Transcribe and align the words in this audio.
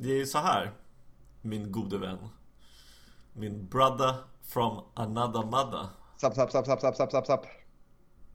Det 0.00 0.10
är 0.10 0.16
ju 0.16 0.26
så 0.26 0.38
här, 0.38 0.72
min 1.42 1.72
gode 1.72 1.98
vän. 1.98 2.28
Min 3.32 3.68
brother 3.68 4.14
from 4.42 4.84
another 4.94 5.44
mother. 5.44 5.86
Sapp, 6.16 6.34
sapp, 6.34 6.50
sapp, 6.50 6.66
sapp, 6.66 6.80
sapp, 6.80 6.96
sapp, 6.96 7.10
sapp, 7.10 7.26
sapp. 7.26 7.46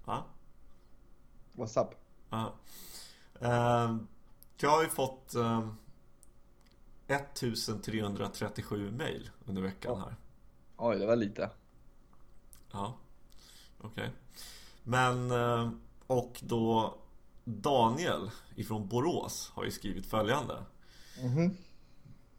Va? 0.05 0.23
What's 1.53 1.81
up? 1.81 1.89
Ja. 2.29 2.53
Ehm, 3.39 4.07
jag 4.57 4.69
har 4.69 4.83
ju 4.83 4.89
fått 4.89 5.35
ehm, 5.35 5.75
1337 7.07 8.91
mail 8.91 9.29
under 9.45 9.61
veckan 9.61 9.99
här. 9.99 10.15
Oj, 10.77 10.99
det 10.99 11.05
var 11.05 11.15
lite. 11.15 11.49
Ja, 12.71 12.97
okej. 13.81 14.11
Men, 14.83 15.31
ehm, 15.31 15.81
och 16.07 16.39
då 16.43 16.97
Daniel 17.43 18.31
ifrån 18.55 18.87
Borås 18.87 19.51
har 19.55 19.63
ju 19.63 19.71
skrivit 19.71 20.05
följande. 20.05 20.63
Mhm. 21.21 21.57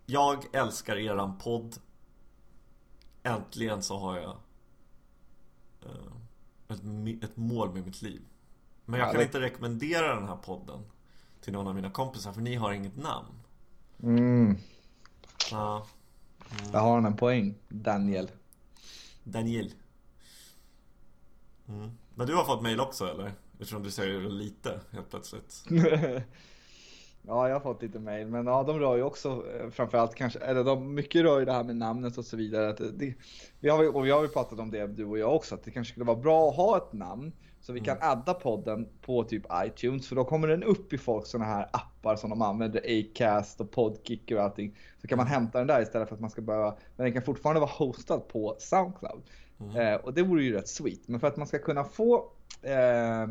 Jag 0.07 0.45
älskar 0.55 0.97
eran 0.97 1.39
podd. 1.39 1.77
Äntligen 3.23 3.83
så 3.83 3.99
har 3.99 4.17
jag 4.17 4.37
eh, 5.83 6.13
ett, 6.69 7.25
ett 7.25 7.37
mål 7.37 7.73
med 7.73 7.87
mitt 7.87 8.03
liv. 8.03 8.23
Men 8.85 9.01
jag 9.01 9.09
Ja, 9.09 9.13
kan 9.13 9.23
inte 9.23 9.41
rekommendera 9.41 10.15
den 10.15 10.29
här 10.29 10.37
podden 10.37 10.81
till 11.41 11.53
någon 11.53 11.67
av 11.67 11.75
mina 11.75 11.91
kompisar 11.91 12.33
för 12.33 12.41
ni 12.41 12.55
har 12.55 12.73
inget 12.73 12.97
namn. 12.97 13.29
Mm. 14.03 14.57
Ja, 15.51 15.87
Där 16.73 16.81
har 16.81 16.95
han 16.95 17.07
en 17.07 17.17
poäng, 17.17 17.55
Daniel. 17.69 18.31
Daniel. 19.25 19.73
Mm. 21.69 21.91
Men 22.15 22.27
du 22.27 22.35
har 22.35 22.45
fått 22.45 22.63
mail 22.63 22.81
också 22.81 23.07
eller? 23.11 23.33
Eftersom 23.53 23.83
du 23.83 23.91
säger 23.91 24.21
lite 24.21 24.81
helt 24.91 25.11
plötsligt. 25.11 25.65
Ja, 27.27 27.49
jag 27.49 27.55
har 27.55 27.61
fått 27.61 27.83
lite 27.83 27.99
mail, 27.99 28.27
men 28.27 28.47
ja, 28.47 28.63
de 28.63 28.79
rör 28.79 28.97
ju 28.97 29.03
också 29.03 29.29
eh, 29.29 29.71
framförallt 29.71 30.15
kanske, 30.15 30.39
eller 30.39 30.65
de, 30.65 30.95
mycket 30.95 31.23
rör 31.23 31.39
ju 31.39 31.45
det 31.45 31.53
här 31.53 31.65
med 31.65 31.77
namnet 31.77 32.19
och 32.19 32.25
så 32.25 32.37
vidare. 32.37 32.69
Att 32.69 32.81
det, 32.99 33.15
vi 33.61 33.69
har, 33.69 33.97
och 33.97 34.07
vi 34.07 34.11
har 34.11 34.23
ju 34.23 34.29
pratat 34.29 34.59
om 34.59 34.71
det 34.71 34.87
du 34.87 35.05
och 35.05 35.19
jag 35.19 35.35
också, 35.35 35.55
att 35.55 35.65
det 35.65 35.71
kanske 35.71 35.93
skulle 35.93 36.07
vara 36.07 36.17
bra 36.17 36.49
att 36.49 36.57
ha 36.57 36.77
ett 36.77 36.93
namn 36.93 37.33
så 37.65 37.73
vi 37.73 37.81
kan 37.81 37.97
adda 38.01 38.35
podden 38.35 38.89
på 39.01 39.25
typ 39.25 39.43
iTunes 39.67 40.09
för 40.09 40.17
då 40.17 40.25
kommer 40.25 40.49
den 40.49 40.63
upp 40.63 40.93
i 40.93 40.99
folks 40.99 41.31
sådana 41.31 41.51
här 41.51 41.69
appar 41.73 42.17
som 42.17 42.31
de 42.31 42.43
använder, 42.43 42.81
Acast 43.01 43.61
och 43.61 43.71
Podkick 43.71 44.31
och 44.31 44.39
allting. 44.39 44.77
Så 45.01 45.09
kan 45.09 45.19
man 45.19 45.27
hämta 45.27 45.59
den 45.59 45.67
där 45.67 45.83
istället 45.83 46.09
för 46.09 46.15
att 46.15 46.21
man 46.21 46.31
ska 46.31 46.43
behöva, 46.43 46.77
men 46.97 47.05
den 47.05 47.13
kan 47.13 47.23
fortfarande 47.23 47.61
vara 47.61 47.71
hostad 47.71 48.29
på 48.29 48.57
Soundcloud. 48.59 49.23
Eh, 49.77 49.95
och 49.95 50.15
det 50.15 50.23
vore 50.23 50.43
ju 50.45 50.53
rätt 50.53 50.69
sweet, 50.69 51.09
men 51.09 51.21
för 51.21 51.27
att 51.27 51.37
man 51.37 51.47
ska 51.47 51.59
kunna 51.59 51.85
få 51.85 52.15
eh, 52.63 53.27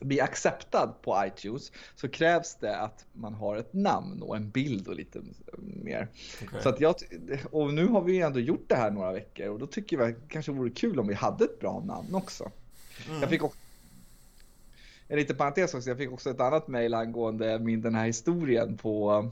bli 0.00 0.20
acceptad 0.20 0.94
på 1.02 1.24
iTunes 1.26 1.72
så 1.94 2.08
krävs 2.08 2.54
det 2.54 2.78
att 2.78 3.06
man 3.12 3.34
har 3.34 3.56
ett 3.56 3.72
namn 3.72 4.22
och 4.22 4.36
en 4.36 4.50
bild 4.50 4.88
och 4.88 4.94
lite 4.94 5.22
mer. 5.58 6.08
Okej. 6.42 6.62
Så 6.62 6.68
att 6.68 6.80
jag, 6.80 6.94
och 7.50 7.74
nu 7.74 7.86
har 7.86 8.02
vi 8.02 8.12
ju 8.12 8.20
ändå 8.20 8.40
gjort 8.40 8.64
det 8.68 8.74
här 8.74 8.90
några 8.90 9.12
veckor 9.12 9.48
och 9.48 9.58
då 9.58 9.66
tycker 9.66 9.98
jag 9.98 10.08
det 10.08 10.20
kanske 10.28 10.52
vore 10.52 10.70
kul 10.70 11.00
om 11.00 11.08
vi 11.08 11.14
hade 11.14 11.44
ett 11.44 11.60
bra 11.60 11.82
namn 11.86 12.14
också. 12.14 12.50
Jag 13.20 13.30
fick 13.30 13.42
också 13.42 13.58
en 15.08 15.18
liten 15.18 15.36
parentes 15.36 15.74
också, 15.74 15.90
jag 15.90 15.98
fick 15.98 16.12
också 16.12 16.30
ett 16.30 16.40
annat 16.40 16.68
mejl 16.68 16.94
angående 16.94 17.58
min 17.58 17.82
den 17.82 17.94
här 17.94 18.06
historien 18.06 18.76
på 18.76 19.30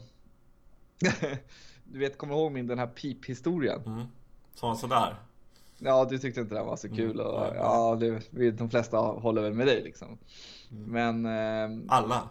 Du 1.85 1.99
vet, 1.99 2.19
kommer 2.19 2.35
du 2.35 2.41
ihåg 2.41 2.53
min 2.53 2.67
den 2.67 2.79
här 2.79 2.87
pip-historien? 2.87 3.83
Mm. 3.87 4.07
Så 4.55 4.75
sådär. 4.75 5.17
Ja, 5.79 6.05
du 6.11 6.19
tyckte 6.19 6.41
inte 6.41 6.55
den 6.55 6.67
var 6.67 6.77
så 6.77 6.89
kul 6.89 7.21
och 7.21 7.41
nej. 7.41 7.53
ja, 7.57 7.99
det, 8.31 8.51
de 8.51 8.71
flesta 8.71 8.97
håller 8.99 9.43
väl 9.43 9.55
med 9.55 9.67
dig 9.67 9.83
liksom. 9.83 10.19
Men 10.69 11.27
ehm, 11.27 11.85
Alla. 11.89 12.29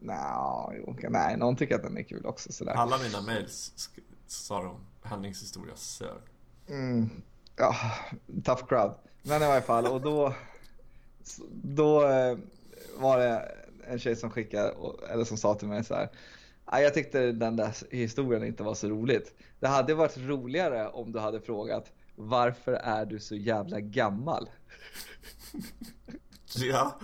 nja, 0.00 0.72
nej, 1.10 1.36
någon 1.36 1.56
tycker 1.56 1.74
att 1.74 1.82
den 1.82 1.96
är 1.96 2.02
kul 2.02 2.26
också 2.26 2.52
sådär. 2.52 2.72
Alla 2.72 2.98
mina 2.98 3.20
mails 3.20 3.88
sa 4.26 4.62
de 4.62 4.76
Hennings 5.02 5.42
historia 5.42 5.76
sög. 5.76 6.18
Mm, 6.68 7.10
ja, 7.56 7.74
tough 8.44 8.66
crowd. 8.66 8.94
Men 9.22 9.42
i 9.42 9.46
varje 9.46 9.62
fall, 9.62 9.86
och 9.86 10.00
då, 10.00 10.34
då 11.62 12.06
eh, 12.08 12.38
var 12.98 13.18
det 13.18 13.52
en 13.86 13.98
tjej 13.98 14.16
som 14.16 14.30
skickade, 14.30 14.74
eller 15.10 15.24
som 15.24 15.36
sa 15.36 15.54
till 15.54 15.68
mig 15.68 15.84
så 15.84 15.94
här. 15.94 16.08
"Nej, 16.72 16.82
Jag 16.82 16.94
tyckte 16.94 17.32
den 17.32 17.56
där 17.56 17.74
historien 17.94 18.44
inte 18.44 18.62
var 18.62 18.74
så 18.74 18.88
roligt. 18.88 19.34
Det 19.60 19.68
hade 19.68 19.94
varit 19.94 20.18
roligare 20.18 20.88
om 20.88 21.12
du 21.12 21.18
hade 21.18 21.40
frågat 21.40 21.92
varför 22.28 22.72
är 22.72 23.06
du 23.06 23.20
så 23.20 23.34
jävla 23.36 23.80
gammal? 23.80 24.50
Ja, 26.56 26.98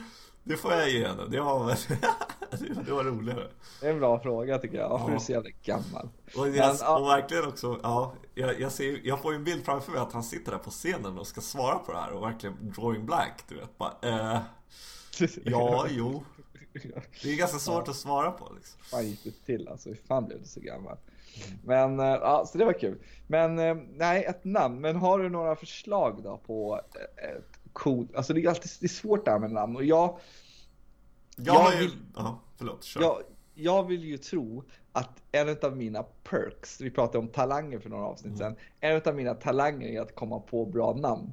det 0.44 0.56
får 0.56 0.72
jag 0.72 0.90
ge 0.90 1.06
henne. 1.08 1.22
Det 1.28 1.40
var, 1.40 1.66
väl- 1.66 1.76
det 2.86 2.92
var 2.92 3.04
roligare. 3.04 3.48
Det 3.80 3.86
är 3.86 3.90
en 3.92 3.98
bra 3.98 4.20
fråga 4.20 4.58
tycker 4.58 4.78
jag. 4.78 4.88
Varför 4.88 5.06
är 5.06 5.10
Ja. 5.10 5.18
du 5.18 5.24
så 5.24 5.32
jävla 5.32 5.50
gammal? 5.62 6.08
Och, 6.36 6.42
Men, 6.46 6.54
jag, 6.54 6.76
ja. 6.80 6.98
och 6.98 7.06
verkligen 7.08 7.44
också, 7.48 7.80
ja, 7.82 8.14
jag, 8.34 8.60
jag, 8.60 8.72
ser, 8.72 9.00
jag 9.06 9.22
får 9.22 9.32
ju 9.32 9.36
en 9.36 9.44
bild 9.44 9.64
framför 9.64 9.92
mig 9.92 10.00
att 10.00 10.12
han 10.12 10.22
sitter 10.24 10.52
där 10.52 10.58
på 10.58 10.70
scenen 10.70 11.18
och 11.18 11.26
ska 11.26 11.40
svara 11.40 11.78
på 11.78 11.92
det 11.92 11.98
här 11.98 12.10
och 12.10 12.22
verkligen 12.22 12.72
drawing 12.76 13.06
blank, 13.06 13.32
du 13.48 13.54
vet. 13.56 13.78
Bara, 13.78 13.92
eh, 14.02 14.40
ja, 15.44 15.86
jo. 15.90 16.24
Det 17.22 17.32
är 17.32 17.36
ganska 17.36 17.58
svårt 17.58 17.88
att 17.88 17.96
svara 17.96 18.30
på 18.30 18.52
liksom. 18.56 18.80
fan 18.82 19.06
gick 19.06 19.24
det 19.24 19.44
till 19.46 19.68
alltså? 19.68 19.88
Hur 19.88 19.98
fan 20.08 20.24
blev 20.26 20.38
du 20.40 20.46
så 20.46 20.60
gammal? 20.60 20.96
Men 21.64 22.00
eh, 22.00 22.06
ja, 22.06 22.44
så 22.46 22.58
det 22.58 22.64
var 22.64 22.72
kul. 22.72 22.98
Men 23.26 23.58
eh, 23.58 23.74
nej, 23.94 24.24
ett 24.24 24.44
namn. 24.44 24.80
Men 24.80 24.96
har 24.96 25.18
du 25.18 25.28
några 25.28 25.56
förslag 25.56 26.20
då 26.22 26.40
på 26.46 26.80
eh, 27.22 27.28
ett 27.30 27.60
coolt, 27.72 28.14
alltså 28.16 28.32
det 28.34 28.44
är 28.44 28.48
alltid 28.48 28.70
det 28.80 28.86
är 28.86 28.88
svårt 28.88 29.24
det 29.24 29.30
här 29.30 29.38
med 29.38 29.50
namn 29.52 29.76
och 29.76 29.84
jag, 29.84 30.18
Jag, 31.36 31.56
Jag 31.56 31.60
har 31.60 31.72
ju, 31.72 31.78
vill- 31.78 31.96
ja, 32.16 32.40
förlåt, 32.56 32.84
kör. 32.84 33.00
jag, 33.00 33.22
jag 33.54 33.86
vill 33.86 34.04
ju 34.04 34.18
tro 34.18 34.64
att 34.92 35.22
en 35.32 35.56
av 35.62 35.76
mina 35.76 36.02
perks, 36.02 36.80
vi 36.80 36.90
pratade 36.90 37.18
om 37.18 37.28
talanger 37.28 37.78
för 37.78 37.90
några 37.90 38.04
avsnitt 38.06 38.38
sedan, 38.38 38.56
en 38.80 39.00
av 39.06 39.14
mina 39.14 39.34
talanger 39.34 39.88
är 39.88 40.00
att 40.00 40.14
komma 40.14 40.40
på 40.40 40.66
bra 40.66 40.94
namn. 40.94 41.32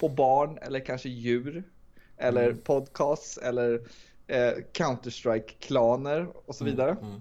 På 0.00 0.08
barn 0.08 0.58
eller 0.62 0.80
kanske 0.80 1.08
djur. 1.08 1.64
Eller 2.16 2.52
podcasts 2.54 3.38
eller 3.38 3.80
eh, 4.26 4.52
Counter-Strike-klaner 4.72 6.28
och 6.46 6.54
så 6.54 6.64
vidare. 6.64 6.96
Mm. 7.02 7.20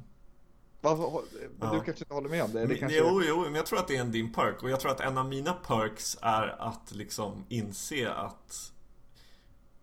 Varför, 0.86 1.22
men 1.60 1.70
Ja. 1.70 1.74
Du 1.76 1.82
kanske 1.86 2.04
inte 2.04 2.14
håller 2.14 2.30
med 2.30 2.44
om 2.44 2.52
det? 2.52 2.60
det 2.62 2.68
Men- 2.68 2.78
kanske... 2.78 2.98
Jo, 2.98 3.22
jo, 3.24 3.42
men 3.42 3.56
jag 3.56 3.66
tror 3.66 3.80
att 3.80 3.88
det 3.88 3.96
är 3.96 4.02
en 4.02 4.12
din 4.12 4.34
perk 4.34 4.64
och 4.64 4.70
jag 4.70 4.80
tror 4.80 4.92
att 4.92 5.00
en 5.00 5.18
av 5.18 5.26
mina 5.30 5.54
perks 5.54 6.18
är 6.22 6.48
att 6.62 6.92
liksom 6.92 7.46
inse 7.50 8.12
att 8.14 8.72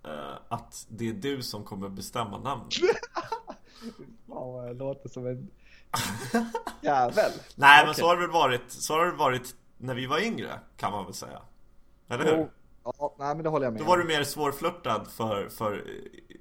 eh, 0.04 0.34
att 0.48 0.86
det 0.88 1.08
är 1.08 1.12
du 1.12 1.42
som 1.42 1.64
kommer 1.64 1.88
bestämma 1.88 2.38
namnet. 2.38 2.74
Fan 4.28 4.52
vad 4.52 4.68
jag 4.68 4.76
låter 4.76 5.08
som 5.08 5.26
en 5.26 5.50
jävel. 6.80 7.32
Nej, 7.54 7.82
men 7.84 7.90
Okej. 7.90 8.00
så 8.00 8.06
har 8.06 8.16
det 8.16 8.26
varit, 8.26 8.62
så 8.72 8.94
har 8.94 9.06
det 9.06 9.12
varit 9.12 9.54
när 9.78 9.94
vi 9.94 10.06
var 10.06 10.18
yngre, 10.18 10.60
kan 10.76 10.92
man 10.92 11.04
väl 11.04 11.14
säga. 11.14 11.42
Eller 12.08 12.24
hur? 12.24 12.36
Jo, 12.36 12.48
Ja, 12.84 13.14
nej 13.18 13.34
men 13.34 13.42
det 13.44 13.48
håller 13.50 13.66
jag 13.66 13.72
med 13.72 13.82
Då 13.82 13.86
var 13.86 13.98
du 13.98 14.04
mer 14.04 14.24
svårflörtad 14.24 15.04
för, 15.10 15.48
för 15.48 15.84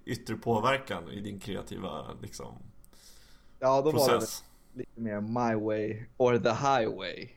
yttre 0.06 0.36
påverkan 0.36 1.10
i 1.10 1.20
din 1.22 1.40
kreativa 1.40 2.08
liksom, 2.22 2.58
Ja, 3.60 3.82
då 3.82 3.92
process. 3.92 4.44
Lite 4.74 5.02
mer 5.02 5.22
my 5.22 5.56
way 5.66 6.06
or 6.18 6.38
the 6.38 6.50
highway. 6.54 7.30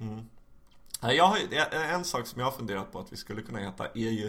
Nej, 1.03 1.17
Jag 1.17 1.25
har, 1.25 1.39
en 1.95 2.05
sak 2.05 2.27
som 2.27 2.41
jag 2.41 2.47
har 2.47 2.53
funderat 2.53 2.93
på 2.93 2.99
att 2.99 3.13
vi 3.13 3.17
skulle 3.17 3.43
kunna 3.43 3.59
heta 3.59 3.87
är 3.87 4.11
ju 4.11 4.27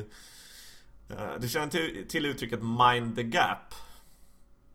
eh, 1.09 1.39
Du 1.39 1.49
känner 1.49 1.67
till, 1.67 2.05
till 2.09 2.25
uttrycket 2.25 2.59
mind 2.63 3.15
the 3.15 3.23
gap? 3.23 3.73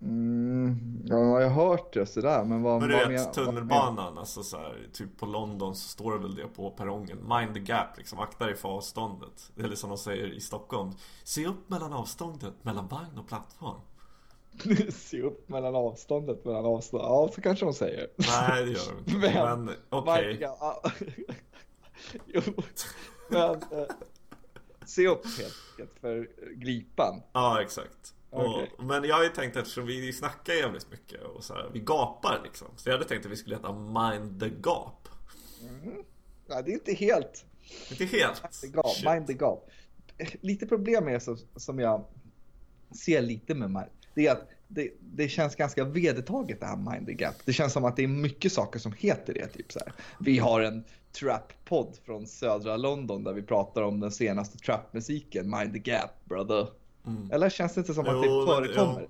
Mm, 0.02 1.02
ja, 1.06 1.40
jag 1.40 1.50
har 1.50 1.68
hört 1.68 1.92
det 1.92 2.06
sådär, 2.06 2.44
men 2.44 2.62
vad... 2.62 2.80
Men 2.80 2.88
du 2.88 2.96
vad 2.96 3.08
vet 3.08 3.24
men- 3.24 3.32
tunnelbanan, 3.32 4.18
alltså 4.18 4.42
så 4.42 4.56
här, 4.56 4.88
typ 4.92 5.18
på 5.18 5.26
London 5.26 5.76
så 5.76 5.88
står 5.88 6.12
det 6.12 6.18
väl 6.18 6.34
det 6.34 6.46
på 6.46 6.70
perrongen 6.70 7.18
Mind 7.28 7.54
the 7.54 7.60
gap 7.60 7.98
liksom, 7.98 8.18
akta 8.18 8.46
dig 8.46 8.56
för 8.56 8.68
avståndet 8.68 9.52
Eller 9.56 9.76
som 9.76 9.88
de 9.90 9.98
säger 9.98 10.26
i 10.32 10.40
Stockholm 10.40 10.92
Se 11.24 11.46
upp 11.46 11.70
mellan 11.70 11.92
avståndet 11.92 12.64
mellan 12.64 12.88
vagn 12.88 13.18
och 13.18 13.28
plattform 13.28 13.80
Se 14.92 15.22
upp 15.22 15.48
mellan 15.48 15.74
avståndet 15.74 16.44
mellan 16.44 16.64
avstånd. 16.64 17.02
Ja, 17.04 17.30
så 17.34 17.40
kanske 17.40 17.64
de 17.64 17.74
säger. 17.74 18.08
Nej 18.16 18.64
det 18.64 18.70
gör 18.70 18.92
de 18.92 18.98
inte 18.98 19.28
Men- 19.44 19.64
Men 19.64 19.74
okej 19.90 20.48
jo, 22.26 22.42
men 23.30 23.50
eh, 23.50 23.86
se 24.86 25.06
upp 25.08 25.26
helt 25.38 25.56
enkelt 25.72 25.98
för 26.00 26.28
gripan. 26.54 27.22
Ja 27.32 27.62
exakt 27.62 28.14
och, 28.30 28.62
Men 28.84 29.04
jag 29.04 29.16
har 29.16 29.22
ju 29.22 29.28
tänkt 29.28 29.56
eftersom 29.56 29.86
vi 29.86 30.12
snackar 30.12 30.52
jävligt 30.54 30.90
mycket 30.90 31.22
och 31.22 31.44
så 31.44 31.54
här, 31.54 31.70
vi 31.72 31.80
gapar 31.80 32.40
liksom 32.44 32.68
Så 32.76 32.88
jag 32.88 32.94
hade 32.94 33.08
tänkt 33.08 33.26
att 33.26 33.32
vi 33.32 33.36
skulle 33.36 33.56
heta 33.56 33.72
Mind 33.72 34.40
the 34.40 34.48
Gap 34.48 35.08
Ja, 36.48 36.62
det 36.62 36.70
är 36.70 36.74
inte 36.74 36.92
helt 36.92 37.44
Inte 37.90 38.04
helt 38.04 38.60
the 38.60 38.66
gap, 38.66 38.86
Shit. 38.88 39.04
mind 39.10 39.26
the 39.26 39.32
gap. 39.32 39.70
Lite 40.40 40.66
problem 40.66 41.08
är 41.08 41.18
så, 41.18 41.36
som 41.56 41.78
jag 41.78 42.04
ser 43.04 43.22
lite 43.22 43.54
med. 43.54 43.88
Det 44.14 44.26
är 44.26 44.32
att 44.32 44.48
det, 44.68 44.90
det 45.00 45.28
känns 45.28 45.56
ganska 45.56 45.84
vedertaget 45.84 46.60
det 46.60 46.66
här 46.66 46.76
mind 46.76 47.06
the 47.06 47.12
gap. 47.14 47.34
Det 47.44 47.52
känns 47.52 47.72
som 47.72 47.84
att 47.84 47.96
det 47.96 48.02
är 48.04 48.08
mycket 48.08 48.52
saker 48.52 48.78
som 48.78 48.92
heter 48.98 49.34
det. 49.34 49.46
Typ 49.46 49.72
så 49.72 49.78
här. 49.78 49.92
Vi 50.20 50.38
har 50.38 50.60
en 50.60 50.84
trap-podd 51.12 51.96
från 52.04 52.26
södra 52.26 52.76
London 52.76 53.24
där 53.24 53.32
vi 53.32 53.42
pratar 53.42 53.82
om 53.82 54.00
den 54.00 54.10
senaste 54.10 54.58
trap-musiken. 54.58 55.50
Mind 55.50 55.72
the 55.84 55.90
gap 55.90 56.10
brother. 56.24 56.66
Eller 57.32 57.50
känns 57.50 57.74
det 57.74 57.80
inte 57.80 57.94
som 57.94 58.04
att 58.06 58.10
Mm. 58.14 58.24
Jo, 58.24 58.40
det 58.40 58.46
men- 58.46 58.64
förekommer? 58.64 59.08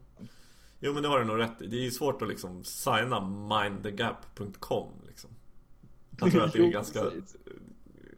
Jo 0.81 0.93
men 0.93 1.03
det 1.03 1.09
har 1.09 1.19
du 1.19 1.25
nog 1.25 1.39
rätt 1.39 1.63
i. 1.63 1.67
Det 1.67 1.77
är 1.77 1.81
ju 1.85 1.91
svårt 1.91 2.23
att 2.23 2.29
liksom 2.29 2.65
signa 2.65 3.21
mindthegap.com 3.21 4.89
liksom. 5.09 5.31
Jag 6.21 6.31
tror 6.33 6.45
att 6.45 6.53
det 6.53 6.59
är 6.59 6.67
ganska... 6.73 7.01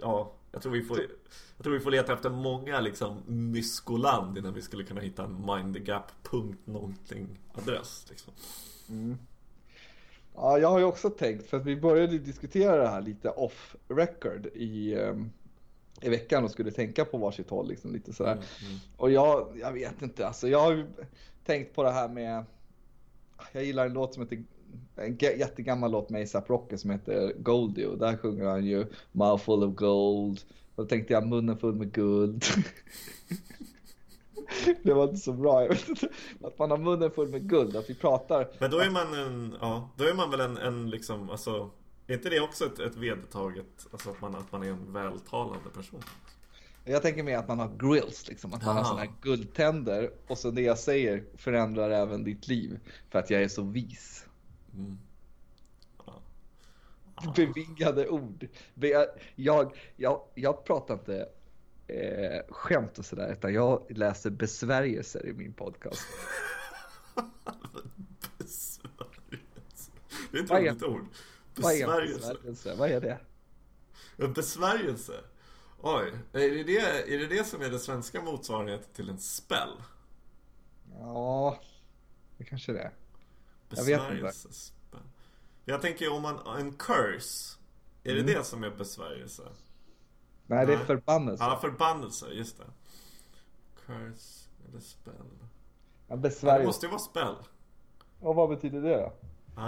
Ja, 0.00 0.32
jag 0.52 0.62
tror 0.62 0.72
vi 0.72 0.82
får... 0.82 0.98
Jag 1.56 1.64
tror 1.64 1.74
vi 1.74 1.80
får 1.80 1.90
leta 1.90 2.12
efter 2.12 2.30
många 2.30 2.80
liksom 2.80 3.22
myskoland 3.26 4.38
innan 4.38 4.54
vi 4.54 4.62
skulle 4.62 4.84
kunna 4.84 5.00
hitta 5.00 5.24
en 5.24 5.46
mindthegap.någonting 5.46 7.28
adress 7.54 8.06
liksom. 8.10 8.32
Mm. 8.88 9.18
Ja, 10.34 10.58
jag 10.58 10.68
har 10.68 10.78
ju 10.78 10.84
också 10.84 11.10
tänkt, 11.10 11.46
för 11.46 11.56
att 11.56 11.66
vi 11.66 11.76
började 11.76 12.18
diskutera 12.18 12.76
det 12.76 12.88
här 12.88 13.00
lite 13.00 13.30
off 13.30 13.76
record 13.88 14.46
i, 14.46 14.94
um, 14.94 15.32
i 16.00 16.08
veckan 16.08 16.44
och 16.44 16.50
skulle 16.50 16.70
tänka 16.70 17.04
på 17.04 17.18
varsitt 17.18 17.50
håll 17.50 17.68
liksom 17.68 17.92
lite 17.92 18.12
sådär. 18.12 18.32
Mm, 18.32 18.44
mm. 18.66 18.78
Och 18.96 19.10
jag, 19.10 19.58
jag 19.60 19.72
vet 19.72 20.02
inte, 20.02 20.26
alltså 20.26 20.48
jag 20.48 20.60
har 20.60 20.72
ju 20.72 20.86
tänkt 21.44 21.74
på 21.74 21.82
det 21.82 21.90
här 21.90 22.08
med, 22.08 22.44
jag 23.52 23.64
gillar 23.64 23.86
en 23.86 23.92
låt 23.92 24.14
som 24.14 24.22
heter 24.22 24.44
en 24.96 25.16
jättegammal 25.20 25.90
låt 25.90 26.10
med 26.10 26.22
ASAP 26.22 26.50
Rocky 26.50 26.76
som 26.76 26.90
heter 26.90 27.32
Goldie 27.38 27.86
och 27.86 27.98
där 27.98 28.16
sjunger 28.16 28.44
han 28.44 28.64
ju 28.64 28.86
Mouthful 29.12 29.64
of 29.64 29.74
Gold. 29.74 30.40
Och 30.74 30.84
då 30.84 30.88
tänkte 30.88 31.12
jag 31.12 31.26
munnen 31.26 31.58
full 31.58 31.74
med 31.74 31.92
guld. 31.92 32.44
det 34.82 34.94
var 34.94 35.04
inte 35.04 35.16
så 35.16 35.32
bra. 35.32 35.68
Att 36.42 36.58
man 36.58 36.70
har 36.70 36.78
munnen 36.78 37.10
full 37.10 37.28
med 37.28 37.48
guld, 37.48 37.76
att 37.76 37.90
vi 37.90 37.94
pratar. 37.94 38.48
Men 38.58 38.70
då 38.70 38.78
är 38.78 38.90
man 38.90 39.14
en, 39.14 39.56
ja, 39.60 39.90
då 39.96 40.04
är 40.04 40.14
man 40.14 40.30
väl 40.30 40.40
en, 40.40 40.56
en 40.56 40.90
liksom, 40.90 41.30
alltså, 41.30 41.70
är 42.06 42.14
inte 42.14 42.30
det 42.30 42.40
också 42.40 42.66
ett, 42.66 42.78
ett 42.78 42.96
vedertaget, 42.96 43.86
alltså 43.92 44.10
att 44.10 44.20
man, 44.20 44.34
att 44.34 44.52
man 44.52 44.62
är 44.62 44.68
en 44.68 44.92
vältalande 44.92 45.70
person? 45.74 46.02
Jag 46.84 47.02
tänker 47.02 47.22
mer 47.22 47.38
att 47.38 47.48
man 47.48 47.58
har 47.58 47.70
grills, 47.78 48.28
liksom. 48.28 48.54
Att 48.54 48.64
man 48.64 48.76
Aha. 48.76 48.84
har 48.84 48.90
sådana 48.94 49.12
guldtänder 49.22 50.10
och 50.26 50.38
så 50.38 50.50
det 50.50 50.62
jag 50.62 50.78
säger 50.78 51.24
förändrar 51.36 51.90
även 51.90 52.24
ditt 52.24 52.48
liv. 52.48 52.78
För 53.10 53.18
att 53.18 53.30
jag 53.30 53.42
är 53.42 53.48
så 53.48 53.62
vis. 53.62 54.26
Mm. 54.74 54.98
Bevingade 57.36 58.08
ord. 58.08 58.48
Jag, 59.34 59.92
jag, 59.96 60.22
jag 60.34 60.64
pratar 60.64 60.94
inte 60.94 61.28
eh, 61.86 62.40
skämt 62.48 62.98
och 62.98 63.06
sådär, 63.06 63.32
utan 63.32 63.54
jag 63.54 63.86
läser 63.88 64.30
besvärjelser 64.30 65.26
i 65.26 65.32
min 65.32 65.52
podcast. 65.52 66.06
besvärjelse. 68.38 69.90
Det 70.30 70.38
är 70.38 70.42
ett 70.42 70.50
roligt 70.50 70.82
ord. 70.82 71.06
Besvärjelse. 71.54 72.36
Vad, 72.64 72.78
Vad 72.78 72.90
är 72.90 73.00
det? 73.00 73.18
En 74.16 74.32
besvärjelse? 74.32 75.12
Oj, 75.80 76.12
är 76.32 76.50
det 76.50 76.64
det, 76.64 77.14
är 77.14 77.18
det 77.18 77.26
det 77.26 77.44
som 77.44 77.62
är 77.62 77.70
det 77.70 77.78
svenska 77.78 78.22
motsvarigheten 78.22 78.92
till 78.92 79.10
en 79.10 79.18
spell? 79.18 79.82
Ja, 80.98 81.60
det 82.38 82.44
kanske 82.44 82.72
det 82.72 82.80
är. 82.80 82.92
Jag 83.76 83.84
vet 83.84 84.10
inte. 84.10 84.32
Jag 85.64 85.82
tänker 85.82 86.12
om 86.12 86.22
man, 86.22 86.58
en 86.58 86.72
curse, 86.72 87.58
är 88.04 88.14
det 88.14 88.20
mm. 88.20 88.34
det 88.34 88.44
som 88.44 88.64
är 88.64 88.70
besvärjelse? 88.70 89.42
Nej, 90.46 90.66
det 90.66 90.72
är 90.74 90.78
förbannelse. 90.78 91.44
Ja, 91.44 91.58
förbannelse, 91.60 92.26
just 92.32 92.58
det. 92.58 92.64
Curse 93.86 94.48
eller 94.68 94.80
spell. 94.80 95.14
Ja, 96.08 96.16
besvärjelse. 96.16 96.62
det 96.62 96.66
måste 96.66 96.86
ju 96.86 96.90
vara 96.90 97.00
spell. 97.00 97.34
Och 98.20 98.34
vad 98.34 98.48
betyder 98.48 98.80
det 98.80 98.96
då? 98.96 99.12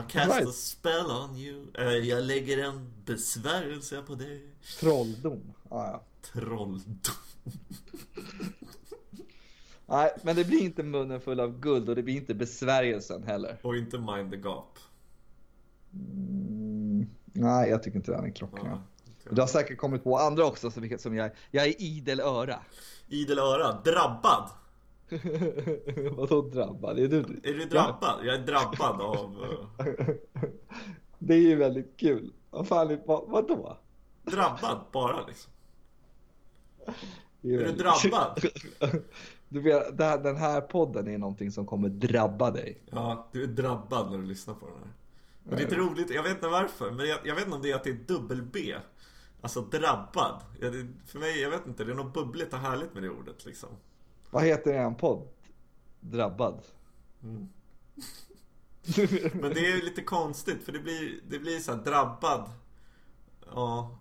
I 0.00 0.12
cast 0.12 0.48
a 0.48 0.52
spell 0.52 1.06
on 1.06 1.36
you. 1.36 1.66
Uh, 1.78 1.84
jag 1.84 2.24
lägger 2.24 2.64
en 2.64 2.92
besvärjelse 3.04 4.02
på 4.02 4.14
dig. 4.14 4.54
Trolldom. 4.80 5.54
Ah, 5.68 5.86
ja. 5.86 6.02
Trolldom. 6.22 6.84
Nej, 9.86 10.10
men 10.22 10.36
det 10.36 10.44
blir 10.44 10.62
inte 10.62 10.82
munnen 10.82 11.20
full 11.20 11.40
av 11.40 11.60
guld 11.60 11.88
och 11.88 11.96
det 11.96 12.02
blir 12.02 12.14
inte 12.16 12.34
besvärjelsen 12.34 13.22
heller. 13.22 13.58
Och 13.62 13.76
inte 13.76 13.98
mind 13.98 14.30
the 14.30 14.36
gap. 14.36 14.78
Mm, 15.94 17.06
nej, 17.24 17.70
jag 17.70 17.82
tycker 17.82 17.96
inte 17.96 18.12
den 18.12 18.24
är 18.24 18.30
klockren. 18.30 18.66
Ja. 18.66 18.78
Du 19.30 19.40
har 19.40 19.48
säkert 19.48 19.78
kommit 19.78 20.04
på 20.04 20.18
andra 20.18 20.44
också 20.44 20.70
som, 20.70 20.98
som 20.98 21.14
jag, 21.14 21.30
jag 21.50 21.66
är 21.66 21.82
idel 21.82 22.20
öra. 22.20 22.58
Idel 23.08 23.38
öra, 23.38 23.80
drabbad. 23.84 24.50
Vadå 26.16 26.42
drabbad? 26.42 26.98
Är 26.98 27.08
du, 27.08 27.18
är 27.18 27.54
du 27.54 27.64
drabbad? 27.64 28.20
Jag 28.22 28.34
är 28.34 28.46
drabbad 28.46 29.00
av... 29.00 29.44
Eh, 29.78 30.14
det 31.18 31.34
är 31.34 31.38
ju 31.38 31.56
väldigt 31.56 31.96
kul. 31.96 32.32
Vad 32.50 32.68
fan, 32.68 32.98
vad, 33.06 33.28
vadå? 33.28 33.78
Drabbad 34.22 34.80
bara 34.92 35.26
liksom. 35.26 35.52
Är, 37.42 37.60
är 37.60 37.66
du 37.66 37.72
drabbad? 37.72 38.44
Du 39.54 39.60
vet, 39.60 39.98
den 39.98 40.36
här 40.36 40.60
podden 40.60 41.08
är 41.08 41.18
någonting 41.18 41.50
som 41.50 41.66
kommer 41.66 41.88
drabba 41.88 42.50
dig. 42.50 42.82
Ja, 42.90 43.28
du 43.32 43.42
är 43.42 43.46
drabbad 43.46 44.10
när 44.10 44.18
du 44.18 44.24
lyssnar 44.24 44.54
på 44.54 44.66
den 44.66 44.78
här. 44.78 44.92
Men 45.42 45.56
det 45.56 45.62
är 45.62 45.64
inte 45.64 45.76
roligt, 45.76 46.10
jag 46.10 46.22
vet 46.22 46.32
inte 46.32 46.48
varför, 46.48 46.90
men 46.90 47.06
jag, 47.06 47.18
jag 47.24 47.34
vet 47.34 47.44
inte 47.44 47.56
om 47.56 47.62
det 47.62 47.70
är 47.70 47.74
att 47.74 47.84
det 47.84 47.90
är 47.90 47.94
dubbel-B. 48.06 48.74
Alltså 49.40 49.60
drabbad. 49.60 50.40
Ja, 50.60 50.70
det, 50.70 50.86
för 51.06 51.18
mig, 51.18 51.40
jag 51.40 51.50
vet 51.50 51.66
inte, 51.66 51.84
det 51.84 51.92
är 51.92 51.96
något 51.96 52.14
bubbligt 52.14 52.52
och 52.52 52.58
härligt 52.58 52.94
med 52.94 53.02
det 53.02 53.10
ordet 53.10 53.44
liksom. 53.44 53.68
Vad 54.30 54.44
heter 54.44 54.72
er 54.72 54.90
podd? 54.90 55.28
Drabbad? 56.00 56.62
Mm. 57.22 57.48
Men 59.40 59.54
det 59.54 59.72
är 59.72 59.84
lite 59.84 60.02
konstigt 60.02 60.62
för 60.64 60.72
det 60.72 60.78
blir, 60.78 61.20
det 61.28 61.38
blir 61.38 61.58
så 61.58 61.74
här 61.74 61.84
drabbad. 61.84 62.50
Ja. 63.54 63.98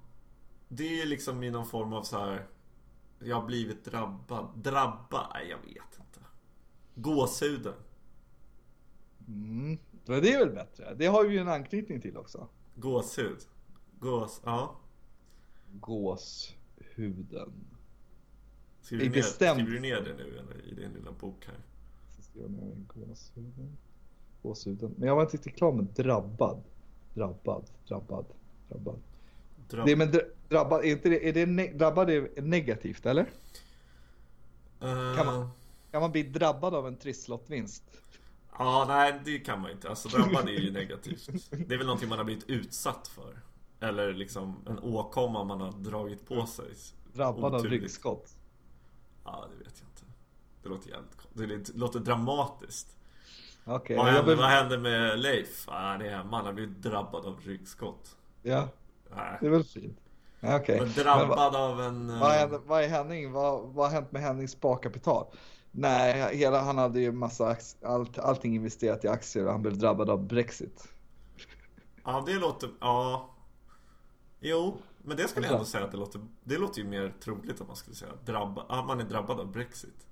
Det 0.68 0.84
är 0.84 0.96
ju 0.96 1.06
liksom 1.06 1.44
i 1.44 1.52
någon 1.52 1.66
form 1.66 1.94
av 1.94 2.04
så 2.04 2.18
här. 2.18 2.48
Jag 3.26 3.36
har 3.36 3.48
blivit 3.48 3.86
drabbad. 3.86 4.48
Drabba? 4.56 5.32
Nej, 5.34 5.50
jag 5.50 5.58
vet 5.58 6.00
inte. 6.00 6.20
Gåshuden. 6.96 7.74
Mm. 9.28 9.78
Det 10.06 10.34
är 10.34 10.40
väl 10.46 10.56
bättre. 10.56 10.96
Det 10.96 11.06
har 11.06 11.24
vi 11.24 11.34
ju 11.34 11.40
en 11.40 11.50
anknytning 11.50 12.02
till 12.02 12.18
också. 12.18 12.48
Gåshud. 12.76 13.38
Gås, 14.00 14.42
ja 14.46 14.80
gåshuden. 15.80 17.54
Skriver 18.82 19.04
du, 19.04 19.10
ner, 19.10 19.16
bestämt... 19.16 19.60
skriver 19.60 19.72
du 19.72 19.80
ner 19.80 20.02
det 20.02 20.14
nu 20.14 20.38
eller, 20.38 20.66
i 20.72 20.76
din 20.76 20.94
lilla 20.94 21.12
bok 21.12 21.46
här? 21.46 21.60
gåshuden. 22.88 23.78
Gåshuden. 24.42 24.94
Men 24.98 25.08
jag 25.08 25.16
var 25.16 25.22
inte 25.22 25.38
riktigt 25.38 25.56
klar 25.56 25.72
med 25.72 25.86
drabbad. 25.86 26.64
Drabbad, 27.14 27.70
drabbad, 27.88 28.26
drabbad. 28.70 29.00
Drabb... 29.70 29.86
Det, 29.86 29.96
men 29.96 30.12
drabbad, 30.50 30.80
är, 30.80 30.92
inte 30.92 31.10
det, 31.10 31.30
är 31.30 31.34
det 31.34 31.46
ne 31.46 31.74
drabbad 31.74 32.10
är 32.10 32.42
negativt 32.42 33.06
eller? 33.06 33.22
Uh... 34.84 35.16
Kan, 35.16 35.26
man, 35.26 35.50
kan 35.92 36.02
man 36.02 36.12
bli 36.12 36.24
drabbad 36.24 36.76
av 36.76 36.88
en 36.88 36.98
trisslottvinst? 36.98 37.84
Ja, 38.58 38.86
nej 38.88 39.22
det 39.26 39.40
kan 39.40 39.62
man 39.62 39.72
inte. 39.72 39.90
Alltså 39.90 40.10
drabbad 40.10 40.50
är 40.50 40.54
ju 40.54 40.72
negativt. 40.72 41.30
Det 41.50 41.74
är 41.74 41.78
väl 41.78 41.86
någonting 41.86 42.10
man 42.10 42.18
har 42.18 42.26
blivit 42.26 42.50
utsatt 42.50 43.08
för. 43.08 43.40
Eller 43.80 44.14
liksom 44.14 44.56
en 44.68 44.80
åkomma 44.80 45.44
man 45.44 45.62
har 45.62 45.72
dragit 45.72 46.28
på 46.28 46.46
sig. 46.46 46.72
Drabbad 47.14 47.56
av 47.56 47.66
ryggskott? 47.66 48.36
Ja, 49.24 49.48
det 49.52 49.64
vet 49.64 49.74
jag 49.80 49.90
inte. 49.90 50.14
Det 50.64 50.70
låter 50.70 50.90
jävligt 50.90 51.70
Det 51.70 51.78
låter 51.78 52.00
dramatiskt. 52.00 52.98
Okay, 53.66 53.98
vad, 53.98 54.06
hände, 54.06 54.36
vad 54.36 54.50
hände 54.50 54.78
med 54.78 55.20
Leif? 55.20 55.70
Ah, 55.70 55.92
han 55.92 56.02
är 56.02 56.10
hemma, 56.10 56.38
han 56.38 56.46
har 56.46 56.54
blivit 56.54 56.82
drabbad 56.82 57.26
av 57.26 57.40
ryggskott. 57.44 58.18
Ja, 58.42 58.70
Nej. 59.16 59.38
det 59.42 59.48
är 59.48 59.52
väl 59.52 59.64
fint. 59.64 60.00
Okay. 60.42 60.80
Men 60.80 60.90
drabbad 60.90 61.54
Men, 61.54 61.62
av 61.62 61.82
en... 61.82 62.20
Vad, 62.20 62.32
hände, 62.32 62.60
vad 62.66 62.84
är 62.84 62.88
Henning? 62.88 63.32
Vad, 63.32 63.62
vad 63.62 63.86
har 63.86 63.94
hänt 63.94 64.12
med 64.12 64.22
Hennings 64.22 64.52
sparkapital? 64.52 65.26
Nej, 65.72 66.38
hela, 66.38 66.62
han 66.62 66.78
hade 66.78 67.00
ju 67.00 67.12
massa 67.12 67.56
allt, 67.84 68.20
allting 68.20 68.56
investerat 68.56 69.06
i 69.06 69.08
aktier 69.08 69.46
och 69.46 69.52
han 69.52 69.62
blev 69.62 69.78
drabbad 69.78 70.10
av 70.10 70.28
Brexit. 70.28 70.88
Ja, 72.04 72.24
det 72.28 72.34
låter... 72.34 72.70
Ja, 72.80 73.30
Jo, 74.46 74.78
men 75.04 75.18
det 75.18 75.28
skulle 75.28 75.46
jag 75.46 75.54
ändå 75.54 75.66
säga 75.66 75.84
att 75.84 75.92
det 75.92 75.98
låter, 75.98 76.22
det 76.44 76.58
låter 76.58 76.82
ju 76.82 76.88
mer 76.88 77.14
troligt 77.24 77.62
att 77.62 77.68
man 77.68 77.76
skulle 77.76 77.96
säga 77.96 78.12
drabba, 78.26 78.66
att 78.70 78.86
man 78.86 79.00
är 79.00 79.04
drabbad 79.04 79.40
av 79.40 79.52
Brexit. 79.52 80.08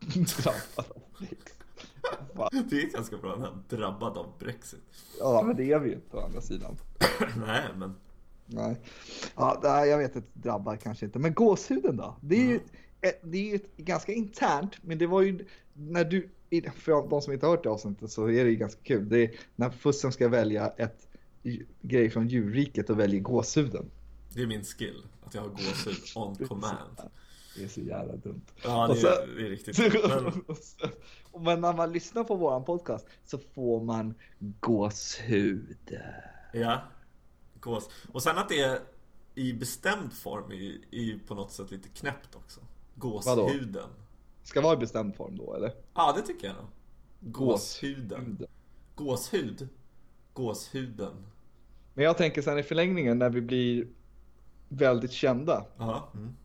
drabbad 0.14 0.92
av 0.96 1.02
Brexit? 1.18 1.54
det 2.70 2.82
är 2.82 2.92
ganska 2.92 3.16
bra, 3.16 3.32
den 3.32 3.42
här 3.42 3.58
drabbad 3.68 4.18
av 4.18 4.32
Brexit. 4.38 4.82
Ja, 5.18 5.42
men 5.46 5.56
det 5.56 5.72
är 5.72 5.78
vi 5.78 5.88
ju 5.88 5.94
inte 5.94 6.16
å 6.16 6.20
andra 6.20 6.40
sidan. 6.40 6.76
Nej, 7.46 7.68
men... 7.76 7.94
Nej. 8.46 8.76
Ja, 9.36 9.86
jag 9.86 9.98
vet 9.98 10.16
inte, 10.16 10.28
drabbad 10.32 10.80
kanske 10.80 11.06
inte. 11.06 11.18
Men 11.18 11.34
gåshuden 11.34 11.96
då? 11.96 12.16
Det 12.20 12.36
är 12.36 12.44
ju 12.44 12.54
mm. 12.54 13.14
det 13.22 13.38
är 13.38 13.52
ju 13.52 13.60
ganska 13.76 14.12
internt, 14.12 14.72
men 14.82 14.98
det 14.98 15.06
var 15.06 15.22
ju 15.22 15.46
när 15.72 16.04
du, 16.04 16.28
för 16.76 17.10
de 17.10 17.22
som 17.22 17.32
inte 17.32 17.46
har 17.46 17.50
hört 17.50 17.62
det 17.62 17.70
avsnittet 17.70 18.10
så 18.10 18.30
är 18.30 18.44
det 18.44 18.50
ju 18.50 18.56
ganska 18.56 18.80
kul. 18.82 19.08
Det 19.08 19.18
är 19.18 19.30
när 19.56 19.70
Fussen 19.70 20.12
ska 20.12 20.28
välja 20.28 20.68
ett 20.68 21.08
grej 21.82 22.10
från 22.10 22.28
djurriket 22.28 22.90
och 22.90 23.00
väljer 23.00 23.20
gåshuden. 23.20 23.90
Det 24.34 24.42
är 24.42 24.46
min 24.46 24.64
skill, 24.64 25.06
att 25.24 25.34
jag 25.34 25.42
har 25.42 25.48
gåshud 25.48 25.96
on 26.14 26.36
command. 26.48 27.00
Det 27.56 27.64
är 27.64 27.68
så 27.68 27.80
jävla 27.80 28.16
dumt. 28.16 28.44
Ja, 28.64 28.86
det, 28.86 29.08
är, 29.08 29.36
det 29.36 29.46
är 29.46 29.50
riktigt 29.50 29.78
men... 29.78 31.42
men 31.44 31.60
när 31.60 31.72
man 31.72 31.92
lyssnar 31.92 32.24
på 32.24 32.36
våran 32.36 32.64
podcast 32.64 33.06
så 33.24 33.38
får 33.38 33.84
man 33.84 34.14
gåshud. 34.40 35.98
Ja, 36.52 36.82
gås. 37.64 37.90
Och 38.12 38.22
sen 38.22 38.38
att 38.38 38.48
det 38.48 38.60
är 38.60 38.80
i 39.34 39.52
bestämd 39.52 40.12
form 40.12 40.50
är 40.90 41.02
ju 41.02 41.18
på 41.18 41.34
något 41.34 41.52
sätt 41.52 41.70
lite 41.70 41.88
knäppt 41.88 42.34
också. 42.34 42.60
Gåshuden. 42.94 43.72
Vadå? 43.72 43.88
Ska 44.42 44.60
vara 44.60 44.74
i 44.74 44.76
bestämd 44.76 45.16
form 45.16 45.36
då 45.36 45.54
eller? 45.54 45.72
Ja, 45.94 46.12
det 46.16 46.22
tycker 46.22 46.46
jag 46.46 46.56
nog. 46.56 46.66
Gåshuden. 47.20 48.46
Gåshud? 48.94 49.68
Gåshuden. 50.32 51.26
Men 51.94 52.04
jag 52.04 52.16
tänker 52.16 52.42
sen 52.42 52.58
i 52.58 52.62
förlängningen 52.62 53.18
när 53.18 53.30
vi 53.30 53.40
blir 53.40 53.88
väldigt 54.68 55.12
kända. 55.12 55.66
Ja. 55.78 56.08
Mm. 56.14 56.36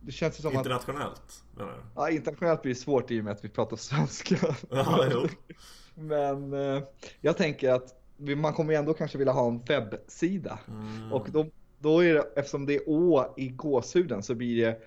Det 0.00 0.12
känns 0.12 0.38
ju 0.38 0.42
som 0.42 0.54
Internationellt 0.54 1.12
att... 1.12 1.42
menar 1.56 1.72
du? 1.72 1.82
Ja, 1.94 2.10
internationellt 2.10 2.62
blir 2.62 2.74
det 2.74 2.80
svårt 2.80 3.10
i 3.10 3.20
och 3.20 3.24
med 3.24 3.32
att 3.32 3.44
vi 3.44 3.48
pratar 3.48 3.76
svenska. 3.76 4.56
Ja. 4.70 5.26
Men 5.94 6.52
eh, 6.52 6.82
jag 7.20 7.36
tänker 7.36 7.72
att 7.72 7.94
man 8.18 8.54
kommer 8.54 8.72
ju 8.72 8.78
ändå 8.78 8.94
kanske 8.94 9.18
vilja 9.18 9.32
ha 9.32 9.48
en 9.48 9.58
webbsida. 9.58 10.58
Mm. 10.68 11.12
Och 11.12 11.30
då, 11.30 11.46
då 11.78 12.04
är 12.04 12.14
det, 12.14 12.32
eftersom 12.36 12.66
det 12.66 12.74
är 12.76 12.82
å 12.86 13.34
i 13.36 13.48
gåshuden 13.48 14.22
så 14.22 14.34
blir 14.34 14.66
det 14.66 14.80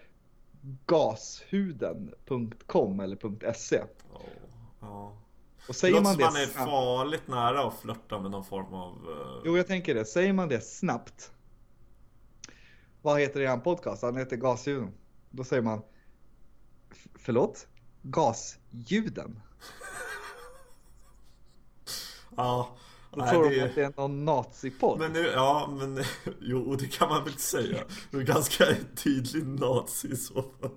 gashuden.com 0.86 3.00
eller 3.00 3.54
.se. 3.54 3.82
Oh, 4.14 4.22
ja. 4.82 5.18
Och 5.70 5.76
säger 5.76 5.96
det 5.96 6.02
man 6.02 6.18
det 6.18 6.24
man 6.24 6.36
är 6.36 6.46
snabbt, 6.46 6.70
farligt 6.70 7.28
nära 7.28 7.68
att 7.68 7.80
flörta 7.80 8.20
med 8.20 8.32
någon 8.32 8.46
form 8.46 8.74
av... 8.74 8.94
eh, 8.94 9.42
Jo, 9.46 9.58
jag 9.58 9.68
tänker 9.68 9.96
det. 9.96 10.06
Säger 10.06 10.34
man 10.34 10.50
det 10.50 10.62
snabbt. 10.62 11.32
Vad 13.02 13.20
heter 13.20 13.48
han 13.48 13.62
podcast? 13.62 14.02
Han 14.02 14.18
heter 14.18 14.36
Gashuden. 14.38 14.92
Då 15.30 15.44
säger 15.44 15.62
man 15.62 15.82
"F- 16.92 17.08
Förlåt? 17.16 17.68
Gasljuden? 18.02 19.40
Ja. 22.38 22.70
Då 23.12 23.20
nej, 23.22 23.30
tror 23.30 23.50
det 23.50 23.56
de 23.56 23.62
att 23.64 23.76
det 23.76 23.84
är 23.84 23.94
någon 23.98 24.26
nazipodd. 24.26 25.00
Men 25.00 25.14
nu, 25.14 25.20
ja 25.20 25.70
men 25.80 26.04
jo 26.42 26.76
det 26.76 26.88
kan 26.88 27.10
man 27.10 27.24
väl 27.24 27.34
säga. 27.38 27.84
Du 28.12 28.20
är 28.20 28.24
ganska 28.24 28.66
tydlig 28.96 29.46
nazi 29.48 30.08
i 30.12 30.16
så 30.16 30.34
fall. 30.34 30.72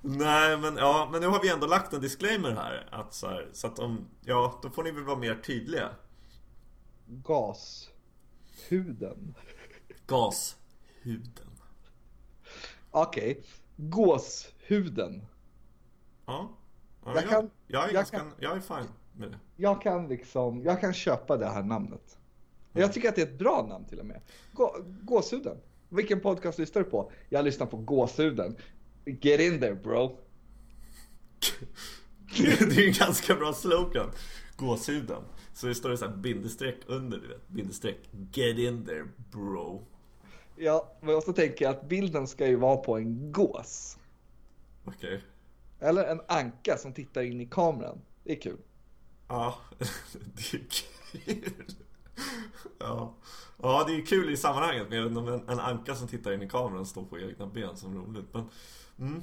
Nej 0.00 0.56
men 0.58 0.76
ja, 0.76 1.08
men 1.12 1.20
nu 1.20 1.26
har 1.26 1.42
vi 1.42 1.48
ändå 1.50 1.66
lagt 1.66 1.92
en 1.92 2.00
disclaimer 2.00 2.50
här. 2.50 2.88
Att 2.92 3.14
så, 3.14 3.26
här, 3.26 3.48
så 3.52 3.66
att 3.66 3.78
om, 3.78 4.08
ja 4.24 4.58
då 4.62 4.70
får 4.70 4.82
ni 4.82 4.90
väl 4.90 5.04
vara 5.04 5.18
mer 5.18 5.34
tydliga. 5.34 5.90
Gashuden. 8.66 9.34
Gashuden. 10.06 11.50
Okej. 12.90 13.44
Gåshuden. 13.76 15.26
Ja. 16.26 16.50
ja 17.04 17.12
Jag 17.14 17.28
kan- 17.28 17.50
jag, 17.66 17.84
jag 17.86 17.92
ganska, 17.92 18.18
kan- 18.18 18.34
jag 18.38 18.56
är 18.56 18.60
fine 18.60 18.88
med 19.18 19.30
det. 19.30 19.38
Jag 19.56 19.82
kan 19.82 20.08
liksom, 20.08 20.62
jag 20.62 20.80
kan 20.80 20.94
köpa 20.94 21.36
det 21.36 21.46
här 21.46 21.62
namnet. 21.62 22.18
Jag 22.72 22.92
tycker 22.92 23.08
att 23.08 23.16
det 23.16 23.22
är 23.22 23.26
ett 23.26 23.38
bra 23.38 23.66
namn 23.68 23.84
till 23.84 24.00
och 24.00 24.06
med. 24.06 24.20
Gå, 24.52 24.76
gåshuden. 25.02 25.56
Vilken 25.88 26.20
podcast 26.20 26.58
lyssnar 26.58 26.82
du 26.82 26.90
på? 26.90 27.12
Jag 27.28 27.44
lyssnar 27.44 27.66
på 27.66 27.76
Gåshuden. 27.76 28.56
Get 29.04 29.40
in 29.40 29.60
there 29.60 29.74
bro. 29.74 30.18
Det 32.38 32.76
är 32.76 32.80
ju 32.80 32.86
en 32.86 32.92
ganska 32.92 33.34
bra 33.34 33.52
slogan. 33.52 34.10
Gåshuden. 34.56 35.22
Så 35.54 35.66
det 35.66 35.74
står 35.74 35.88
det 35.88 35.98
så 35.98 36.06
här 36.06 36.16
bindestreck 36.16 36.76
under, 36.86 37.18
du 37.18 37.28
vet. 37.28 37.48
Bindestreck. 37.48 37.98
Get 38.32 38.58
in 38.58 38.84
there 38.84 39.08
bro. 39.32 39.86
Ja, 40.56 40.96
men 41.00 41.22
så 41.22 41.32
tänker 41.32 41.64
jag 41.64 41.74
att 41.74 41.88
bilden 41.88 42.26
ska 42.26 42.46
ju 42.46 42.56
vara 42.56 42.76
på 42.76 42.96
en 42.98 43.32
gås. 43.32 43.98
Okej. 44.84 45.22
Eller 45.80 46.04
en 46.04 46.20
anka 46.28 46.76
som 46.76 46.92
tittar 46.92 47.22
in 47.22 47.40
i 47.40 47.46
kameran. 47.46 48.00
Det 48.24 48.32
är 48.32 48.40
kul. 48.40 48.58
Ja, 49.28 49.58
det 50.12 50.54
är 50.54 50.64
kul. 50.70 51.74
Ja. 52.78 53.14
ja, 53.62 53.84
det 53.88 53.94
är 53.96 54.06
kul 54.06 54.32
i 54.32 54.36
sammanhanget. 54.36 54.92
Inte 54.92 55.20
om 55.20 55.28
en, 55.28 55.48
en 55.48 55.60
anka 55.60 55.94
som 55.94 56.08
tittar 56.08 56.32
in 56.32 56.42
i 56.42 56.48
kameran 56.48 56.86
står 56.86 57.04
på 57.04 57.18
egna 57.18 57.46
ben 57.46 57.76
som 57.76 57.94
roligt. 58.06 58.26
Men, 58.32 58.50
mm. 58.98 59.22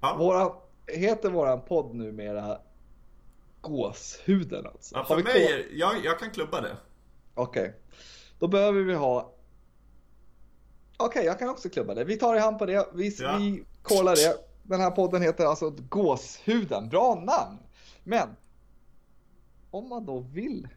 Ja, 0.00 0.16
Våra, 0.18 0.52
heter 0.86 1.30
våran 1.30 1.60
podd 1.62 1.94
numera 1.94 2.58
Gåshuden 3.60 4.66
alltså? 4.66 4.94
ja, 4.96 5.04
för 5.04 5.22
mig, 5.22 5.44
är, 5.46 5.66
jag, 5.78 6.04
jag 6.04 6.18
kan 6.18 6.30
klubba 6.30 6.60
det. 6.60 6.76
Okej. 7.34 7.74
Då 8.38 8.48
behöver 8.48 8.82
vi 8.82 8.94
ha... 8.94 9.32
Okej, 10.96 11.24
jag 11.24 11.38
kan 11.38 11.48
också 11.48 11.68
klubba 11.68 11.94
det. 11.94 12.04
Vi 12.04 12.16
tar 12.16 12.36
i 12.36 12.38
hand 12.38 12.58
på 12.58 12.66
det. 12.66 12.88
Vi, 12.94 13.16
Ja. 13.18 13.36
vi 13.38 13.64
kollar 13.82 14.16
det. 14.16 14.36
Den 14.62 14.80
här 14.80 14.90
podden 14.90 15.22
heter 15.22 15.46
alltså 15.46 15.70
Gåshuden. 15.70 16.88
Bra 16.88 17.14
namn! 17.14 17.58
Men 18.04 18.28
om 19.76 19.88
man 19.88 20.06
då 20.06 20.18
vill... 20.18 20.68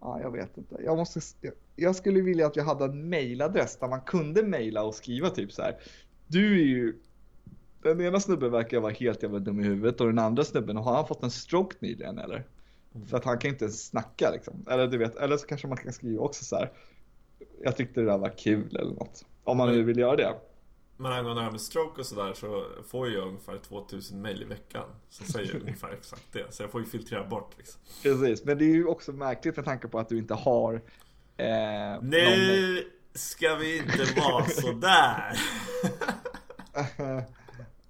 Ja, 0.00 0.20
jag 0.20 0.30
vet 0.30 0.58
inte. 0.58 0.76
Jag, 0.84 0.96
måste, 0.96 1.20
jag, 1.40 1.52
jag 1.76 1.96
skulle 1.96 2.20
vilja 2.20 2.46
att 2.46 2.56
vi 2.56 2.60
hade 2.60 2.84
en 2.84 3.10
mailadress 3.10 3.76
där 3.76 3.88
man 3.88 4.00
kunde 4.00 4.42
mejla 4.42 4.82
och 4.82 4.94
skriva 4.94 5.30
typ 5.30 5.52
så 5.52 5.62
här. 5.62 5.76
Du 6.26 6.60
är 6.60 6.64
ju... 6.64 6.98
Den 7.82 8.00
ena 8.00 8.20
snubben 8.20 8.52
verkar 8.52 8.80
vara 8.80 8.92
helt 8.92 9.22
jävla 9.22 9.38
dum 9.38 9.60
i 9.60 9.62
huvudet 9.62 10.00
och 10.00 10.06
den 10.06 10.18
andra 10.18 10.44
snubben, 10.44 10.76
har 10.76 10.94
han 10.94 11.06
fått 11.06 11.22
en 11.22 11.30
stroke 11.30 11.76
nyligen 11.80 12.18
eller? 12.18 12.46
För 13.06 13.16
att 13.16 13.24
han 13.24 13.38
kan 13.38 13.50
inte 13.50 13.64
ens 13.64 13.86
snacka 13.86 14.30
liksom. 14.30 14.66
Eller 14.70 14.86
du 14.86 14.98
vet, 14.98 15.16
eller 15.16 15.36
så 15.36 15.46
kanske 15.46 15.68
man 15.68 15.76
kan 15.76 15.92
skriva 15.92 16.22
också 16.22 16.44
så 16.44 16.56
här. 16.56 16.72
Jag 17.62 17.76
tyckte 17.76 18.00
det 18.00 18.06
där 18.06 18.18
var 18.18 18.38
kul 18.38 18.76
eller 18.76 18.94
något. 18.94 19.24
Om 19.44 19.56
man 19.56 19.68
nu 19.68 19.82
vill 19.82 19.98
göra 19.98 20.16
det. 20.16 20.34
Men 21.00 21.12
angående 21.12 21.40
det 21.40 21.44
här 21.44 21.50
med 21.50 21.60
stroke 21.60 22.00
och 22.00 22.06
sådär 22.06 22.34
så 22.34 22.66
får 22.88 23.10
jag 23.10 23.28
ungefär 23.28 23.58
2000 23.58 24.22
mail 24.22 24.42
i 24.42 24.44
veckan. 24.44 24.84
Som 25.08 25.26
säger 25.26 25.56
ungefär 25.60 25.92
exakt 25.92 26.32
det. 26.32 26.54
Så 26.54 26.62
jag 26.62 26.70
får 26.70 26.80
ju 26.80 26.86
filtrera 26.86 27.24
bort 27.26 27.54
liksom. 27.58 27.80
Precis, 28.02 28.44
men 28.44 28.58
det 28.58 28.64
är 28.64 28.74
ju 28.74 28.86
också 28.86 29.12
märkligt 29.12 29.56
med 29.56 29.64
tanke 29.64 29.88
på 29.88 29.98
att 29.98 30.08
du 30.08 30.18
inte 30.18 30.34
har 30.34 30.74
eh, 31.36 31.92
någon... 31.92 32.10
Nu 32.10 32.90
ska 33.14 33.54
vi 33.54 33.78
inte 33.78 34.20
vara 34.20 34.44
sådär. 34.44 35.40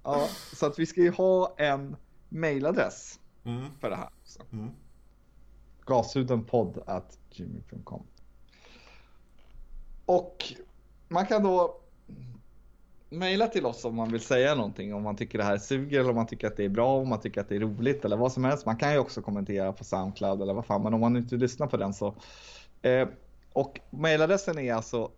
ja, 0.03 0.27
så 0.53 0.65
att 0.65 0.79
vi 0.79 0.85
ska 0.85 1.01
ju 1.01 1.11
ha 1.11 1.55
en 1.57 1.95
mailadress 2.29 3.19
Mm, 3.43 3.65
för 3.79 3.89
det 3.89 3.95
här. 3.95 4.09
Så. 4.23 4.41
mm. 4.51 4.69
At 6.85 7.17
gmail.com 7.29 8.03
Och 10.05 10.43
man 11.07 11.25
kan 11.25 11.43
då 11.43 11.81
mejla 13.11 13.47
till 13.47 13.65
oss 13.65 13.85
om 13.85 13.95
man 13.95 14.11
vill 14.11 14.21
säga 14.21 14.55
någonting, 14.55 14.93
om 14.93 15.03
man 15.03 15.15
tycker 15.15 15.37
det 15.37 15.43
här 15.43 15.57
suger 15.57 15.99
eller 15.99 16.09
om 16.09 16.15
man 16.15 16.27
tycker 16.27 16.47
att 16.47 16.57
det 16.57 16.65
är 16.65 16.69
bra, 16.69 16.97
om 16.97 17.09
man 17.09 17.19
tycker 17.19 17.41
att 17.41 17.49
det 17.49 17.55
är 17.55 17.59
roligt 17.59 18.05
eller 18.05 18.17
vad 18.17 18.31
som 18.31 18.43
helst. 18.43 18.65
Man 18.65 18.77
kan 18.77 18.91
ju 18.93 18.99
också 18.99 19.21
kommentera 19.21 19.73
på 19.73 19.83
Soundcloud 19.83 20.41
eller 20.41 20.53
vad 20.53 20.65
fan, 20.65 20.83
men 20.83 20.93
om 20.93 20.99
man 20.99 21.17
inte 21.17 21.35
lyssnar 21.35 21.67
på 21.67 21.77
den 21.77 21.93
så. 21.93 22.15
Eh, 22.81 23.07
och 23.53 23.79
mejladressen 23.89 24.59
är 24.59 24.73
alltså 24.73 25.11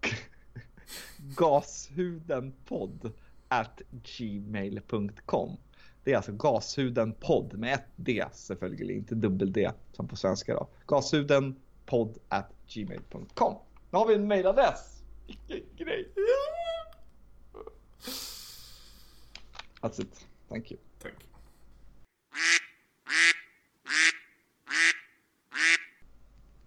gashudenpodd 1.36 3.12
at 3.48 3.82
gmail.com. 3.90 5.56
Det 6.04 6.12
är 6.12 6.16
alltså 6.16 6.32
gashudenpodd 6.32 7.58
med 7.58 7.74
ett 7.74 7.86
D 7.96 8.24
selvfølgelig, 8.32 8.96
inte 8.96 9.14
dubbel 9.14 9.52
D 9.52 9.70
som 9.92 10.08
på 10.08 10.16
svenska 10.16 10.54
då. 10.54 10.68
Gashudenpodd 10.86 12.18
at 12.28 12.50
gmail.com. 12.68 13.54
Nu 13.90 13.98
har 13.98 14.06
vi 14.06 14.14
en 14.14 14.28
mejladress. 14.28 15.02
Vilken 15.26 15.86
grej. 15.86 16.08
That's 19.80 20.00
it. 20.02 20.26
Thank 20.48 20.70
you. 20.70 20.80
Tack. 21.02 21.14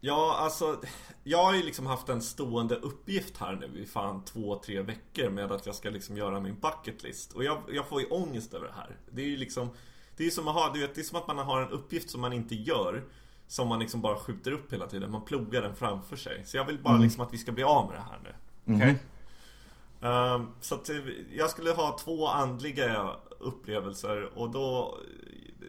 Ja, 0.05 0.35
alltså 0.39 0.81
Jag 1.23 1.43
har 1.43 1.53
ju 1.53 1.63
liksom 1.63 1.85
haft 1.85 2.09
en 2.09 2.21
stående 2.21 2.75
uppgift 2.75 3.37
här 3.37 3.55
nu 3.55 3.79
i 3.79 3.85
fan 3.85 4.25
två, 4.25 4.59
tre 4.65 4.81
veckor 4.81 5.29
med 5.29 5.51
att 5.51 5.65
jag 5.65 5.75
ska 5.75 5.89
liksom 5.89 6.17
göra 6.17 6.39
min 6.39 6.55
bucket 6.59 7.03
list 7.03 7.33
Och 7.33 7.43
jag, 7.43 7.61
jag 7.67 7.87
får 7.87 8.01
ju 8.01 8.07
ångest 8.07 8.53
över 8.53 8.67
det 8.67 8.73
här 8.73 8.97
Det 9.11 9.21
är 9.21 9.25
ju 9.25 9.37
liksom 9.37 9.69
Det 10.17 10.25
är 10.25 10.29
som 10.29 10.47
att 10.47 10.53
ha, 10.53 10.73
du 10.73 10.79
vet, 10.79 10.95
det 10.95 11.01
är 11.01 11.03
som 11.03 11.17
att 11.17 11.27
man 11.27 11.37
har 11.37 11.61
en 11.61 11.69
uppgift 11.69 12.09
som 12.09 12.21
man 12.21 12.33
inte 12.33 12.55
gör 12.55 13.03
Som 13.47 13.67
man 13.67 13.79
liksom 13.79 14.01
bara 14.01 14.15
skjuter 14.15 14.51
upp 14.51 14.73
hela 14.73 14.87
tiden, 14.87 15.11
man 15.11 15.25
plogar 15.25 15.61
den 15.61 15.75
framför 15.75 16.15
sig 16.15 16.45
Så 16.45 16.57
jag 16.57 16.65
vill 16.65 16.79
bara 16.79 16.97
liksom 16.97 17.23
att 17.23 17.33
vi 17.33 17.37
ska 17.37 17.51
bli 17.51 17.63
av 17.63 17.87
med 17.87 17.95
det 17.95 18.01
här 18.01 18.19
nu 18.23 18.35
Okej? 18.75 18.89
Ehm, 18.89 18.95
så 20.61 20.75
att 20.75 20.89
eh, 20.89 20.97
jag 21.31 21.49
skulle 21.49 21.71
ha 21.71 21.97
två 21.97 22.27
andliga 22.27 23.09
upplevelser 23.39 24.29
och 24.35 24.49
då 24.49 24.97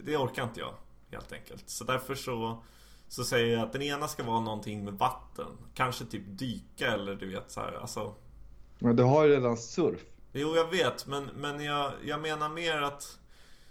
Det 0.04 0.16
orkar 0.16 0.44
inte 0.44 0.60
jag 0.60 0.74
helt 1.10 1.32
enkelt. 1.32 1.70
Så 1.70 1.84
därför 1.84 2.14
så 2.14 2.62
Så 3.08 3.24
säger 3.24 3.56
jag 3.56 3.62
att 3.62 3.72
den 3.72 3.82
ena 3.82 4.08
ska 4.08 4.22
vara 4.22 4.40
någonting 4.40 4.84
med 4.84 4.94
vatten. 4.94 5.46
Kanske 5.74 6.04
typ 6.04 6.22
dyka 6.26 6.92
eller 6.92 7.14
du 7.14 7.30
vet 7.30 7.50
så 7.50 7.60
här, 7.60 7.72
alltså. 7.72 8.14
Men 8.78 8.96
du 8.96 9.02
har 9.02 9.24
ju 9.24 9.30
redan 9.30 9.56
surf. 9.56 10.00
Jo 10.32 10.56
jag 10.56 10.70
vet 10.70 11.06
men, 11.06 11.24
men 11.24 11.64
jag, 11.64 11.92
jag 12.04 12.20
menar 12.20 12.48
mer 12.48 12.82
att 12.82 13.18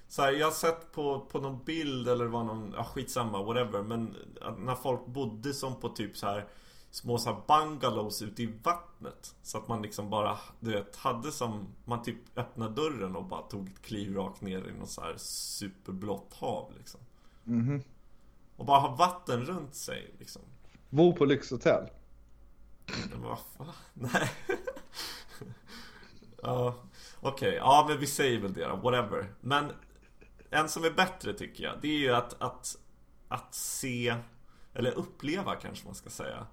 så 0.07 0.21
här, 0.21 0.31
jag 0.31 0.47
har 0.47 0.51
sett 0.51 0.91
på, 0.91 1.19
på 1.19 1.39
någon 1.39 1.63
bild 1.63 2.09
eller 2.09 2.25
var 2.25 2.43
någon, 2.43 2.73
ja 2.77 2.83
skitsamma, 2.83 3.43
whatever. 3.43 3.81
Men 3.81 4.15
när 4.57 4.75
folk 4.75 5.05
bodde 5.05 5.53
som 5.53 5.79
på 5.79 5.89
typ 5.89 6.17
så 6.17 6.27
här 6.27 6.45
Små 6.93 7.17
så 7.17 7.33
här 7.33 7.41
bungalows 7.47 8.21
ute 8.21 8.43
i 8.43 8.53
vattnet 8.63 9.35
Så 9.41 9.57
att 9.57 9.67
man 9.67 9.81
liksom 9.81 10.09
bara, 10.09 10.39
du 10.59 10.71
vet, 10.71 10.95
hade 10.95 11.31
som 11.31 11.67
Man 11.85 12.03
typ 12.03 12.37
öppnade 12.37 12.73
dörren 12.73 13.15
och 13.15 13.25
bara 13.25 13.41
tog 13.41 13.69
ett 13.69 13.81
kliv 13.81 14.15
rakt 14.15 14.41
ner 14.41 14.67
i 14.67 14.73
något 14.73 14.89
så 14.89 15.01
här 15.01 15.13
superblått 15.17 16.33
hav 16.33 16.73
liksom 16.77 16.99
Mhm. 17.43 17.83
Och 18.57 18.65
bara 18.65 18.79
ha 18.79 18.95
vatten 18.95 19.45
runt 19.45 19.75
sig 19.75 20.15
liksom 20.19 20.41
Bo 20.89 21.13
på 21.15 21.25
lyxhotell. 21.25 21.89
Men 23.09 23.21
vad 23.21 23.39
fan? 23.57 23.73
Nej. 23.93 24.31
ja, 26.41 26.75
okej. 27.21 27.53
Ja, 27.53 27.85
men 27.89 27.99
vi 27.99 28.07
säger 28.07 28.39
väl 28.39 28.53
det 28.53 28.67
då. 28.67 28.75
Whatever. 28.75 29.33
Men 29.41 29.71
en 30.49 30.69
som 30.69 30.83
är 30.83 30.91
bättre 30.91 31.33
tycker 31.33 31.63
jag, 31.63 31.73
det 31.81 31.87
är 31.87 31.99
ju 31.99 32.13
att, 32.13 32.41
att, 32.41 32.77
att 33.27 33.55
se, 33.55 34.15
eller 34.73 34.91
uppleva 34.91 35.55
kanske 35.55 35.85
man 35.85 35.95
ska 35.95 36.09
säga. 36.09 36.47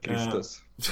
Kristus. 0.00 0.62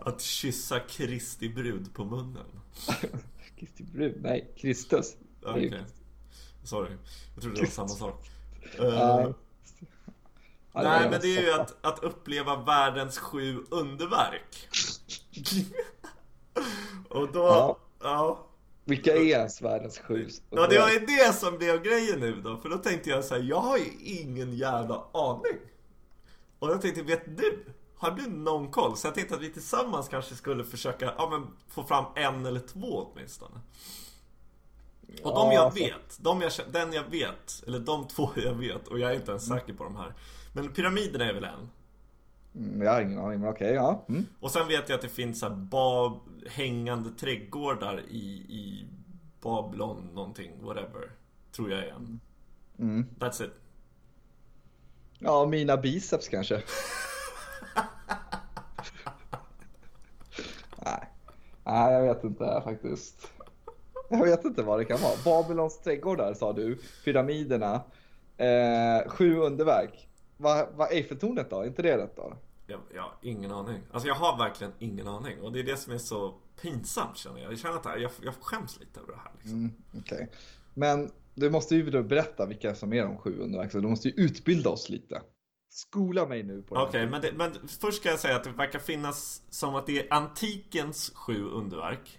Att 0.00 0.20
kyssa 0.20 0.80
Kristi 0.80 1.48
brud 1.48 1.94
på 1.94 2.04
munnen. 2.04 2.46
Kristi 3.58 3.82
brud? 3.82 4.22
Nej, 4.22 4.54
Kristus. 4.56 5.16
Okej. 5.42 5.66
Okay. 5.66 5.80
Sorry. 6.64 6.96
Jag 7.34 7.42
trodde 7.42 7.56
det 7.56 7.62
var 7.62 7.70
samma 7.70 7.88
sak. 7.88 8.30
Uh, 8.80 9.30
nej, 10.72 11.10
men 11.10 11.20
det 11.20 11.36
är 11.36 11.42
ju 11.42 11.52
att, 11.52 11.86
att 11.86 11.98
uppleva 12.04 12.56
världens 12.56 13.18
sju 13.18 13.64
underverk. 13.70 14.68
Och 17.08 17.32
då... 17.32 17.42
Ja. 17.42 17.78
ja. 18.00 18.46
Vilka 18.88 19.16
är 19.16 19.20
ens 19.20 19.62
världens 19.62 19.98
sju? 19.98 20.28
Ja, 20.50 20.66
det 20.66 20.78
var 20.78 20.90
ju 20.90 20.98
det 20.98 21.32
som 21.32 21.58
blev 21.58 21.82
grejen 21.82 22.20
nu 22.20 22.40
då. 22.40 22.56
För 22.56 22.68
då 22.68 22.78
tänkte 22.78 23.10
jag 23.10 23.24
så 23.24 23.34
här, 23.34 23.42
jag 23.42 23.60
har 23.60 23.78
ju 23.78 23.90
ingen 23.98 24.52
jävla 24.52 25.04
aning. 25.12 25.58
Och 26.58 26.70
jag 26.70 26.82
tänkte, 26.82 27.02
vet 27.02 27.36
du? 27.36 27.64
Har 27.96 28.10
du 28.10 28.26
någon 28.26 28.70
koll? 28.70 28.96
Så 28.96 29.06
jag 29.06 29.14
tänkte 29.14 29.34
att 29.34 29.40
vi 29.40 29.52
tillsammans 29.52 30.08
kanske 30.08 30.34
skulle 30.34 30.64
försöka 30.64 31.12
ja, 31.18 31.28
men, 31.30 31.46
få 31.68 31.82
fram 31.82 32.04
en 32.14 32.46
eller 32.46 32.60
två 32.60 33.10
åtminstone. 33.12 33.60
Och 35.22 35.34
de 35.34 35.52
jag 35.52 35.74
vet, 35.74 36.18
de 36.18 36.40
jag, 36.40 36.52
den 36.72 36.92
jag 36.92 37.04
vet, 37.10 37.64
eller 37.66 37.78
de 37.78 38.08
två 38.08 38.30
jag 38.36 38.54
vet, 38.54 38.88
och 38.88 38.98
jag 38.98 39.10
är 39.10 39.14
inte 39.14 39.30
ens 39.30 39.46
säker 39.46 39.72
på 39.72 39.84
de 39.84 39.96
här. 39.96 40.14
Men 40.52 40.72
pyramiderna 40.72 41.24
är 41.24 41.34
väl 41.34 41.44
en? 41.44 41.70
Mm, 42.56 42.82
jag 42.82 42.92
har 42.92 43.00
ingen 43.00 43.18
aning, 43.18 43.40
men 43.40 43.48
okej, 43.48 43.66
okay, 43.66 43.74
ja. 43.74 44.04
Mm. 44.08 44.26
Och 44.40 44.50
sen 44.50 44.68
vet 44.68 44.88
jag 44.88 44.96
att 44.96 45.02
det 45.02 45.08
finns 45.08 45.40
så 45.40 45.48
här 45.48 45.54
bab, 45.56 46.20
hängande 46.46 47.10
trädgårdar 47.10 48.00
i, 48.08 48.26
i 48.48 48.88
Babylon 49.42 50.10
någonting, 50.14 50.52
whatever. 50.60 51.10
Tror 51.56 51.70
jag 51.70 51.78
är 51.78 51.88
en. 51.88 52.20
Mm. 52.78 53.06
That's 53.18 53.44
it. 53.44 53.50
Ja, 55.18 55.46
mina 55.46 55.76
biceps 55.76 56.28
kanske. 56.28 56.54
Nej. 60.84 61.10
Nej, 61.64 61.92
jag 61.92 62.02
vet 62.02 62.24
inte 62.24 62.60
faktiskt. 62.64 63.28
Jag 64.10 64.24
vet 64.24 64.44
inte 64.44 64.62
vad 64.62 64.78
det 64.78 64.84
kan 64.84 64.98
vara. 65.00 65.14
Babylons 65.24 65.78
trädgårdar 65.78 66.34
sa 66.34 66.52
du, 66.52 66.78
pyramiderna, 67.04 67.74
eh, 68.36 69.08
sju 69.08 69.36
underverk. 69.36 70.08
Vad 70.36 70.66
va 70.74 70.86
Eiffeltornet 70.86 71.50
då? 71.50 71.60
Är 71.60 71.66
inte 71.66 71.82
det 71.82 71.98
rätt 71.98 72.16
då? 72.16 72.36
Jag, 72.66 72.80
jag 72.94 73.02
har 73.02 73.14
ingen 73.22 73.52
aning. 73.52 73.82
Alltså 73.92 74.08
jag 74.08 74.14
har 74.14 74.38
verkligen 74.38 74.72
ingen 74.78 75.08
aning. 75.08 75.40
Och 75.40 75.52
det 75.52 75.60
är 75.60 75.64
det 75.64 75.76
som 75.76 75.92
är 75.92 75.98
så 75.98 76.34
pinsamt 76.60 77.16
känner 77.16 77.40
jag. 77.40 77.52
Jag 77.52 77.58
känner 77.58 77.76
att 77.76 78.00
jag, 78.00 78.10
jag 78.22 78.34
skäms 78.40 78.80
lite 78.80 79.00
över 79.00 79.12
det 79.12 79.18
här. 79.18 79.32
Liksom. 79.38 79.58
Mm, 79.58 79.72
okay. 79.98 80.26
Men 80.74 81.10
du 81.34 81.50
måste 81.50 81.76
ju 81.76 81.90
då 81.90 82.02
berätta 82.02 82.46
vilka 82.46 82.74
som 82.74 82.92
är 82.92 83.02
de 83.02 83.18
sju 83.18 83.38
underverk. 83.38 83.72
Så 83.72 83.78
du 83.78 83.88
måste 83.88 84.08
ju 84.08 84.14
utbilda 84.24 84.70
oss 84.70 84.88
lite. 84.88 85.22
Skola 85.68 86.26
mig 86.26 86.42
nu 86.42 86.62
på 86.62 86.74
det 86.74 86.80
Okej, 86.80 87.08
okay, 87.08 87.20
men, 87.20 87.36
men 87.36 87.68
först 87.68 88.00
ska 88.00 88.08
jag 88.08 88.18
säga 88.18 88.36
att 88.36 88.44
det 88.44 88.50
verkar 88.50 88.78
finnas 88.78 89.42
som 89.50 89.74
att 89.74 89.86
det 89.86 89.98
är 89.98 90.12
antikens 90.12 91.12
sju 91.14 91.44
underverk. 91.44 92.18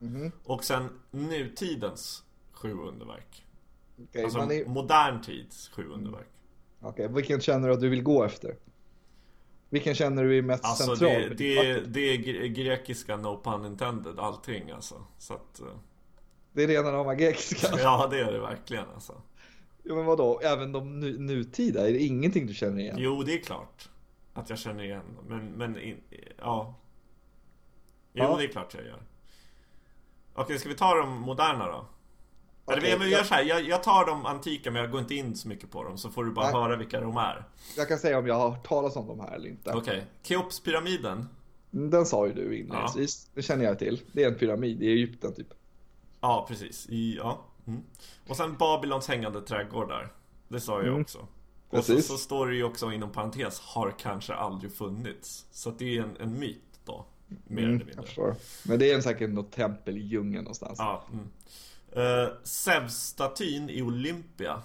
Mm. 0.00 0.32
Och 0.44 0.64
sen 0.64 0.88
nutidens 1.10 2.24
sju 2.52 2.72
underverk. 2.72 3.46
Okay, 4.02 4.24
alltså 4.24 4.38
är... 4.38 4.68
modern 4.68 5.22
tids 5.22 5.68
sju 5.68 5.88
underverk. 5.88 6.28
Okej, 6.80 7.04
okay, 7.04 7.14
vilken 7.14 7.40
känner 7.40 7.68
du 7.68 7.74
att 7.74 7.80
du 7.80 7.88
vill 7.88 8.02
gå 8.02 8.24
efter? 8.24 8.56
Vilken 9.70 9.94
känner 9.94 10.24
du 10.24 10.38
är 10.38 10.42
mest 10.42 10.64
alltså 10.64 10.96
central? 10.96 11.36
Det, 11.36 11.54
det, 11.54 11.80
det 11.80 12.00
är 12.00 12.46
grekiska, 12.46 13.16
no 13.16 13.40
pun 13.44 13.66
intended, 13.66 14.18
allting 14.18 14.70
alltså. 14.70 15.04
Så 15.18 15.34
att, 15.34 15.60
uh... 15.62 15.68
Det 16.52 16.62
är 16.62 16.68
rena 16.68 16.92
rama 16.92 17.14
grekiska? 17.14 17.68
ja, 17.78 18.08
det 18.10 18.20
är 18.20 18.32
det 18.32 18.40
verkligen 18.40 18.84
alltså. 18.94 19.22
Ja, 19.82 19.94
men 19.94 20.04
vadå? 20.04 20.40
Även 20.42 20.72
de 20.72 21.00
nu, 21.00 21.18
nutida? 21.18 21.88
Är 21.88 21.92
det 21.92 21.98
ingenting 21.98 22.46
du 22.46 22.54
känner 22.54 22.78
igen? 22.78 22.96
Jo, 22.98 23.22
det 23.22 23.34
är 23.34 23.38
klart. 23.38 23.88
Att 24.34 24.50
jag 24.50 24.58
känner 24.58 24.84
igen 24.84 25.18
Men, 25.28 25.46
men 25.46 25.78
in, 25.78 26.00
ja. 26.38 26.74
Jo, 28.12 28.24
ja. 28.24 28.36
det 28.36 28.44
är 28.44 28.48
klart 28.48 28.74
jag 28.74 28.84
gör. 28.84 29.02
Okej, 30.34 30.58
ska 30.58 30.68
vi 30.68 30.74
ta 30.74 30.94
de 30.94 31.20
moderna 31.20 31.66
då? 31.66 31.86
Eller 32.68 32.78
okay, 32.78 32.98
vi 32.98 33.08
gör 33.10 33.22
så 33.22 33.34
här, 33.34 33.42
jag, 33.42 33.62
jag, 33.62 33.82
tar 33.82 34.06
de 34.06 34.26
antika 34.26 34.70
men 34.70 34.82
jag 34.82 34.90
går 34.90 35.00
inte 35.00 35.14
in 35.14 35.36
så 35.36 35.48
mycket 35.48 35.70
på 35.70 35.84
dem 35.84 35.98
så 35.98 36.10
får 36.10 36.24
du 36.24 36.30
bara 36.30 36.50
nej. 36.50 36.54
höra 36.54 36.76
vilka 36.76 37.00
de 37.00 37.16
är. 37.16 37.44
Jag 37.76 37.88
kan 37.88 37.98
säga 37.98 38.18
om 38.18 38.26
jag 38.26 38.34
har 38.34 38.50
hört 38.50 38.68
talas 38.68 38.96
om 38.96 39.06
de 39.06 39.20
här 39.20 39.34
eller 39.34 39.48
inte. 39.48 39.70
Okej, 39.70 39.80
okay. 39.80 40.00
Keopspyramiden. 40.22 41.28
Mm, 41.72 41.90
den 41.90 42.06
sa 42.06 42.26
ju 42.26 42.32
du 42.32 42.58
inledningsvis. 42.58 43.26
Ja. 43.26 43.32
Det 43.34 43.42
känner 43.42 43.64
jag 43.64 43.78
till. 43.78 44.00
Det 44.12 44.24
är 44.24 44.28
en 44.28 44.38
pyramid 44.38 44.82
i 44.82 44.86
Egypten 44.86 45.34
typ. 45.34 45.48
Ja, 46.20 46.46
precis. 46.48 46.86
I, 46.88 47.16
ja. 47.16 47.44
Mm. 47.66 47.82
Och 48.28 48.36
sen 48.36 48.56
Babylons 48.56 49.08
hängande 49.08 49.40
trädgårdar. 49.40 50.12
Det 50.48 50.60
sa 50.60 50.78
jag 50.78 50.88
mm. 50.88 51.00
också. 51.00 51.26
Och 51.70 51.84
så, 51.84 52.02
så, 52.02 52.16
står 52.16 52.46
det 52.46 52.56
ju 52.56 52.64
också 52.64 52.92
inom 52.92 53.12
parentes, 53.12 53.60
har 53.60 53.94
kanske 53.98 54.34
aldrig 54.34 54.72
funnits. 54.72 55.46
Så 55.50 55.70
det 55.70 55.96
är 55.96 56.02
en, 56.02 56.16
en 56.20 56.38
myt 56.38 56.80
då. 56.84 57.06
Mer 57.26 57.62
mm, 57.62 57.74
eller 57.74 57.86
mindre. 57.86 58.36
Men 58.64 58.78
det 58.78 58.92
är 58.92 59.00
säkert 59.00 59.30
något 59.30 59.52
tempel 59.52 59.96
i 59.96 60.00
djungeln 60.00 60.44
någonstans. 60.44 60.78
Ja, 60.78 61.06
mm. 61.12 61.28
Uh, 61.96 62.28
Zeus-statyn 62.42 63.70
i 63.70 63.82
Olympia. 63.82 64.62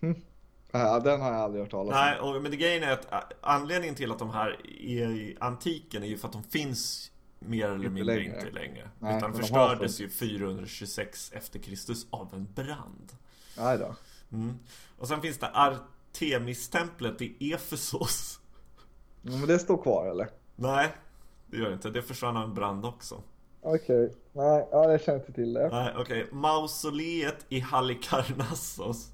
Mm. 0.00 0.22
Ja, 0.72 1.00
den 1.00 1.20
har 1.20 1.32
jag 1.32 1.40
aldrig 1.40 1.62
hört 1.62 1.70
talas 1.70 1.94
om. 1.94 2.00
Nej, 2.00 2.20
och, 2.20 2.42
men 2.42 2.50
det 2.50 2.56
grejen 2.56 2.82
är 2.82 2.92
att 2.92 3.12
äh, 3.12 3.18
anledningen 3.40 3.94
till 3.94 4.12
att 4.12 4.18
de 4.18 4.30
här 4.30 4.60
är 4.80 5.10
i 5.10 5.36
antiken 5.40 6.02
är 6.02 6.06
ju 6.06 6.18
för 6.18 6.28
att 6.28 6.32
de 6.32 6.44
finns 6.44 7.10
mer 7.38 7.64
eller 7.64 7.74
inte 7.74 7.90
mindre 7.90 8.16
längre. 8.16 8.36
inte 8.36 8.50
längre. 8.50 8.88
Nej, 8.98 9.16
utan 9.16 9.34
förstördes 9.34 10.00
ju 10.00 10.08
426 10.08 11.32
efter 11.34 11.58
Kristus 11.58 12.06
av 12.10 12.34
en 12.34 12.48
brand. 12.54 13.12
Nej 13.58 13.78
då. 13.78 13.94
Mm. 14.32 14.58
Och 14.98 15.08
sen 15.08 15.20
finns 15.20 15.38
det 15.38 15.50
Artemistemplet 15.54 17.22
i 17.22 17.52
Efesos. 17.52 18.40
Men 19.22 19.46
det 19.46 19.58
står 19.58 19.82
kvar 19.82 20.06
eller? 20.06 20.28
Nej, 20.56 20.88
det 21.46 21.56
gör 21.56 21.68
det 21.68 21.74
inte. 21.74 21.90
Det 21.90 22.02
försvann 22.02 22.36
av 22.36 22.44
en 22.44 22.54
brand 22.54 22.84
också. 22.84 23.22
Okej, 23.62 24.04
okay. 24.04 24.16
nej, 24.32 24.68
ja, 24.72 24.90
jag 24.90 25.00
känner 25.00 25.18
inte 25.18 25.32
till 25.32 25.52
det. 25.52 25.68
Nej, 25.68 25.92
okej. 25.96 26.24
Okay. 26.24 26.38
Mausoleet 26.38 27.46
i 27.48 27.60
Halikarnassos. 27.60 29.10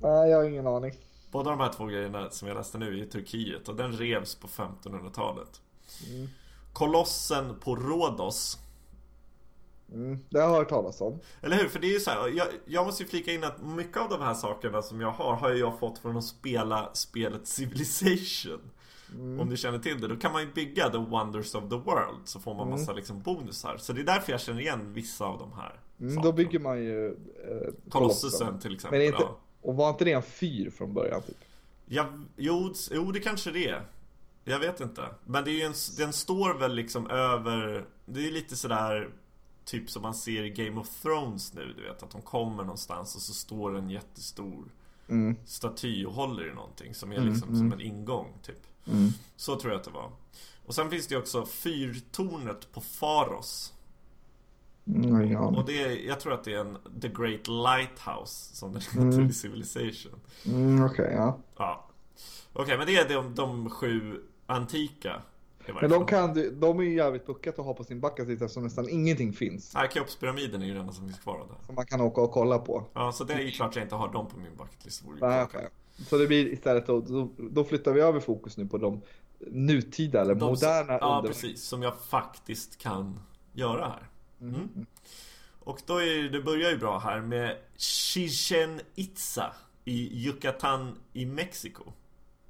Nej, 0.00 0.30
jag 0.30 0.38
har 0.38 0.44
ingen 0.44 0.66
aning. 0.66 0.92
Båda 1.30 1.50
de 1.50 1.60
här 1.60 1.72
två 1.72 1.86
grejerna 1.86 2.30
som 2.30 2.48
jag 2.48 2.54
läste 2.54 2.78
nu 2.78 2.88
är 2.88 3.02
i 3.02 3.06
Turkiet 3.06 3.68
och 3.68 3.76
den 3.76 3.92
revs 3.92 4.34
på 4.34 4.48
1500-talet. 4.48 5.60
Mm. 6.08 6.28
Kolossen 6.72 7.60
på 7.60 7.76
Rhodos. 7.76 8.58
Mm, 9.92 10.18
det 10.30 10.38
har 10.38 10.48
jag 10.48 10.56
hört 10.56 10.68
talas 10.68 11.00
om. 11.00 11.20
Eller 11.40 11.56
hur? 11.56 11.68
För 11.68 11.78
det 11.78 11.86
är 11.86 11.92
ju 11.92 12.00
så 12.00 12.10
här, 12.10 12.28
jag, 12.28 12.46
jag, 12.64 12.86
måste 12.86 13.02
ju 13.02 13.08
flika 13.08 13.32
in 13.32 13.44
att 13.44 13.62
mycket 13.62 13.96
av 13.96 14.08
de 14.08 14.20
här 14.20 14.34
sakerna 14.34 14.82
som 14.82 15.00
jag 15.00 15.10
har 15.10 15.36
har 15.36 15.50
jag 15.50 15.78
fått 15.78 15.98
från 15.98 16.16
att 16.16 16.24
spela 16.24 16.90
spelet 16.92 17.46
Civilization. 17.46 18.70
Mm. 19.14 19.40
Om 19.40 19.50
du 19.50 19.56
känner 19.56 19.78
till 19.78 20.00
det, 20.00 20.08
då 20.08 20.16
kan 20.16 20.32
man 20.32 20.42
ju 20.42 20.52
bygga 20.52 20.90
The 20.90 20.98
Wonders 20.98 21.54
of 21.54 21.68
the 21.68 21.76
World 21.76 22.20
Så 22.24 22.40
får 22.40 22.54
man 22.54 22.66
mm. 22.68 22.80
massa 22.80 22.92
liksom 22.92 23.22
bonusar 23.22 23.76
Så 23.76 23.92
det 23.92 24.00
är 24.00 24.04
därför 24.04 24.32
jag 24.32 24.40
känner 24.40 24.60
igen 24.60 24.92
vissa 24.92 25.24
av 25.24 25.38
de 25.38 25.52
här 25.52 25.80
mm, 26.00 26.22
Då 26.22 26.32
bygger 26.32 26.58
man 26.58 26.78
ju 26.78 27.06
eh, 27.08 27.90
Kolossusen 27.90 28.58
till 28.58 28.74
exempel 28.74 28.98
Men 28.98 29.06
inte, 29.06 29.22
ja. 29.22 29.38
Och 29.62 29.76
var 29.76 29.90
inte 29.90 30.04
det 30.04 30.12
en 30.12 30.22
fyr 30.22 30.70
från 30.70 30.94
början? 30.94 31.22
Typ? 31.22 31.36
Ja, 31.86 32.06
jo, 32.36 32.74
jo, 32.90 33.12
det 33.12 33.20
kanske 33.20 33.50
det 33.50 33.68
är 33.68 33.82
Jag 34.44 34.58
vet 34.58 34.80
inte 34.80 35.02
Men 35.24 35.44
det 35.44 35.62
är 35.62 35.66
en, 35.66 35.74
den 35.98 36.12
står 36.12 36.54
väl 36.54 36.74
liksom 36.74 37.10
över 37.10 37.84
Det 38.06 38.26
är 38.26 38.32
lite 38.32 38.56
sådär 38.56 39.08
Typ 39.64 39.90
som 39.90 40.02
man 40.02 40.14
ser 40.14 40.44
i 40.44 40.50
Game 40.50 40.80
of 40.80 40.88
Thrones 41.02 41.54
nu, 41.54 41.74
du 41.76 41.82
vet 41.82 42.02
att 42.02 42.10
de 42.10 42.22
kommer 42.22 42.62
någonstans 42.62 43.16
och 43.16 43.22
så 43.22 43.32
står 43.32 43.76
en 43.76 43.90
jättestor 43.90 44.64
mm. 45.08 45.36
staty 45.44 46.04
och 46.04 46.12
håller 46.12 46.50
i 46.50 46.54
någonting 46.54 46.94
som 46.94 47.12
är 47.12 47.16
mm, 47.16 47.28
liksom 47.28 47.48
mm, 47.48 47.58
som 47.58 47.72
en 47.72 47.86
ingång 47.86 48.32
typ. 48.42 48.66
Mm. 48.86 49.10
Så 49.36 49.56
tror 49.56 49.72
jag 49.72 49.78
att 49.78 49.84
det 49.84 49.90
var. 49.90 50.10
Och 50.66 50.74
sen 50.74 50.90
finns 50.90 51.06
det 51.06 51.14
ju 51.14 51.20
också 51.20 51.46
fyrtornet 51.46 52.72
på 52.72 52.80
Faros. 52.80 53.74
Mm, 54.86 55.32
ja. 55.32 55.40
Och 55.40 55.64
det 55.66 55.82
är, 55.82 56.06
jag 56.06 56.20
tror 56.20 56.32
att 56.32 56.44
det 56.44 56.54
är 56.54 56.60
en 56.60 56.78
The 57.00 57.08
Great 57.08 57.48
Lighthouse 57.48 58.56
som 58.56 58.72
den 58.72 58.82
heter 58.82 59.00
mm. 59.00 59.26
i 59.26 59.32
Civilization. 59.32 60.20
Mm, 60.46 60.84
Okej, 60.84 61.04
okay, 61.04 61.16
ja. 61.16 61.38
ja. 61.56 61.88
Okej, 62.52 62.62
okay, 62.62 62.76
men 62.78 62.86
det 62.86 62.96
är 62.96 63.08
de, 63.08 63.34
de 63.34 63.70
sju 63.70 64.22
antika. 64.46 65.22
Men 65.80 65.90
de, 65.90 66.06
kan 66.06 66.60
de 66.60 66.78
är 66.78 66.82
ju 66.82 66.94
jävligt 66.94 67.26
buckat 67.26 67.58
att 67.58 67.64
ha 67.64 67.74
på 67.74 67.84
sin 67.84 68.00
bucketlist 68.00 68.42
eftersom 68.42 68.62
nästan 68.62 68.88
ingenting 68.88 69.32
finns. 69.32 69.74
Nej, 69.74 69.88
Keopspyramiden 69.92 70.62
är 70.62 70.66
ju 70.66 70.74
den 70.74 70.92
som 70.92 71.06
finns 71.06 71.18
kvar 71.20 71.38
där. 71.38 71.66
Som 71.66 71.74
man 71.74 71.86
kan 71.86 72.00
åka 72.00 72.20
och 72.20 72.30
kolla 72.30 72.58
på. 72.58 72.84
Ja, 72.94 73.12
så 73.12 73.24
det 73.24 73.32
är 73.34 73.38
ju 73.38 73.50
klart 73.50 73.76
jag 73.76 73.84
inte 73.84 73.94
har 73.94 74.12
dem 74.12 74.26
på 74.26 74.38
min 74.38 74.56
bucketlist. 74.56 75.04
Nej, 75.20 75.42
okay. 75.42 75.64
Så 76.06 76.18
det 76.18 76.26
blir 76.26 76.46
istället 76.52 76.86
då, 76.86 77.00
då, 77.00 77.30
då, 77.36 77.64
flyttar 77.64 77.92
vi 77.92 78.00
över 78.00 78.20
fokus 78.20 78.56
nu 78.56 78.66
på 78.66 78.78
de 78.78 79.00
nutida 79.38 80.20
eller 80.20 80.34
de, 80.34 80.50
moderna 80.50 80.98
Ja, 81.00 81.16
under... 81.16 81.28
precis. 81.32 81.62
Som 81.64 81.82
jag 81.82 82.00
faktiskt 82.00 82.78
kan 82.78 83.20
göra 83.52 83.86
här. 83.88 84.08
Mm. 84.40 84.54
Mm. 84.54 84.86
Och 85.60 85.80
då 85.86 86.02
är 86.02 86.22
det 86.28 86.40
börjar 86.42 86.70
ju 86.70 86.78
bra 86.78 86.98
här 86.98 87.20
med 87.20 87.56
Chichen 87.76 88.80
Itza 88.94 89.52
i 89.84 90.24
Yucatan 90.26 90.98
i 91.12 91.26
Mexiko. 91.26 91.92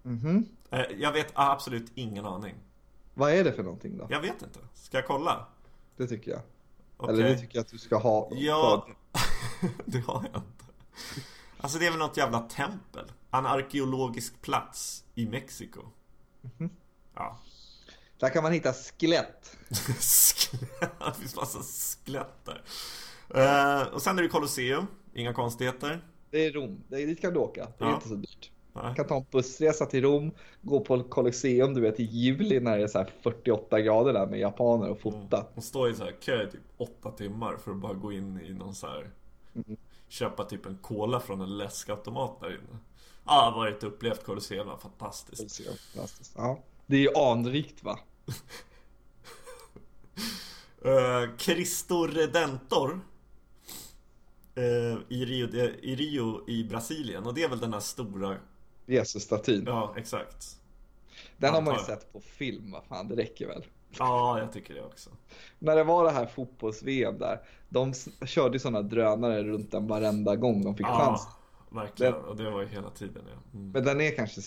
Mhm. 0.03 0.47
Eh, 0.71 0.81
Jag 0.99 1.13
vet 1.13 1.31
absolut 1.35 1.93
ingen 1.95 2.25
aning. 2.27 2.55
Vad 3.15 3.33
är 3.33 3.45
det 3.45 3.53
för 3.53 3.63
någonting 3.63 3.99
då? 3.99 4.07
Jag 4.11 4.21
vet 4.21 4.43
inte. 4.43 4.59
Ska 4.75 4.97
jag 4.97 5.07
kolla? 5.07 5.47
Det 5.97 6.07
tycker 6.07 6.31
jag. 6.31 6.41
Okej. 6.97 7.15
Eller 7.15 7.29
det 7.29 7.39
tycker 7.39 7.57
jag 7.57 7.63
att 7.63 7.71
du 7.71 7.79
ska 7.79 7.97
ha. 7.97 8.31
Ja, 8.33 8.87
det 9.85 9.99
har 9.99 10.25
jag 10.33 10.43
inte. 10.43 10.65
Alltså 11.61 11.79
det 11.79 11.87
är 11.87 11.91
väl 11.91 11.99
något 11.99 12.17
jävla 12.17 12.41
tempel. 12.41 13.05
En 13.31 13.47
arkeologisk 13.47 14.43
plats 14.43 15.05
i 15.15 15.27
Mexiko. 15.27 15.81
Mhm. 16.43 16.71
Ja. 17.15 17.39
Där 18.19 18.29
kan 18.31 18.43
man 18.43 18.53
hitta 18.53 18.73
skelett. 18.73 19.57
Skelett. 20.01 20.93
Det 20.99 21.15
finns 21.21 21.37
massa 21.37 21.59
skelett 21.59 22.45
där. 22.45 22.63
Eh, 23.35 23.87
och 23.95 24.03
sen 24.03 24.19
är 24.19 24.23
det 24.23 24.29
Colosseum. 24.29 24.87
Inga 25.15 25.33
konstigheter. 25.33 26.05
Det 26.31 26.47
är 26.47 26.53
Rom. 26.53 26.83
Det 26.89 27.03
är, 27.03 27.07
dit 27.07 27.21
kan 27.21 27.33
du 27.33 27.39
åka. 27.41 27.69
Det 27.79 27.85
är 27.85 27.89
Ja. 27.89 27.95
inte 27.95 28.09
så 28.09 28.15
dyrt. 28.15 28.51
Nej. 28.73 28.85
Du 28.89 28.95
kan 28.95 29.07
ta 29.07 29.17
en 29.17 29.25
bussresa 29.31 29.87
till 29.87 30.03
Rom, 30.03 30.31
gå 30.63 30.81
på 30.81 31.03
Colosseum, 31.03 31.75
du 31.75 31.81
vet 31.81 32.01
i 32.01 32.05
juli 32.05 32.61
när 32.61 32.77
det 32.79 32.83
är 32.83 32.89
så 32.89 32.99
här 32.99 33.11
48 33.23 33.81
grader 33.81 34.13
där 34.13 34.27
med 34.27 34.41
japaner 34.41 34.89
och 34.91 35.01
fota. 35.01 35.47
Och 35.55 35.65
stå 35.65 35.89
i 35.89 35.95
så 35.95 36.05
här 36.05 36.13
kö 36.21 36.43
i 36.43 36.51
typ 36.51 36.61
åtta 36.77 37.11
timmar 37.11 37.57
för 37.57 37.71
att 37.71 37.77
bara 37.77 37.95
gå 37.95 38.13
in 38.13 38.41
i 38.41 38.53
någon 38.55 38.75
så 38.75 38.87
här 38.87 39.11
Köpa 40.09 40.45
typ 40.45 40.67
en 40.67 40.79
cola 40.83 41.21
från 41.21 41.41
en 41.41 41.59
läskautomat 41.59 42.41
där 42.41 42.49
inne. 42.49 42.79
Ja, 43.29 43.53
varit 43.57 43.83
upplevt 43.85 44.25
Colosseum, 44.25 44.67
var 44.67 44.77
fantastiskt. 44.79 45.39
Colosseum, 45.39 45.75
fantastiskt. 45.95 46.33
Ja. 46.37 46.59
Det 46.87 46.97
är 46.97 47.01
ju 47.01 47.15
anrikt 47.17 47.83
va? 47.85 47.99
Uh, 50.87 51.37
Cristo 51.39 52.07
Redentor 52.07 53.01
eh, 54.55 54.99
i, 55.09 55.25
Rio, 55.25 55.47
de- 55.47 55.79
I 55.83 55.97
Rio 55.97 56.49
i 56.51 56.65
Brasilien 56.65 57.27
och 57.27 57.35
det 57.35 57.43
är 57.43 57.49
väl 57.49 57.61
den 57.61 57.73
här 57.73 57.81
stora 57.81 58.37
Jesus-statyn. 58.87 59.65
Ja, 59.67 59.95
exakt 59.97 60.57
Den 61.37 61.55
har 61.55 61.61
man 61.63 61.75
ju 61.75 61.81
antar 61.81 61.93
sett 61.95 62.13
på 62.13 62.21
film, 62.21 62.71
vad 62.71 62.85
fan, 62.85 63.09
det 63.09 63.17
räcker 63.17 63.47
väl. 63.47 63.65
Ja, 63.99 64.39
jag 64.39 64.53
tycker 64.53 64.75
det 64.75 64.85
också 64.85 65.11
När 65.59 65.77
det 65.77 65.85
var 65.85 66.05
det 66.05 66.11
här 66.11 66.27
fotbolls-VM 66.27 67.19
där, 67.19 67.41
de 67.69 67.95
körde 68.27 68.55
ju 68.55 68.59
sådana 68.59 68.83
drönare 68.83 69.43
runt 69.45 69.71
den 69.71 69.87
varenda 69.87 70.37
gång 70.37 70.65
de 70.65 70.77
fick 70.77 70.87
chans. 70.87 71.27
Ja, 71.71 71.77
verkligen, 71.81 72.15
och 72.15 72.37
det 72.37 72.51
var 72.51 72.61
ju 72.63 72.69
hela 72.69 72.91
tiden 72.91 73.23
ja. 73.27 73.59
mm. 73.59 73.71
Men 73.71 73.85
den 73.85 74.01
är 74.01 74.11
kanske, 74.17 74.41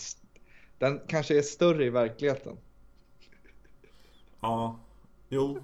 den 0.78 1.00
kanske 1.08 1.38
är 1.38 1.42
större 1.42 1.86
i 1.86 1.90
verkligheten. 1.90 2.58
Ja, 4.40 4.80
jo 5.30 5.60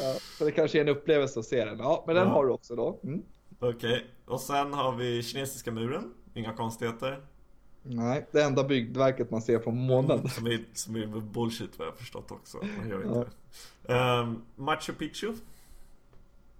Ja, 0.00 0.14
så 0.38 0.44
det 0.44 0.52
kanske 0.52 0.78
är 0.78 0.82
en 0.82 0.88
upplevelse 0.88 1.40
att 1.40 1.46
se 1.46 1.64
den. 1.64 1.78
Ja, 1.78 2.04
men 2.06 2.14
den 2.16 2.28
Ja. 2.28 2.32
har 2.34 2.46
du 2.46 2.52
också 2.52 2.76
då. 2.76 2.98
Mm. 3.02 3.22
Okej, 3.58 4.06
och 4.24 4.40
sen 4.40 4.72
har 4.72 4.96
vi 4.96 5.22
kinesiska 5.22 5.72
muren 5.72 6.14
Inga 6.34 6.52
konstigheter 6.54 7.22
Nej, 7.82 8.26
det 8.32 8.42
enda 8.42 8.64
byggverket 8.64 9.30
man 9.30 9.42
ser 9.42 9.58
från 9.58 9.76
månen. 9.78 10.28
Som 10.28 10.46
är, 10.46 10.64
som 10.72 10.96
är 10.96 11.06
bullshit 11.06 11.78
vad 11.78 11.88
jag 11.88 11.96
förstått 11.98 12.30
också 12.30 12.58
Man 12.78 12.88
gör 12.88 13.02
inte 13.06 13.30
det 13.82 13.94
Ehm, 13.94 14.42
Machu 14.56 14.92
Picchu 14.92 15.34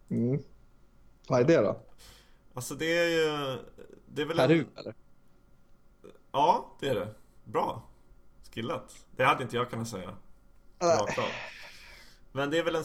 Mm. 0.09 0.39
Vad 1.27 1.41
är 1.41 1.45
det 1.45 1.57
då? 1.57 1.81
Alltså 2.55 2.75
det 2.75 2.99
är 2.99 3.09
ju 3.09 3.59
Det 4.07 4.23
är 4.23 4.27
väl 4.27 4.37
Peru 4.37 4.61
en, 4.61 4.69
eller? 4.77 4.95
Ja, 6.33 6.77
det 6.81 6.89
är 6.89 6.95
det 6.95 7.15
Bra 7.45 7.83
Skillat 8.55 9.07
Det 9.17 9.25
hade 9.25 9.43
inte 9.43 9.57
jag 9.57 9.71
kunnat 9.71 9.89
säga 9.89 10.17
Rakt 10.79 11.19
av 11.19 11.25
Men 12.33 12.51
det 12.51 12.59
är 12.59 12.65
väl 12.65 12.77
en, 12.77 12.85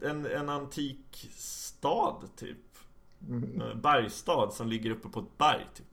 en, 0.00 0.26
en 0.26 0.48
antik 0.48 1.30
stad 1.36 2.28
typ 2.36 2.58
mm. 3.28 3.80
Bergstad 3.80 4.50
som 4.50 4.68
ligger 4.68 4.90
uppe 4.90 5.08
på 5.08 5.20
ett 5.20 5.38
berg 5.38 5.66
typ 5.74 5.86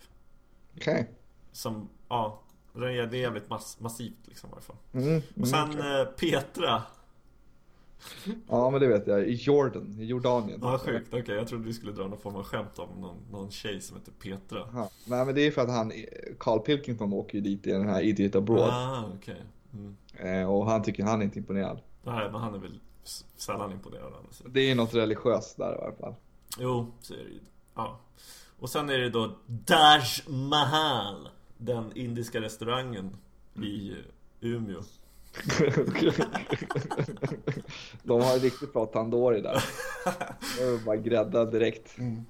Okej. 0.78 1.10
Som, 1.52 1.90
ja 2.10 2.42
Det 2.74 2.86
är 2.86 3.14
jävligt 3.14 3.50
mass, 3.50 3.80
massivt 3.80 4.28
liksom 4.28 4.50
i 4.50 4.54
alla 4.54 4.62
fall 4.62 4.78
Mm. 4.94 5.22
Och 5.42 5.48
sen 5.48 5.80
eh, 5.80 6.06
Petra 6.06 6.84
Ja, 8.48 8.70
men 8.70 8.82
det 8.82 8.88
vet 8.88 9.08
jag. 9.08 9.28
I 9.28 9.34
Jordan, 9.34 9.96
i 10.00 10.06
Jordanien. 10.06 10.60
Ja 10.64 10.78
sjukt, 10.78 11.14
okej 11.14 11.36
jag 11.36 11.48
trodde 11.48 11.64
vi 11.64 11.74
skulle 11.74 11.92
dra 11.92 12.08
någon 12.08 12.20
form 12.20 12.36
av 12.36 12.44
skämt 12.44 12.80
om 12.80 13.02
någon, 13.02 13.18
någon 13.32 13.52
tjej 13.52 13.82
som 13.82 13.98
heter 13.98 14.12
Petra 14.12 14.70
Ja. 14.74 14.90
Nej, 15.06 15.26
men 15.26 15.36
det 15.36 15.42
är 15.48 15.52
för 15.52 15.62
att 15.62 15.70
han, 15.70 15.92
Carl 16.40 16.60
Pilkington 16.60 17.14
åker 17.14 17.36
ju 17.36 17.42
dit 17.42 17.68
i 17.68 17.72
den 17.72 17.90
här 17.90 18.02
Idiot 18.02 18.36
Abroad. 18.36 18.70
Ah, 18.70 19.04
okej 19.16 19.42
mm. 19.74 19.96
Eh, 20.14 20.52
och 20.52 20.66
han 20.66 20.84
tycker 20.84 21.04
han 21.04 21.22
är 21.22 21.26
inte 21.26 21.40
imponerad. 21.40 21.82
Nej 22.04 22.32
men 22.32 22.42
han 22.42 22.56
är 22.56 22.60
väl 22.60 22.80
sällan 23.36 23.72
imponerad 23.72 24.14
sig 24.32 24.48
Det 24.50 24.72
är 24.72 24.76
något 24.76 24.94
religiöst 24.94 25.58
där 25.58 25.76
i 25.76 25.86
alla 25.86 25.96
fall. 25.96 26.16
Jo, 26.60 26.92
så 27.02 27.14
är 27.14 27.18
det 27.18 27.24
ju. 27.24 27.40
Ja. 27.76 28.00
Och 28.60 28.70
sen 28.70 28.90
är 28.90 28.98
det 28.98 29.10
då 29.10 29.36
Taj 29.66 30.02
Mahal. 30.28 31.30
Den 31.58 31.98
indiska 31.98 32.42
restaurangen 32.42 33.18
i 33.64 33.94
Umeå. 34.42 34.82
De 38.04 38.22
har 38.22 38.40
riktigt 38.40 38.74
bra 38.74 38.86
tandoori 38.86 39.42
där. 39.42 39.64
Det 40.58 40.64
är 40.64 40.86
bara 40.86 40.96
grädda 40.96 41.46
direkt. 41.46 41.98
Mm. 41.98 42.26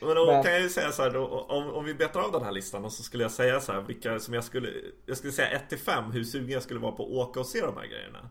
Men 0.00 0.14
då 0.16 0.26
Men- 0.26 0.42
kan 0.42 0.52
jag 0.52 0.62
ju 0.62 0.68
säga 0.68 0.92
så 0.92 1.02
här 1.02 1.10
då, 1.10 1.26
om, 1.26 1.70
om 1.70 1.84
vi 1.84 1.94
betar 1.94 2.20
av 2.20 2.32
den 2.32 2.42
här 2.42 2.52
listan 2.52 2.84
och 2.84 2.92
så 2.92 3.02
skulle 3.02 3.22
jag 3.24 3.30
säga 3.32 3.60
så 3.60 3.72
här 3.72 3.80
vilka 3.80 4.20
som 4.20 4.34
jag 4.34 4.44
skulle 4.44 4.68
Jag 5.06 5.16
skulle 5.16 5.32
säga 5.32 5.48
1 5.48 5.68
till 5.68 5.78
5 5.78 6.10
hur 6.12 6.24
sugen 6.24 6.50
jag 6.50 6.62
skulle 6.62 6.80
vara 6.80 6.92
på 6.92 7.02
att 7.04 7.10
åka 7.28 7.40
och 7.40 7.46
se 7.46 7.60
de 7.60 7.76
här 7.76 7.86
grejerna. 7.86 8.30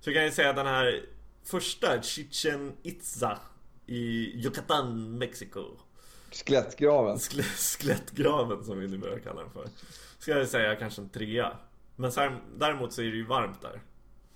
Så 0.00 0.12
kan 0.12 0.22
jag 0.24 0.32
säga 0.32 0.52
den 0.52 0.66
här 0.66 1.00
första 1.44 2.02
Chichen 2.02 2.72
Itza 2.82 3.38
i 3.86 3.96
Yucatan, 4.44 5.18
Mexiko. 5.18 5.64
Skelettgraven. 6.32 7.16
Sk- 7.16 7.78
Skelettgraven 7.78 8.64
som 8.64 8.78
vi 8.78 8.88
nu 8.88 8.98
börjar 8.98 9.18
kalla 9.18 9.40
den 9.40 9.50
för. 9.50 9.68
Ska 10.18 10.30
jag 10.38 10.48
säga 10.48 10.74
kanske 10.76 11.02
en 11.02 11.08
trea. 11.08 11.52
Men 11.96 12.12
sen, 12.12 12.40
däremot 12.58 12.92
så 12.92 13.02
är 13.02 13.06
det 13.06 13.16
ju 13.16 13.26
varmt 13.26 13.62
där. 13.62 13.80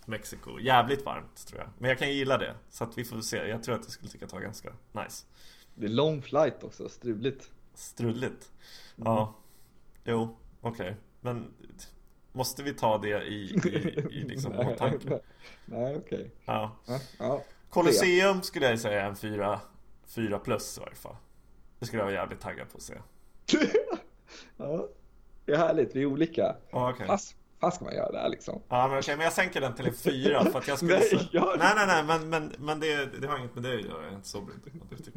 Mexiko. 0.06 0.60
Jävligt 0.60 1.04
varmt 1.04 1.46
tror 1.46 1.60
jag. 1.60 1.68
Men 1.78 1.88
jag 1.88 1.98
kan 1.98 2.12
gilla 2.12 2.38
det. 2.38 2.54
Så 2.70 2.84
att 2.84 2.98
vi 2.98 3.04
får 3.04 3.20
se. 3.20 3.36
Jag 3.36 3.62
tror 3.62 3.74
att 3.74 3.80
jag 3.84 3.90
skulle 3.90 4.10
tycka 4.10 4.24
att 4.24 4.30
det 4.30 4.36
var 4.36 4.42
ganska 4.42 4.72
nice. 4.92 5.26
Det 5.74 5.86
är 5.86 5.90
lång 5.90 6.22
flight 6.22 6.64
också, 6.64 6.88
struligt. 6.88 7.50
Strulligt. 7.74 8.52
Ja. 8.96 9.34
Jo, 10.04 10.36
okej. 10.60 10.96
Men 11.20 11.54
måste 12.32 12.62
vi 12.62 12.74
ta 12.74 12.98
det 12.98 13.22
i, 13.22 13.34
i, 13.34 13.68
i 14.10 14.24
liksom 14.24 14.52
åtanke? 14.58 15.20
Nej, 15.64 15.96
okej. 15.96 16.30
Ja. 16.44 16.76
Ja, 16.86 17.00
ja. 17.18 17.44
Colosseum 17.70 18.42
skulle 18.42 18.70
jag 18.70 18.80
säga 18.80 19.06
en 19.06 19.16
fyra, 19.16 19.60
fyra 20.06 20.38
plus 20.38 20.78
i 20.78 20.80
varje 20.80 20.94
fall. 20.96 21.16
Det 21.78 21.86
skulle 21.86 22.00
jag 22.00 22.06
vara 22.06 22.14
jävligt 22.14 22.40
taggad 22.40 22.70
på 22.70 22.76
att 22.76 22.82
se. 22.82 22.94
ja. 24.56 24.88
Det 25.44 25.52
är 25.52 25.58
härligt, 25.58 25.96
vi 25.96 26.02
är 26.02 26.06
olika. 26.06 26.56
Ja, 26.70 26.90
okej. 26.90 27.06
Fast, 27.06 27.36
fast 27.60 27.76
ska 27.76 27.84
man 27.84 27.94
göra 27.94 28.12
det 28.12 28.18
här 28.18 28.28
liksom. 28.28 28.62
Ja 28.68 28.88
men 28.88 28.98
okej, 28.98 29.16
men 29.16 29.24
jag 29.24 29.32
sänker 29.32 29.60
den 29.60 29.74
till 29.74 29.86
en 29.86 29.94
fyra 30.10 30.44
för 30.44 30.58
att 30.58 30.68
jag 30.68 30.78
skulle... 30.78 30.98
Nej, 30.98 31.28
gör 31.32 31.56
nej, 31.58 31.72
nej, 31.76 31.86
nej, 31.86 32.04
men, 32.04 32.28
men, 32.28 32.52
men 32.58 32.80
det, 32.80 33.20
det 33.20 33.26
har 33.28 33.38
inget 33.38 33.54
med 33.54 33.64
det 33.64 33.74
att 33.74 33.84
göra. 33.84 34.02
Jag 34.02 34.12
är 34.12 34.16
inte 34.16 34.28
så 34.28 34.40
brydd. 34.40 34.60
Jag. 34.90 35.10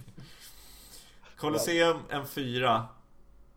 Colosseum 1.37 1.97
en 2.09 2.27
fyra. 2.27 2.87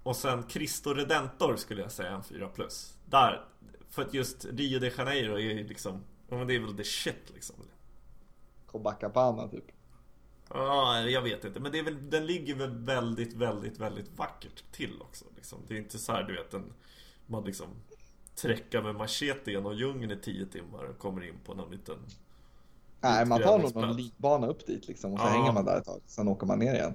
Och 0.03 0.16
sen 0.16 0.42
Cristo 0.42 0.94
Redentor 0.94 1.57
skulle 1.57 1.83
jag 1.83 1.92
säga 1.92 2.11
en 2.11 2.22
fyra 2.22 2.49
plus. 2.49 2.99
Där, 3.05 3.44
för 3.90 4.03
att 4.03 4.14
just 4.14 4.44
Rio 4.44 4.79
de 4.79 4.90
Janeiro 4.99 5.35
är 5.35 5.38
ju 5.38 5.68
liksom, 5.68 6.05
men 6.29 6.46
det 6.46 6.55
är 6.55 6.61
väl 6.61 6.77
the 6.77 6.85
shit 6.85 7.31
liksom. 7.35 7.57
Copacabana 8.66 9.49
typ. 9.49 9.64
Ja, 10.49 11.01
jag 11.01 11.22
vet 11.22 11.44
inte. 11.44 11.61
Men 11.61 11.72
det 11.72 11.79
är 11.79 11.83
väl, 11.83 12.11
den 12.11 12.27
ligger 12.27 12.55
väl 12.55 12.70
väldigt, 12.70 13.33
väldigt, 13.33 13.79
väldigt 13.79 14.18
vackert 14.18 14.72
till 14.72 15.03
också. 15.03 15.25
Liksom. 15.37 15.59
Det 15.68 15.75
är 15.75 15.79
inte 15.79 15.99
så 15.99 16.12
här, 16.12 16.22
du 16.22 16.35
vet, 16.35 16.55
en, 16.55 16.72
man 17.27 17.44
liksom 17.44 17.68
träckar 18.42 18.83
med 18.83 18.94
machete 18.94 19.51
genom 19.51 19.77
djungeln 19.77 20.11
i 20.12 20.16
tio 20.16 20.46
timmar 20.46 20.85
och 20.85 20.99
kommer 20.99 21.29
in 21.29 21.35
på 21.44 21.55
någon 21.55 21.70
liten... 21.70 21.96
Nej, 23.01 23.27
man 23.27 23.42
tar 23.42 23.59
nog 23.59 23.75
någon 23.75 23.96
linbana 23.96 24.46
upp 24.46 24.66
dit 24.66 24.88
liksom 24.88 25.12
och 25.12 25.20
så 25.20 25.27
Ja. 25.27 25.31
hänger 25.31 25.53
man 25.53 25.64
där 25.64 25.79
ett 25.79 25.85
tag. 25.85 26.01
Sen 26.07 26.29
åker 26.29 26.46
man 26.46 26.59
ner 26.59 26.75
igen. 26.75 26.94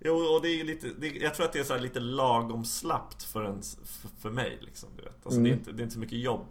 Jo, 0.00 0.14
och 0.14 0.42
det 0.42 0.48
är 0.60 0.64
lite, 0.64 0.88
det, 0.98 1.08
jag 1.08 1.34
tror 1.34 1.46
att 1.46 1.52
det 1.52 1.58
är 1.60 1.64
så 1.64 1.78
lite 1.78 2.00
lagom 2.00 2.64
slappt 2.64 3.22
för, 3.22 3.44
en, 3.44 3.62
för, 3.84 4.08
för 4.20 4.30
mig 4.30 4.58
liksom, 4.60 4.88
du 4.96 5.02
vet. 5.02 5.12
Alltså, 5.24 5.40
Mm. 5.40 5.44
det, 5.44 5.50
är 5.50 5.52
inte, 5.58 5.72
det 5.72 5.80
är 5.80 5.82
inte 5.82 5.94
så 5.94 6.00
mycket 6.00 6.18
jobb. 6.18 6.44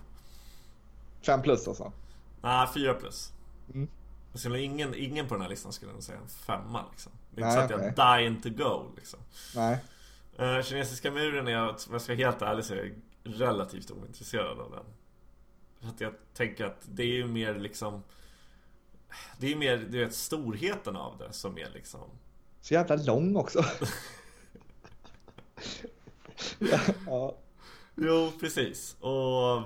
Fem 1.21 1.41
plus 1.41 1.67
alltså. 1.67 1.91
Nej, 2.41 2.67
fyra 2.73 2.93
plus. 2.93 3.31
Mm. 3.73 3.87
Jag 4.31 4.39
skulle, 4.39 4.59
ingen, 4.61 4.95
ingen 4.95 5.27
på 5.27 5.33
den 5.33 5.41
här 5.41 5.49
listan 5.49 5.73
skulle 5.73 5.91
nog 5.91 6.03
säga 6.03 6.17
en 6.19 6.27
femma 6.27 6.85
liksom. 6.91 7.11
Det 7.31 7.41
är 7.41 7.45
Nej, 7.45 7.55
inte 7.63 7.67
så 7.67 7.73
att 7.75 7.79
okej. 7.81 7.93
jag 7.97 8.19
dying 8.19 8.41
to 8.41 8.49
go 8.63 8.85
liksom. 8.95 9.19
Nej. 9.55 9.77
Uh, 10.39 10.61
kinesiska 10.63 11.11
muren 11.11 11.47
är 11.47 11.61
om 11.61 11.67
jag 11.91 12.01
ska 12.01 12.13
vara 12.13 12.17
helt 12.17 12.41
ärlig 12.41 12.65
så 12.65 12.73
är 12.73 12.93
relativt 13.23 13.91
ointresserad 13.91 14.59
av 14.59 14.71
den. 14.71 14.85
För 15.79 15.87
att 15.89 16.01
jag 16.01 16.13
tänker 16.33 16.65
att 16.65 16.81
det 16.85 17.03
är 17.03 17.13
ju 17.13 17.25
mer 17.25 17.59
liksom 17.59 18.03
Det 19.37 19.45
är 19.47 19.51
ju 19.51 19.55
mer, 19.57 19.77
du 19.77 19.99
vet, 20.05 20.15
storheten 20.15 20.95
av 20.95 21.17
det 21.17 21.33
som 21.33 21.57
är 21.57 21.69
liksom 21.73 22.09
Så 22.61 22.73
jävla 22.73 22.95
lång 22.95 23.35
också. 23.35 23.63
ja, 26.59 26.79
ja. 27.05 27.37
Jo, 27.95 28.31
precis. 28.39 28.97
Och 28.99 29.61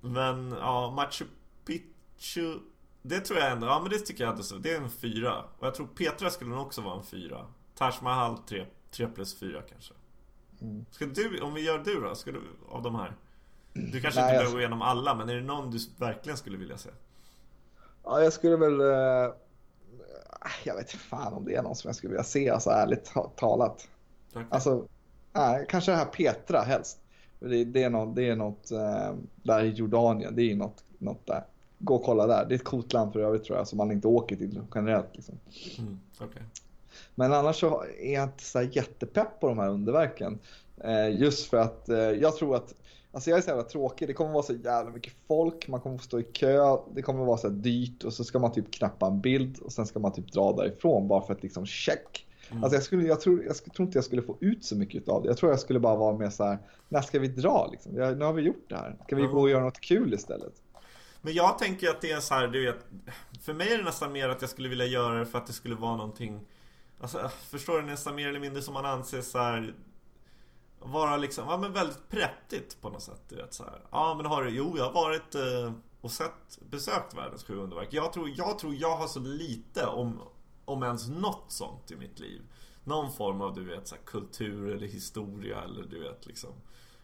Men, 0.00 0.50
ja, 0.50 0.90
Machu 0.90 1.24
Picchu 1.64 2.58
Det 3.02 3.20
tror 3.20 3.38
jag 3.38 3.52
ändå, 3.52 3.66
ja 3.66 3.80
men 3.80 3.90
det 3.90 3.98
tycker 3.98 4.24
jag 4.24 4.30
ändå 4.30 4.42
så. 4.42 4.56
Det 4.56 4.72
är 4.72 4.80
en 4.80 4.90
fyra. 4.90 5.44
Och 5.58 5.66
jag 5.66 5.74
tror 5.74 5.86
Petra 5.86 6.30
skulle 6.30 6.50
nog 6.50 6.66
också 6.66 6.80
vara 6.80 6.98
en 6.98 7.04
fyra. 7.06 7.46
Taj 7.74 7.92
Mahal 8.02 8.38
3, 8.38 8.66
3 8.90 9.06
plus 9.06 9.38
4 9.38 9.62
kanske. 9.62 9.94
Ska 10.90 11.06
du, 11.06 11.40
om 11.40 11.54
vi 11.54 11.66
gör 11.66 11.78
du 11.78 12.00
då, 12.00 12.14
ska 12.14 12.32
du, 12.32 12.40
av 12.68 12.82
de 12.82 12.94
här? 12.94 13.16
Du 13.72 14.00
kanske 14.00 14.20
Nej, 14.20 14.28
inte 14.30 14.38
behöver 14.38 14.52
gå 14.52 14.58
igenom 14.60 14.82
alla, 14.82 15.14
men 15.14 15.28
är 15.28 15.34
det 15.34 15.40
någon 15.42 15.70
du 15.70 15.78
verkligen 15.98 16.36
skulle 16.36 16.58
vilja 16.58 16.78
se? 16.78 16.90
Ja, 18.04 18.22
jag 18.22 18.32
skulle 18.32 18.56
väl... 18.56 18.80
eh, 18.80 19.34
jag 20.64 20.74
vet 20.74 20.92
inte 20.92 21.04
fan 21.04 21.32
om 21.32 21.44
det 21.44 21.54
är 21.54 21.62
någon 21.62 21.76
som 21.76 21.88
jag 21.88 21.96
skulle 21.96 22.10
vilja 22.10 22.24
se, 22.24 22.50
alltså 22.50 22.70
ärligt 22.70 23.04
ta- 23.04 23.30
talat. 23.36 23.88
Okej. 24.32 24.46
Alltså, 24.50 24.86
nej, 25.32 25.66
kanske 25.68 25.90
det 25.90 25.96
här 25.96 26.04
Petra 26.04 26.60
helst. 26.60 27.00
Det, 27.40 27.64
det 27.64 27.82
är 27.82 27.90
något, 27.90 28.16
det 28.16 28.28
är 28.28 28.36
något 28.36 28.70
eh, 28.70 29.14
där 29.42 29.64
i 29.64 29.68
Jordanien, 29.68 30.34
det 30.36 30.42
är 30.42 30.56
något, 30.56 30.84
något 30.98 31.26
där. 31.26 31.44
Gå 31.78 31.94
och 31.94 32.02
kolla 32.02 32.26
där. 32.26 32.46
Det 32.48 32.54
är 32.54 32.56
ett 32.56 32.64
coolt 32.64 32.92
land 32.92 33.12
för 33.12 33.20
övrigt 33.20 33.44
tror 33.44 33.58
jag, 33.58 33.68
som 33.68 33.76
man 33.76 33.92
inte 33.92 34.08
åker 34.08 34.36
till 34.36 34.62
generellt. 34.74 35.08
Liksom. 35.16 35.34
Mm, 35.78 36.00
okej. 36.20 36.42
Men 37.18 37.32
annars 37.32 37.60
så 37.60 37.84
är 38.00 38.14
jag 38.14 38.24
inte 38.24 38.44
så 38.44 38.62
jättepepp 38.62 39.40
på 39.40 39.48
de 39.48 39.58
här 39.58 39.68
underverken. 39.68 40.38
Eh, 40.84 41.20
just 41.20 41.50
för 41.50 41.56
att 41.56 41.88
eh, 41.88 41.98
jag 41.98 42.36
tror 42.36 42.56
att, 42.56 42.74
alltså 43.12 43.30
jag 43.30 43.38
är 43.38 43.42
så 43.42 43.48
jävla 43.48 43.62
tråkig, 43.62 44.08
det 44.08 44.14
kommer 44.14 44.32
vara 44.32 44.42
så 44.42 44.52
jävla 44.52 44.90
mycket 44.90 45.12
folk, 45.28 45.68
man 45.68 45.80
kommer 45.80 45.98
få 45.98 46.04
stå 46.04 46.20
i 46.20 46.22
kö, 46.22 46.76
det 46.94 47.02
kommer 47.02 47.24
vara 47.24 47.36
så 47.36 47.48
här 47.48 47.54
dyrt 47.54 48.04
och 48.04 48.12
så 48.12 48.24
ska 48.24 48.38
man 48.38 48.52
typ 48.52 48.74
knappa 48.74 49.06
en 49.06 49.20
bild 49.20 49.58
och 49.58 49.72
sen 49.72 49.86
ska 49.86 49.98
man 49.98 50.12
typ 50.12 50.32
dra 50.32 50.52
därifrån 50.52 51.08
bara 51.08 51.22
för 51.22 51.34
att 51.34 51.42
liksom 51.42 51.66
check. 51.66 52.26
Mm. 52.50 52.64
Alltså 52.64 52.76
jag, 52.76 52.82
skulle, 52.82 53.02
jag, 53.02 53.20
tror, 53.20 53.44
jag 53.44 53.56
tror 53.56 53.86
inte 53.86 53.98
jag 53.98 54.04
skulle 54.04 54.22
få 54.22 54.36
ut 54.40 54.64
så 54.64 54.76
mycket 54.76 55.08
av 55.08 55.22
det. 55.22 55.28
Jag 55.28 55.36
tror 55.36 55.52
jag 55.52 55.60
skulle 55.60 55.80
bara 55.80 55.96
vara 55.96 56.18
mer 56.18 56.30
så 56.30 56.44
här, 56.44 56.58
när 56.88 57.00
ska 57.00 57.18
vi 57.18 57.28
dra 57.28 57.68
liksom? 57.72 57.92
Nu 57.92 58.24
har 58.24 58.32
vi 58.32 58.42
gjort 58.42 58.64
det 58.68 58.76
här. 58.76 58.96
Ska 59.06 59.16
vi 59.16 59.22
gå 59.22 59.40
och 59.40 59.50
göra 59.50 59.64
något 59.64 59.80
kul 59.80 60.14
istället? 60.14 60.52
Men 61.22 61.34
jag 61.34 61.58
tänker 61.58 61.88
att 61.88 62.00
det 62.00 62.10
är 62.10 62.20
så 62.20 62.34
här, 62.34 62.48
du 62.48 62.66
vet 62.66 62.86
För 63.42 63.54
mig 63.54 63.72
är 63.72 63.78
det 63.78 63.84
nästan 63.84 64.12
mer 64.12 64.28
att 64.28 64.40
jag 64.40 64.50
skulle 64.50 64.68
vilja 64.68 64.86
göra 64.86 65.18
det 65.18 65.26
för 65.26 65.38
att 65.38 65.46
det 65.46 65.52
skulle 65.52 65.74
vara 65.74 65.96
någonting 65.96 66.40
Alltså, 67.00 67.28
förstår 67.28 67.80
du? 67.80 67.82
Nästan 67.82 68.14
mer 68.14 68.28
eller 68.28 68.40
mindre 68.40 68.62
som 68.62 68.74
man 68.74 68.86
anser 68.86 69.20
så 69.20 69.38
här 69.38 69.74
Vara 70.80 71.16
liksom, 71.16 71.44
ja 71.48 71.56
men 71.56 71.72
väldigt 71.72 72.08
prättigt 72.08 72.80
på 72.80 72.90
något 72.90 73.02
sätt, 73.02 73.20
du 73.28 73.36
vet 73.36 73.54
så 73.54 73.64
här. 73.64 73.80
Ja 73.90 74.14
men 74.14 74.26
har 74.26 74.42
du, 74.42 74.50
jo 74.50 74.74
jag 74.76 74.84
har 74.84 74.92
varit 74.92 75.34
eh, 75.34 75.72
och 76.00 76.10
sett, 76.10 76.58
besökt 76.70 77.14
världens 77.14 77.44
sju 77.44 77.56
underverk 77.56 77.88
Jag 77.90 78.12
tror, 78.12 78.30
jag 78.36 78.58
tror 78.58 78.74
jag 78.74 78.96
har 78.96 79.06
så 79.06 79.20
lite 79.20 79.86
om, 79.86 80.20
om 80.64 80.82
ens 80.82 81.08
något 81.08 81.44
sånt 81.48 81.90
i 81.90 81.96
mitt 81.96 82.18
liv 82.18 82.42
Någon 82.84 83.12
form 83.12 83.40
av, 83.40 83.54
du 83.54 83.64
vet, 83.64 83.88
så 83.88 83.94
här, 83.94 84.02
kultur 84.02 84.74
eller 84.74 84.86
historia 84.86 85.62
eller 85.62 85.82
du 85.82 86.00
vet 86.00 86.26
liksom 86.26 86.50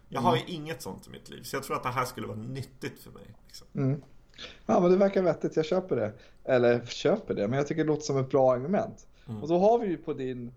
Jag 0.09 0.21
har 0.21 0.37
ju 0.37 0.43
inget 0.47 0.83
sånt 0.83 1.07
i 1.07 1.11
mitt 1.11 1.31
liv, 1.31 1.43
så 1.43 1.57
jag 1.57 1.63
tror 1.63 1.77
att 1.77 1.83
det 1.83 1.89
här 1.89 2.05
skulle 2.05 2.27
vara 2.27 2.39
nyttigt 2.39 3.01
för 3.01 3.11
mig 3.11 3.35
liksom. 3.47 3.67
Mm. 3.75 4.03
Ja 4.67 4.81
men 4.81 4.91
det 4.91 4.97
verkar 4.97 5.23
vettigt, 5.23 5.57
jag 5.57 5.67
köper 5.67 5.97
det. 5.97 6.13
Eller 6.45 6.87
köper 6.87 7.35
det, 7.35 7.49
men 7.49 7.59
jag 7.59 7.67
tycker 7.67 7.85
det 7.85 7.89
låter 7.89 8.03
som 8.03 8.19
ett 8.19 8.31
bra 8.31 8.53
argument. 8.53 9.07
Mm. 9.29 9.43
Och 9.43 9.49
då 9.49 9.59
har 9.59 9.79
vi 9.79 9.87
ju 9.87 9.97
på 9.97 10.13
din, 10.13 10.53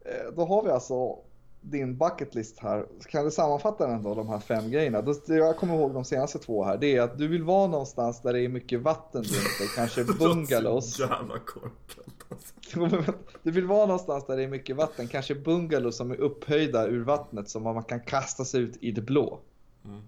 eh, 0.00 0.32
då 0.36 0.44
har 0.44 0.62
vi 0.62 0.70
alltså 0.70 1.18
din 1.60 1.96
bucket 1.96 2.34
list 2.34 2.58
här. 2.58 2.86
Kan 3.08 3.24
du 3.24 3.30
sammanfatta 3.30 3.86
den 3.86 4.02
då, 4.02 4.14
de 4.14 4.28
här 4.28 4.38
fem 4.38 4.70
grejerna? 4.70 5.02
Det 5.02 5.34
jag 5.34 5.56
kommer 5.56 5.74
ihåg 5.74 5.94
de 5.94 6.04
senaste 6.04 6.38
två 6.38 6.64
här, 6.64 6.78
det 6.78 6.96
är 6.96 7.02
att 7.02 7.18
du 7.18 7.28
vill 7.28 7.42
vara 7.42 7.66
någonstans 7.66 8.22
där 8.22 8.32
det 8.32 8.40
är 8.40 8.48
mycket 8.48 8.80
vatten 8.80 9.22
runt 9.22 9.58
dig, 9.58 9.68
kanske 9.76 10.04
bungalows. 10.18 10.94
Så 10.94 11.02
jävla 11.02 11.38
korkat 11.38 11.96
alltså. 12.28 13.12
Du 13.42 13.50
vill 13.50 13.66
vara 13.66 13.86
någonstans 13.86 14.26
där 14.26 14.36
det 14.36 14.42
är 14.42 14.48
mycket 14.48 14.76
vatten, 14.76 15.08
kanske 15.08 15.34
bungalows 15.34 15.96
som 15.96 16.10
är 16.10 16.16
upphöjda 16.16 16.86
ur 16.86 17.04
vattnet 17.04 17.48
som 17.48 17.62
man 17.62 17.82
kan 17.82 18.00
kasta 18.00 18.44
sig 18.44 18.60
ut 18.60 18.76
i 18.80 18.92
det 18.92 19.02
blå. 19.02 19.40
Mm. 19.84 20.00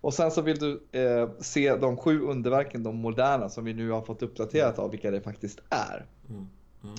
Och 0.00 0.14
sen 0.14 0.30
så 0.30 0.42
vill 0.42 0.58
du 0.58 0.82
eh, 0.92 1.30
se 1.40 1.76
de 1.76 1.96
sju 1.96 2.20
underverken, 2.20 2.82
de 2.82 2.96
moderna 2.96 3.48
som 3.48 3.64
vi 3.64 3.74
nu 3.74 3.90
har 3.90 4.02
fått 4.02 4.22
uppdaterat 4.22 4.78
av 4.78 4.90
vilka 4.90 5.10
det 5.10 5.20
faktiskt 5.20 5.60
är. 5.70 6.06
Mm. 6.28 6.48
Mm. 6.84 6.94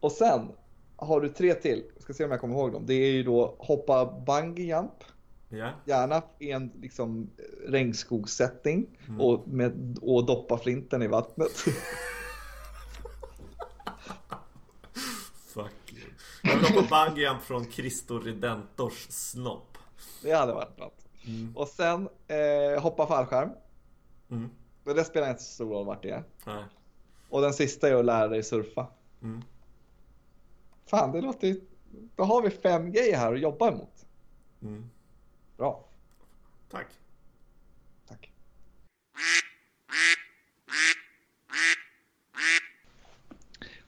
Och 0.00 0.12
sen 0.12 0.48
har 0.96 1.20
du 1.20 1.28
tre 1.28 1.54
till, 1.54 1.84
jag 1.94 2.02
ska 2.02 2.12
se 2.12 2.24
om 2.24 2.30
jag 2.30 2.40
kommer 2.40 2.54
ihåg 2.54 2.72
dem. 2.72 2.86
Det 2.86 2.94
är 2.94 3.10
ju 3.12 3.22
då 3.22 3.54
hoppa 3.58 4.04
bungee 4.26 4.64
jump, 4.66 5.04
Ja. 5.48 5.70
gärna 5.84 6.22
i 6.38 6.50
en 6.50 6.72
liksom 6.80 7.30
regnskogssetting 7.68 8.86
Mm. 9.08 9.20
och, 9.20 9.48
med, 9.48 9.98
och 10.02 10.26
doppa 10.26 10.58
flinten 10.58 11.02
i 11.02 11.06
vattnet. 11.06 11.52
Fuck 15.54 15.92
you. 15.92 16.02
Jag 16.42 16.56
vill 16.56 16.74
hoppa 16.74 17.06
bungyjump 17.06 17.42
från 17.42 17.64
Cristo 17.64 18.18
Redentors 18.18 19.06
snopp. 19.10 19.78
Det 20.22 20.32
hade 20.32 20.52
varit 20.52 20.78
något. 20.78 21.06
Mm. 21.26 21.56
Och 21.56 21.68
sen 21.68 22.08
eh, 22.28 22.82
hoppa 22.82 23.06
fallskärm. 23.06 23.50
Mm. 24.30 24.50
Det 24.84 25.04
spelar 25.04 25.30
inte 25.30 25.42
så 25.42 25.52
stor 25.52 25.70
roll 25.70 25.86
vart 25.86 26.02
det 26.02 26.10
är. 26.10 26.24
Nej. 26.46 26.64
Och 27.30 27.40
den 27.42 27.52
sista 27.52 27.88
är 27.88 27.94
att 27.94 28.04
lära 28.04 28.28
dig 28.28 28.42
surfa. 28.42 28.86
Mm. 29.22 29.42
Fan, 30.86 31.12
det 31.12 31.20
låter 31.20 31.46
ju... 31.46 31.60
Då 32.16 32.24
har 32.24 32.42
vi 32.42 32.50
fem 32.50 32.92
grejer 32.92 33.16
här 33.16 33.34
att 33.34 33.40
jobba 33.40 33.68
emot. 33.68 34.06
Mm. 34.62 34.90
Bra, 35.56 35.88
Tack. 36.70 36.86
tack. 38.08 38.32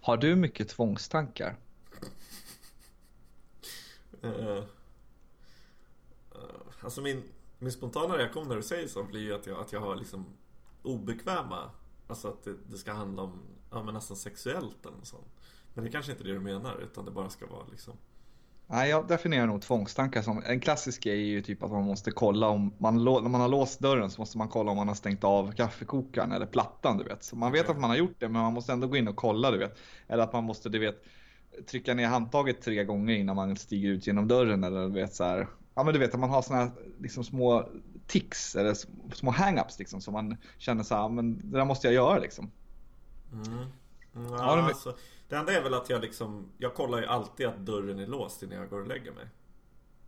Har 0.00 0.16
du 0.16 0.36
mycket 0.36 0.68
tvångstankar? 0.68 1.56
Uh, 4.24 4.30
uh, 4.30 4.64
alltså 6.80 7.00
min, 7.00 7.22
min 7.58 7.72
spontana 7.72 8.18
reaktion 8.18 8.48
när 8.48 8.56
du 8.56 8.62
säger 8.62 8.88
så 8.88 9.04
blir 9.04 9.20
ju 9.20 9.34
att 9.34 9.46
jag, 9.46 9.60
att 9.60 9.72
jag 9.72 9.80
har 9.80 9.96
liksom 9.96 10.26
obekväma 10.82 11.70
Alltså 12.08 12.28
att 12.28 12.44
det, 12.44 12.54
det 12.70 12.78
ska 12.78 12.92
handla 12.92 13.22
om 13.22 13.40
ja, 13.70 13.82
men 13.82 13.94
nästan 13.94 14.16
sexuellt 14.16 14.86
eller 14.86 14.96
något 14.96 15.06
sånt. 15.06 15.34
Men 15.74 15.84
det 15.84 15.90
kanske 15.90 16.12
inte 16.12 16.24
är 16.24 16.28
det 16.28 16.32
du 16.32 16.40
menar 16.40 16.78
utan 16.82 17.04
det 17.04 17.10
bara 17.10 17.30
ska 17.30 17.46
vara 17.46 17.66
liksom 17.70 17.94
Nej, 18.70 18.90
jag 18.90 19.08
definierar 19.08 19.46
nog 19.46 19.62
tvångstankar 19.62 20.22
som 20.22 20.42
en 20.46 20.60
klassisk 20.60 21.06
är 21.06 21.14
ju 21.14 21.42
typ 21.42 21.62
att 21.62 21.70
man 21.70 21.84
måste 21.84 22.10
kolla 22.10 22.48
om 22.48 22.74
man 22.78 23.04
när 23.04 23.28
man 23.28 23.40
har 23.40 23.48
låst 23.48 23.80
dörren 23.80 24.10
så 24.10 24.20
måste 24.20 24.38
man 24.38 24.48
kolla 24.48 24.70
om 24.70 24.76
man 24.76 24.88
har 24.88 24.94
stängt 24.94 25.24
av 25.24 25.52
kaffekokaren 25.52 26.32
eller 26.32 26.46
plattan 26.46 26.98
du 26.98 27.04
vet. 27.04 27.24
Så 27.24 27.36
man 27.36 27.52
vet 27.52 27.68
att 27.68 27.80
man 27.80 27.90
har 27.90 27.96
gjort 27.96 28.16
det 28.18 28.28
men 28.28 28.42
man 28.42 28.52
måste 28.52 28.72
ändå 28.72 28.86
gå 28.86 28.96
in 28.96 29.08
och 29.08 29.16
kolla 29.16 29.50
du 29.50 29.58
vet. 29.58 29.78
Eller 30.08 30.22
att 30.22 30.32
man 30.32 30.44
måste 30.44 30.68
du 30.68 30.78
vet 30.78 31.04
trycka 31.66 31.94
ner 31.94 32.06
handtaget 32.06 32.62
tre 32.62 32.84
gånger 32.84 33.14
innan 33.14 33.36
man 33.36 33.56
stiger 33.56 33.88
ut 33.88 34.06
genom 34.06 34.28
dörren 34.28 34.64
eller 34.64 34.88
du 34.88 34.94
vet 34.94 35.14
så 35.14 35.24
här. 35.24 35.48
Ja 35.74 35.84
men 35.84 35.94
du 35.94 36.00
vet 36.00 36.14
att 36.14 36.20
man 36.20 36.30
har 36.30 36.42
såna 36.42 36.58
här 36.58 36.70
liksom 37.00 37.24
små 37.24 37.68
tics 38.06 38.56
eller 38.56 38.74
små 39.14 39.30
hang-ups 39.30 39.78
liksom 39.78 40.00
som 40.00 40.12
man 40.12 40.36
känner 40.58 40.82
så 40.82 40.94
här, 40.94 41.08
men 41.08 41.50
det 41.50 41.58
där 41.58 41.64
måste 41.64 41.86
jag 41.86 41.94
göra 41.94 42.18
liksom. 42.18 42.50
Mm. 43.32 43.64
Mm, 44.14 44.32
Har 44.32 44.56
du 44.56 44.62
my- 44.62 44.68
alltså, 44.68 44.96
det 45.28 45.36
enda 45.36 45.52
är 45.52 45.62
väl 45.62 45.74
att 45.74 45.90
jag 45.90 46.00
liksom 46.00 46.48
Jag 46.58 46.74
kollar 46.74 46.98
ju 47.00 47.06
alltid 47.06 47.46
att 47.46 47.58
dörren 47.58 47.98
är 47.98 48.06
låst 48.06 48.42
innan 48.42 48.58
jag 48.58 48.70
går 48.70 48.80
och 48.80 48.86
lägger 48.86 49.12
mig 49.12 49.26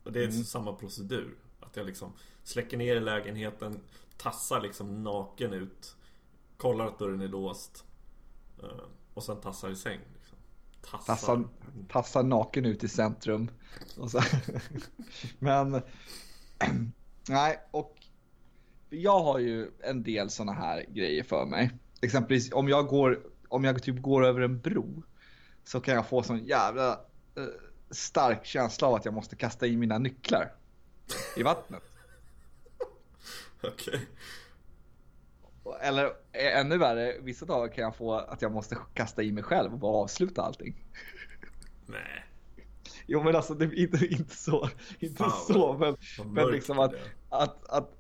Och 0.05 0.13
det 0.13 0.21
är 0.21 0.29
Mm. 0.29 0.45
samma 0.45 0.73
procedur 0.73 1.35
Att 1.61 1.77
jag 1.77 1.87
liksom 1.87 2.13
släcker 2.43 2.77
ner 2.77 2.97
i 2.97 3.01
lägenheten 3.01 3.81
Tassar 4.17 4.61
liksom 4.61 5.03
naken 5.05 5.53
ut 5.53 5.97
Kollar 6.57 6.87
att 6.87 6.99
dörren 6.99 7.21
är 7.21 7.29
låst 7.29 7.85
eh, 8.63 8.69
Och 9.15 9.23
sen 9.23 9.41
tassar 9.41 9.71
i 9.71 9.77
säng 9.77 10.01
liksom. 10.15 10.39
Tassar, 10.83 11.15
Tassar, 11.15 11.45
tassar 11.89 12.23
naken 12.23 12.65
ut 12.67 12.85
i 12.85 12.89
centrum. 12.89 13.51
Men 15.39 15.83
nej, 17.29 17.59
och 17.71 17.97
jag 18.91 19.21
har 19.21 19.39
ju 19.39 19.71
en 19.81 20.03
del 20.03 20.31
sådana 20.31 20.53
här 20.53 20.85
grejer 20.89 21.23
för 21.25 21.47
mig. 21.47 21.71
Exempelvis 22.01 22.53
om 22.53 22.69
jag 22.69 22.87
går, 22.87 23.21
om 23.49 23.65
jag 23.65 23.83
typ 23.83 24.03
går 24.03 24.25
över 24.25 24.41
en 24.41 24.61
bro 24.61 25.03
så 25.65 25.81
kan 25.81 25.95
jag 25.95 26.09
få 26.09 26.23
sån 26.23 26.45
jävla 26.45 26.93
eh, 27.37 27.45
stark 27.91 28.45
känsla 28.45 28.89
av 28.89 28.95
att 28.95 29.05
jag 29.05 29.15
måste 29.15 29.37
kasta 29.37 29.67
i 29.67 29.77
mina 29.77 29.99
nycklar 29.99 30.53
i 31.37 31.43
vattnet. 31.43 31.83
Okej 33.63 34.09
Eller 35.81 36.05
eh, 36.33 36.59
ännu 36.61 36.79
värre, 36.79 37.19
vissa 37.21 37.47
dagar 37.47 37.75
kan 37.75 37.85
jag 37.85 37.97
få 37.97 38.15
att 38.15 38.43
jag 38.43 38.53
måste 38.53 38.79
kasta 38.95 39.23
i 39.23 39.33
mig 39.33 39.43
själv 39.43 39.73
och 39.73 39.79
bara 39.79 39.97
avsluta 39.97 40.43
allting. 40.43 40.85
Nej 41.87 42.27
Jo 43.13 43.23
men 43.23 43.37
alltså 43.37 43.55
det 43.55 43.65
är 43.65 43.79
inte, 43.79 44.07
inte 44.07 44.37
så, 44.37 44.69
inte 44.99 45.17
Fan, 45.17 45.47
så 45.47 45.77
men, 45.79 45.97
men 46.35 46.51
liksom 46.51 46.79
att, 46.79 46.95
att, 47.29 47.69
att 47.69 47.91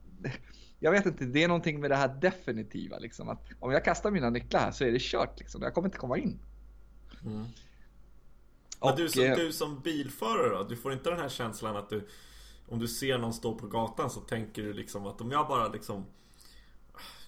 jag 0.80 0.92
vet 0.92 1.06
inte, 1.06 1.24
det 1.24 1.42
är 1.42 1.48
någonting 1.48 1.80
med 1.80 1.90
det 1.90 1.96
här 1.96 2.08
definitiva 2.08 2.98
liksom 2.98 3.28
att 3.28 3.48
om 3.60 3.72
jag 3.72 3.84
kastar 3.84 4.10
mina 4.10 4.30
nycklar 4.30 4.60
här 4.60 4.70
så 4.70 4.84
är 4.84 4.92
det 4.92 5.00
kört 5.00 5.38
liksom, 5.38 5.62
jag 5.62 5.74
kommer 5.74 5.88
inte 5.88 5.98
komma 5.98 6.18
in. 6.18 6.38
mm. 7.24 7.46
Men 8.80 8.90
Och, 8.90 8.96
du, 8.96 9.08
som, 9.08 9.24
eh, 9.24 9.36
du 9.36 9.52
som 9.52 9.80
bilförare 9.80 10.48
då? 10.48 10.64
Du 10.64 10.76
får 10.76 10.92
inte 10.92 11.10
den 11.10 11.20
här 11.20 11.28
känslan 11.28 11.76
att 11.76 11.90
du 11.90 12.08
Om 12.68 12.78
du 12.78 12.88
ser 12.88 13.18
någon 13.18 13.34
stå 13.34 13.54
på 13.54 13.66
gatan 13.66 14.10
så 14.10 14.20
tänker 14.20 14.62
du 14.62 14.72
liksom 14.72 15.06
att 15.06 15.20
om 15.20 15.30
jag 15.30 15.48
bara 15.48 15.68
liksom 15.68 16.06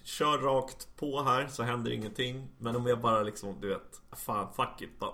Kör 0.03 0.37
rakt 0.37 0.87
på 0.95 1.23
här 1.23 1.47
så 1.47 1.63
händer 1.63 1.91
ingenting 1.91 2.47
Men 2.57 2.75
om 2.75 2.87
jag 2.87 3.01
bara 3.01 3.23
liksom, 3.23 3.61
du 3.61 3.67
vet 3.67 4.01
Fan, 4.11 4.53
fuck 4.53 4.81
it, 4.81 4.99
bara 4.99 5.11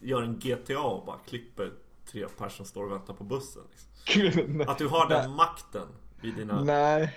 Gör 0.00 0.22
en 0.22 0.38
GTA 0.38 0.82
och 0.82 1.06
bara 1.06 1.18
klipper 1.18 1.72
tre 2.06 2.26
personer 2.28 2.48
som 2.48 2.66
står 2.66 2.84
och 2.84 2.92
väntar 2.92 3.14
på 3.14 3.24
bussen 3.24 3.62
liksom. 3.70 4.60
Att 4.68 4.78
du 4.78 4.88
har 4.88 5.08
den 5.08 5.30
makten 5.30 5.88
vid 6.20 6.34
dina 6.34 6.62
Nej. 6.62 7.16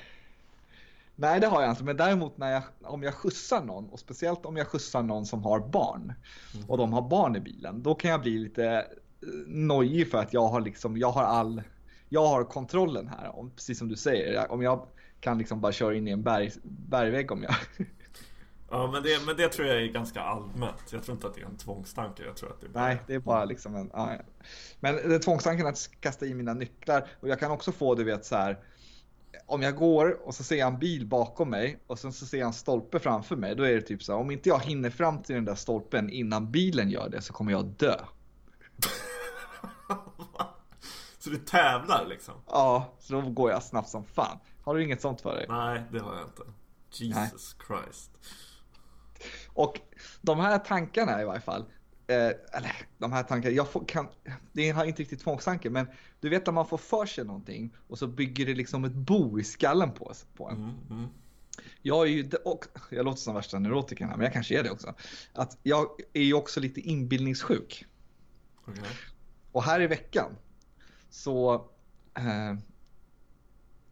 Nej 1.16 1.40
det 1.40 1.48
har 1.48 1.62
jag 1.62 1.72
inte, 1.72 1.84
men 1.84 1.98
däremot 1.98 2.38
när 2.38 2.52
jag, 2.52 2.64
om 2.84 3.04
jag 3.04 3.14
skjutsar 3.14 3.62
någon 3.62 3.90
och 3.90 4.00
speciellt 4.00 4.46
om 4.46 4.58
jag 4.58 4.68
skjutsar 4.68 5.04
någon 5.04 5.26
som 5.26 5.44
har 5.44 5.60
barn 5.60 6.14
och 6.68 6.78
de 6.78 6.94
har 6.94 7.02
barn 7.02 7.36
i 7.36 7.40
bilen, 7.40 7.84
då 7.84 7.96
kan 7.96 8.12
jag 8.12 8.22
bli 8.22 8.38
lite 8.40 8.86
nojig 9.48 10.12
för 10.12 10.18
att 10.18 10.34
jag 10.34 10.48
har 10.48 10.62
liksom, 10.62 10.98
jag 10.98 11.12
har 11.12 11.24
all, 11.24 11.62
jag 12.10 12.28
har 12.28 12.44
kontrollen 12.44 13.08
här. 13.08 13.40
Om, 13.40 13.52
precis 13.52 13.78
som 13.78 13.88
du 13.88 13.96
säger, 13.96 14.52
om 14.52 14.62
jag 14.62 14.88
kan 15.20 15.38
liksom 15.38 15.62
bara 15.62 15.72
köra 15.72 15.96
in 15.96 16.08
i 16.08 16.12
en 16.12 16.24
berg, 16.24 16.52
bergvägg 16.64 17.32
om 17.32 17.44
jag 17.44 17.56
Ja 18.70 18.92
men 18.92 19.04
det, 19.04 19.26
men 19.26 19.38
det 19.38 19.50
tror 19.50 19.68
jag 19.68 19.78
är 19.78 19.88
ganska 19.88 20.22
allmänt. 20.22 20.92
Jag 20.92 21.04
tror 21.04 21.16
inte 21.16 21.28
att 21.28 21.36
det 21.36 21.42
är 21.42 21.46
en 21.46 21.58
tvångstanke. 21.58 22.24
Jag 22.26 22.38
tror 22.38 22.50
att 22.50 22.62
det 22.62 22.70
bara... 22.70 22.84
Nej, 22.84 22.98
det 23.08 23.14
är 23.14 23.20
bara 23.20 23.46
liksom 23.46 23.76
en... 23.76 23.90
Ja, 23.94 24.14
ja. 24.14 24.24
Men 24.80 24.96
det 24.96 25.16
är 25.16 25.20
tvångstanken 25.20 25.68
att 25.68 25.90
kasta 26.00 26.26
i 26.26 26.34
mina 26.34 26.54
nycklar. 26.54 27.08
Och 27.20 27.30
jag 27.30 27.40
kan 27.40 27.52
också 27.52 27.72
få, 27.72 27.96
du 27.96 28.04
vet 28.04 28.26
så 28.26 28.36
här. 28.36 28.60
Om 29.46 29.62
jag 29.62 29.76
går 29.76 30.28
och 30.28 30.36
så 30.36 30.44
ser 30.44 30.56
jag 30.56 30.68
en 30.68 30.80
bil 30.80 31.08
bakom 31.08 31.50
mig 31.50 31.80
och 31.88 32.00
sen 32.00 32.14
så 32.14 32.26
ser 32.26 32.38
jag 32.38 32.48
en 32.48 32.54
stolpe 32.54 33.00
framför 33.00 33.36
mig. 33.36 33.56
Då 33.56 33.64
är 33.64 33.74
det 33.74 33.82
typ 33.82 34.04
så 34.04 34.12
här, 34.12 34.20
om 34.20 34.32
inte 34.32 34.50
jag 34.50 34.60
hinner 34.60 34.90
fram 34.90 35.24
till 35.24 35.36
den 35.36 35.46
där 35.46 35.56
stolpen 35.56 36.10
innan 36.10 36.52
bilen 36.52 36.90
gör 36.90 37.10
det 37.10 37.22
så 37.22 37.34
kommer 37.34 37.52
jag 37.52 37.66
dö. 37.66 37.96
så 41.20 41.30
du 41.30 41.38
tävlar 41.38 42.06
liksom? 42.06 42.34
Ja, 42.48 42.94
så 43.00 43.14
då 43.14 43.22
går 43.22 43.52
jag 43.52 43.64
snabbt 43.64 43.90
som 43.90 44.06
fan. 44.06 44.40
Har 44.64 44.76
du 44.76 44.84
inget 44.84 45.02
sånt 45.02 45.22
för 45.22 45.36
dig? 45.36 45.46
Nej, 45.50 45.84
det 45.92 46.00
har 46.00 46.16
jag 46.16 46.24
inte. 46.24 46.44
Jesus 46.92 47.56
Nej. 47.70 47.84
Christ. 47.84 48.12
Och 49.54 49.80
de 50.22 50.40
här 50.40 50.60
tankarna 50.60 51.22
i 51.22 51.26
varje 51.26 51.42
fall, 51.42 51.66
eh, 52.08 52.58
eller 52.58 52.72
de 52.98 53.12
här 53.12 53.24
tankarna, 53.24 53.56
jag 53.56 53.70
får, 53.70 53.86
kan, 53.86 54.08
det 54.54 54.70
är 54.70 54.86
inte 54.86 55.02
riktigt 55.02 55.20
tvångstanke, 55.20 55.70
men 55.70 55.88
du 56.20 56.30
vet 56.30 56.46
när 56.46 56.54
man 56.54 56.68
får 56.68 56.78
för 56.78 57.06
sig 57.06 57.26
någonting 57.26 57.76
och 57.88 58.00
så 58.00 58.08
bygger 58.08 58.46
det 58.46 58.54
liksom 58.54 58.86
ett 58.86 58.94
bo 58.94 59.40
i 59.40 59.44
skallen 59.44 59.92
på, 59.92 60.14
på 60.36 60.50
en. 60.50 60.56
Mm, 60.56 60.76
mm. 60.90 61.08
Jag 61.82 62.08
är 62.08 62.12
ju, 62.12 62.30
och 62.46 62.66
jag 62.90 63.06
låter 63.06 63.22
som 63.22 63.36
värsta 63.36 63.60
neurotikern 63.60 64.10
här, 64.10 64.16
men 64.16 64.24
jag 64.24 64.34
kanske 64.34 64.60
är 64.60 64.64
det 64.64 64.72
också. 64.72 64.94
Att 65.34 65.58
jag 65.64 65.88
är 66.14 66.24
ju 66.24 66.34
också 66.34 66.60
lite 66.60 66.82
inbildningssjuk. 66.82 67.86
Okay. 68.68 68.84
Och 69.52 69.64
här 69.64 69.82
i 69.82 69.88
veckan 69.88 70.36
så, 71.10 71.54
eh, 72.16 72.56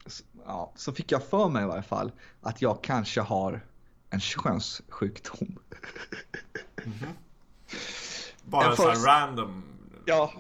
så, 0.06 0.24
ja, 0.46 0.74
så 0.76 0.94
fick 0.94 1.12
jag 1.12 1.24
för 1.24 1.50
mig 1.50 1.64
i 1.64 1.68
varje 1.68 1.84
fall 1.84 2.12
att 2.42 2.62
jag 2.62 2.84
kanske 2.84 3.22
har 3.22 3.66
en 4.10 4.20
könssjukdom. 4.20 5.60
Mm 6.86 6.98
-hmm. 6.98 7.14
Bara 8.46 8.70
en 8.70 8.76
så 8.76 8.90
här 8.90 9.06
random? 9.06 9.64
Ja. 10.06 10.32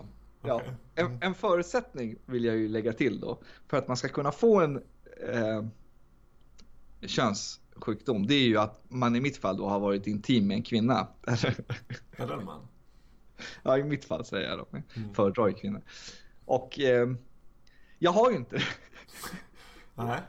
ja. 0.42 0.56
Okay. 0.56 0.70
En, 0.96 1.06
mm. 1.06 1.18
en, 1.22 1.34
förutsättning 1.34 2.16
vill 2.26 2.46
jag 2.46 2.56
ju 2.56 2.68
lägga 2.68 2.94
till 2.94 3.20
då. 3.20 3.42
För 3.68 3.78
att 3.78 3.88
man 3.88 3.98
ska 3.98 4.08
kunna 4.08 4.32
få 4.32 4.62
en 4.62 4.84
eh, 5.32 5.63
könssjukdom. 7.02 8.28
Det 8.28 8.34
är 8.34 8.48
ju 8.48 8.58
att 8.58 8.82
man 8.89 9.16
i 9.16 9.22
mitt 9.22 9.38
fall 9.38 9.58
då 9.58 9.70
har 9.70 9.80
varit 9.80 10.08
intim 10.08 10.48
med 10.48 10.56
en 10.56 10.63
kvinna. 10.63 11.08
Eller 12.18 12.38
en 12.38 12.46
man? 12.46 12.68
Ja, 13.63 13.78
i 13.78 13.84
mitt 13.84 14.06
fall 14.06 14.26
säger 14.26 14.50
jag 14.50 14.58
då. 14.60 14.66
Mm. 14.72 15.13
Föredrar 15.13 15.52
kvinnor. 15.52 15.82
Och 16.46 16.80
eh, 16.80 17.10
jag 18.00 18.12
har 18.12 18.32
ju 18.32 18.38
inte. 18.38 18.62
Nej. 19.96 20.20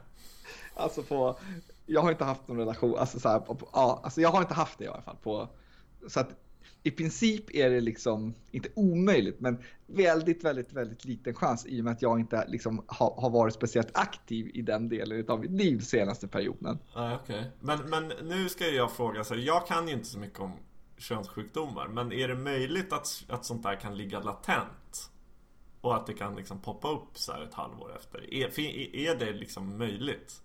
Alltså 0.75 1.03
på, 1.03 1.39
jag 1.87 2.01
har 2.01 2.11
inte 2.11 2.25
haft 2.25 2.49
någon 2.49 2.59
relation, 2.59 2.99
alltså, 2.99 3.21
så 3.21 3.29
här, 3.29 3.41
på, 3.41 3.69
ja, 3.73 4.01
alltså 4.05 4.21
jag 4.21 4.29
har 4.29 4.41
inte 4.41 4.55
haft 4.55 4.79
det 4.79 4.85
i 4.85 4.89
alla 4.89 5.03
fall. 5.03 5.17
På, 5.23 5.49
så 6.09 6.21
att 6.21 6.29
i 6.87 6.91
princip 6.91 7.55
är 7.55 7.71
det 7.71 7.81
liksom, 7.81 8.35
inte 8.51 8.69
omöjligt, 8.75 9.41
men 9.41 9.59
väldigt, 9.87 10.45
väldigt, 10.45 10.73
väldigt 10.73 11.05
liten 11.05 11.35
chans 11.35 11.67
i 11.67 11.81
och 11.81 11.85
med 11.85 11.93
att 11.93 12.03
jag 12.03 12.21
inte 12.21 12.45
liksom 12.49 12.85
har, 12.87 13.15
har 13.21 13.31
varit 13.31 13.55
speciellt 13.55 13.91
aktiv 13.95 14.51
i 14.55 14.63
den 14.63 14.89
delen 14.89 15.25
av 15.29 15.41
mitt 15.41 15.51
liv 15.51 15.81
senaste 15.81 16.29
perioden. 16.29 16.79
Ah, 16.93 17.15
okay. 17.15 17.45
men, 17.61 17.79
men 17.79 18.13
nu 18.23 18.49
ska 18.49 18.67
jag 18.67 18.93
fråga, 18.93 19.25
så 19.25 19.35
jag 19.35 19.67
kan 19.67 19.89
ju 19.89 19.95
inte 19.95 20.07
så 20.07 20.19
mycket 20.19 20.41
om 20.41 20.53
könssjukdomar, 20.99 21.89
men 21.89 22.13
är 22.13 22.29
det 22.29 22.35
möjligt 22.35 22.93
att, 22.93 23.25
att 23.29 23.45
sånt 23.45 23.63
där 23.63 23.81
kan 23.81 23.97
ligga 23.97 24.21
latent? 24.21 25.11
Och 25.81 25.97
att 25.97 26.07
det 26.07 26.15
kan 26.15 26.37
liksom 26.37 26.61
poppa 26.61 26.91
upp 26.91 27.19
så 27.19 27.33
här 27.33 27.43
ett 27.43 27.55
halvår 27.55 27.97
efter? 27.97 28.35
Är, 28.35 28.61
är 28.97 29.15
det 29.19 29.33
liksom 29.33 29.79
möjligt? 29.79 30.43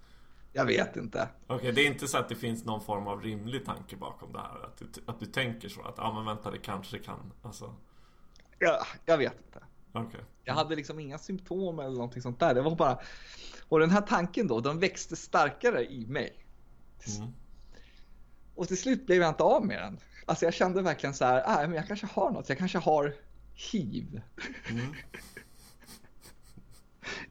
Jag 0.53 0.65
vet 0.65 0.95
inte. 0.95 1.29
Okej, 1.47 1.55
okay, 1.55 1.71
det 1.71 1.81
är 1.81 1.87
inte 1.87 2.07
så 2.07 2.17
att 2.17 2.29
det 2.29 2.35
finns 2.35 2.65
någon 2.65 2.81
form 2.81 3.07
av 3.07 3.21
rimlig 3.21 3.65
tanke 3.65 3.95
bakom 3.95 4.33
det 4.33 4.39
här? 4.39 4.65
Att 4.65 4.77
du, 4.77 4.85
att 5.05 5.19
du 5.19 5.25
tänker 5.25 5.69
så? 5.69 5.81
Att, 5.81 5.93
ja 5.97 6.03
ah, 6.03 6.13
men 6.13 6.25
vänta, 6.25 6.51
det 6.51 6.57
kanske 6.57 6.99
kan, 6.99 7.33
alltså... 7.41 7.75
Ja, 8.59 8.85
jag 9.05 9.17
vet 9.17 9.33
inte. 9.45 9.63
Okay. 9.93 10.21
Jag 10.43 10.53
hade 10.53 10.75
liksom 10.75 10.99
inga 10.99 11.17
symptom 11.17 11.79
eller 11.79 11.91
någonting 11.91 12.21
sånt 12.21 12.39
där. 12.39 12.53
Det 12.53 12.61
var 12.61 12.75
bara... 12.75 12.99
Och 13.69 13.79
den 13.79 13.89
här 13.89 14.01
tanken 14.01 14.47
då, 14.47 14.59
den 14.59 14.79
växte 14.79 15.15
starkare 15.15 15.85
i 15.85 16.07
mig. 16.07 16.45
Mm. 17.17 17.33
Och 18.55 18.67
till 18.67 18.77
slut 18.77 19.05
blev 19.05 19.21
jag 19.21 19.29
inte 19.29 19.43
av 19.43 19.65
med 19.65 19.81
den. 19.81 19.99
Alltså 20.25 20.45
jag 20.45 20.53
kände 20.53 20.81
verkligen 20.81 21.13
så 21.13 21.25
här, 21.25 21.43
ah, 21.45 21.67
men 21.67 21.73
jag 21.73 21.87
kanske 21.87 22.07
har 22.07 22.31
något. 22.31 22.49
Jag 22.49 22.57
kanske 22.57 22.77
har 22.77 23.15
hiv. 23.53 24.21
Mm. 24.69 24.85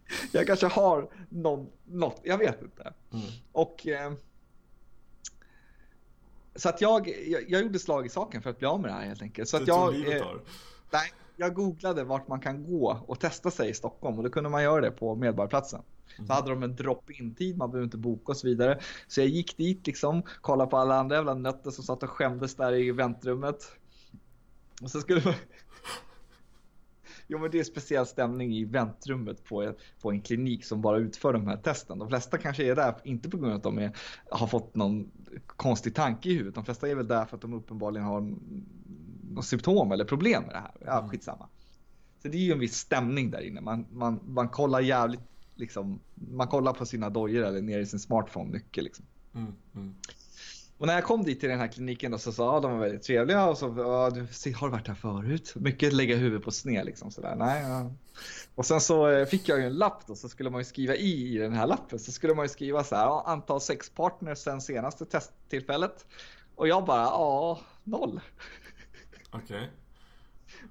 jag 0.32 0.46
kanske 0.46 0.66
har 0.66 1.10
någon, 1.28 1.70
något, 1.84 2.20
jag 2.22 2.38
vet 2.38 2.62
inte. 2.62 2.92
Mm. 3.12 3.26
Och 3.52 3.86
eh, 3.86 4.12
så 6.54 6.68
att 6.68 6.80
jag, 6.80 7.08
jag, 7.08 7.50
jag, 7.50 7.62
gjorde 7.62 7.78
slag 7.78 8.06
i 8.06 8.08
saken 8.08 8.42
för 8.42 8.50
att 8.50 8.58
bli 8.58 8.66
av 8.66 8.80
med 8.80 8.90
det 8.90 8.94
här 8.94 9.06
helt 9.06 9.22
enkelt. 9.22 9.48
Så 9.48 9.56
att 9.56 9.66
jag, 9.66 9.94
eh, 9.94 10.26
nej, 10.90 11.12
jag 11.36 11.54
googlade 11.54 12.04
vart 12.04 12.28
man 12.28 12.40
kan 12.40 12.64
gå 12.64 13.04
och 13.06 13.20
testa 13.20 13.50
sig 13.50 13.70
i 13.70 13.74
Stockholm 13.74 14.18
och 14.18 14.24
då 14.24 14.30
kunde 14.30 14.50
man 14.50 14.62
göra 14.62 14.80
det 14.80 14.90
på 14.90 15.14
Medborgarplatsen. 15.14 15.82
Mm. 16.16 16.26
Så 16.26 16.32
hade 16.32 16.50
de 16.50 16.62
en 16.62 16.76
drop-in 16.76 17.34
tid, 17.34 17.56
man 17.56 17.70
behöver 17.70 17.84
inte 17.84 17.96
boka 17.96 18.32
och 18.32 18.36
så 18.36 18.46
vidare. 18.46 18.80
Så 19.06 19.20
jag 19.20 19.28
gick 19.28 19.56
dit 19.56 19.86
liksom, 19.86 20.22
kollade 20.40 20.70
på 20.70 20.76
alla 20.76 20.96
andra 20.96 21.16
jävla 21.16 21.34
nötter 21.34 21.70
som 21.70 21.84
satt 21.84 22.02
och 22.02 22.10
skämdes 22.10 22.54
där 22.54 22.72
i 22.72 22.90
väntrummet. 22.92 23.72
Och 24.82 24.90
så 24.90 25.00
skulle 25.00 25.22
man, 25.24 25.34
Jo 27.30 27.38
men 27.38 27.50
det 27.50 27.58
är 27.60 27.64
speciell 27.64 28.06
stämning 28.06 28.54
i 28.54 28.64
väntrummet 28.64 29.44
på, 29.44 29.74
på 30.00 30.10
en 30.10 30.20
klinik 30.20 30.64
som 30.64 30.80
bara 30.80 30.98
utför 30.98 31.32
de 31.32 31.46
här 31.46 31.56
testen. 31.56 31.98
De 31.98 32.08
flesta 32.08 32.38
kanske 32.38 32.64
är 32.64 32.76
där, 32.76 32.94
inte 33.04 33.30
på 33.30 33.36
grund 33.36 33.52
av 33.52 33.56
att 33.56 33.62
de 33.62 33.78
är, 33.78 33.96
har 34.30 34.46
fått 34.46 34.74
någon 34.74 35.10
konstig 35.46 35.94
tanke 35.94 36.28
i 36.28 36.32
huvudet. 36.32 36.54
De 36.54 36.64
flesta 36.64 36.88
är 36.88 36.94
väl 36.94 37.08
där 37.08 37.24
för 37.24 37.36
att 37.36 37.42
de 37.42 37.52
uppenbarligen 37.52 38.06
har 38.06 38.34
något 39.34 39.44
symptom 39.44 39.92
eller 39.92 40.04
problem 40.04 40.42
med 40.42 40.54
det 40.54 40.58
här. 40.58 40.72
Ja, 40.80 40.98
mm. 40.98 41.10
skitsamma. 41.10 41.48
Så 42.22 42.28
det 42.28 42.36
är 42.36 42.42
ju 42.42 42.52
en 42.52 42.58
viss 42.58 42.76
stämning 42.76 43.30
där 43.30 43.40
inne. 43.40 43.60
Man, 43.60 43.86
man, 43.90 44.20
man 44.26 44.48
kollar 44.48 44.80
jävligt, 44.80 45.20
liksom, 45.54 46.00
man 46.14 46.48
kollar 46.48 46.72
på 46.72 46.86
sina 46.86 47.10
dojor 47.10 47.44
eller 47.44 47.62
ner 47.62 47.78
i 47.78 47.86
sin 47.86 47.98
smartphone 47.98 48.50
mycket 48.50 48.84
liksom. 48.84 49.04
Mm, 49.34 49.52
mm. 49.74 49.94
Och 50.78 50.86
när 50.86 50.94
jag 50.94 51.04
kom 51.04 51.24
dit 51.24 51.40
till 51.40 51.48
den 51.48 51.58
här 51.58 51.68
kliniken 51.68 52.10
då, 52.10 52.18
så 52.18 52.32
sa 52.32 52.54
ja, 52.54 52.60
de 52.60 52.72
var 52.72 52.78
väldigt 52.78 53.02
trevliga 53.02 53.46
och 53.46 53.58
så 53.58 53.74
ja, 53.76 54.10
du 54.10 54.20
har 54.54 54.66
du 54.66 54.72
varit 54.72 54.88
här 54.88 54.94
förut? 54.94 55.52
Mycket 55.56 55.92
lägga 55.92 56.16
huvudet 56.16 56.44
på 56.44 56.50
sned 56.50 56.86
liksom 56.86 57.10
sådär. 57.10 57.36
Nej, 57.36 57.62
ja. 57.62 57.92
Och 58.54 58.66
sen 58.66 58.80
så 58.80 59.08
eh, 59.08 59.26
fick 59.26 59.48
jag 59.48 59.58
ju 59.58 59.66
en 59.66 59.74
lapp 59.74 60.06
då 60.06 60.14
så 60.14 60.28
skulle 60.28 60.50
man 60.50 60.60
ju 60.60 60.64
skriva 60.64 60.94
i 60.94 61.34
i 61.34 61.38
den 61.38 61.52
här 61.52 61.66
lappen 61.66 61.98
så 61.98 62.12
skulle 62.12 62.34
man 62.34 62.44
ju 62.44 62.48
skriva 62.48 62.84
så 62.84 62.96
här 62.96 63.28
antal 63.28 63.60
sexpartners 63.60 64.38
sen 64.38 64.60
senaste 64.60 65.04
testtillfället. 65.04 66.06
Och 66.54 66.68
jag 66.68 66.84
bara 66.84 67.02
ja, 67.02 67.60
noll. 67.84 68.20
Okej. 69.30 69.56
Okay. 69.56 69.66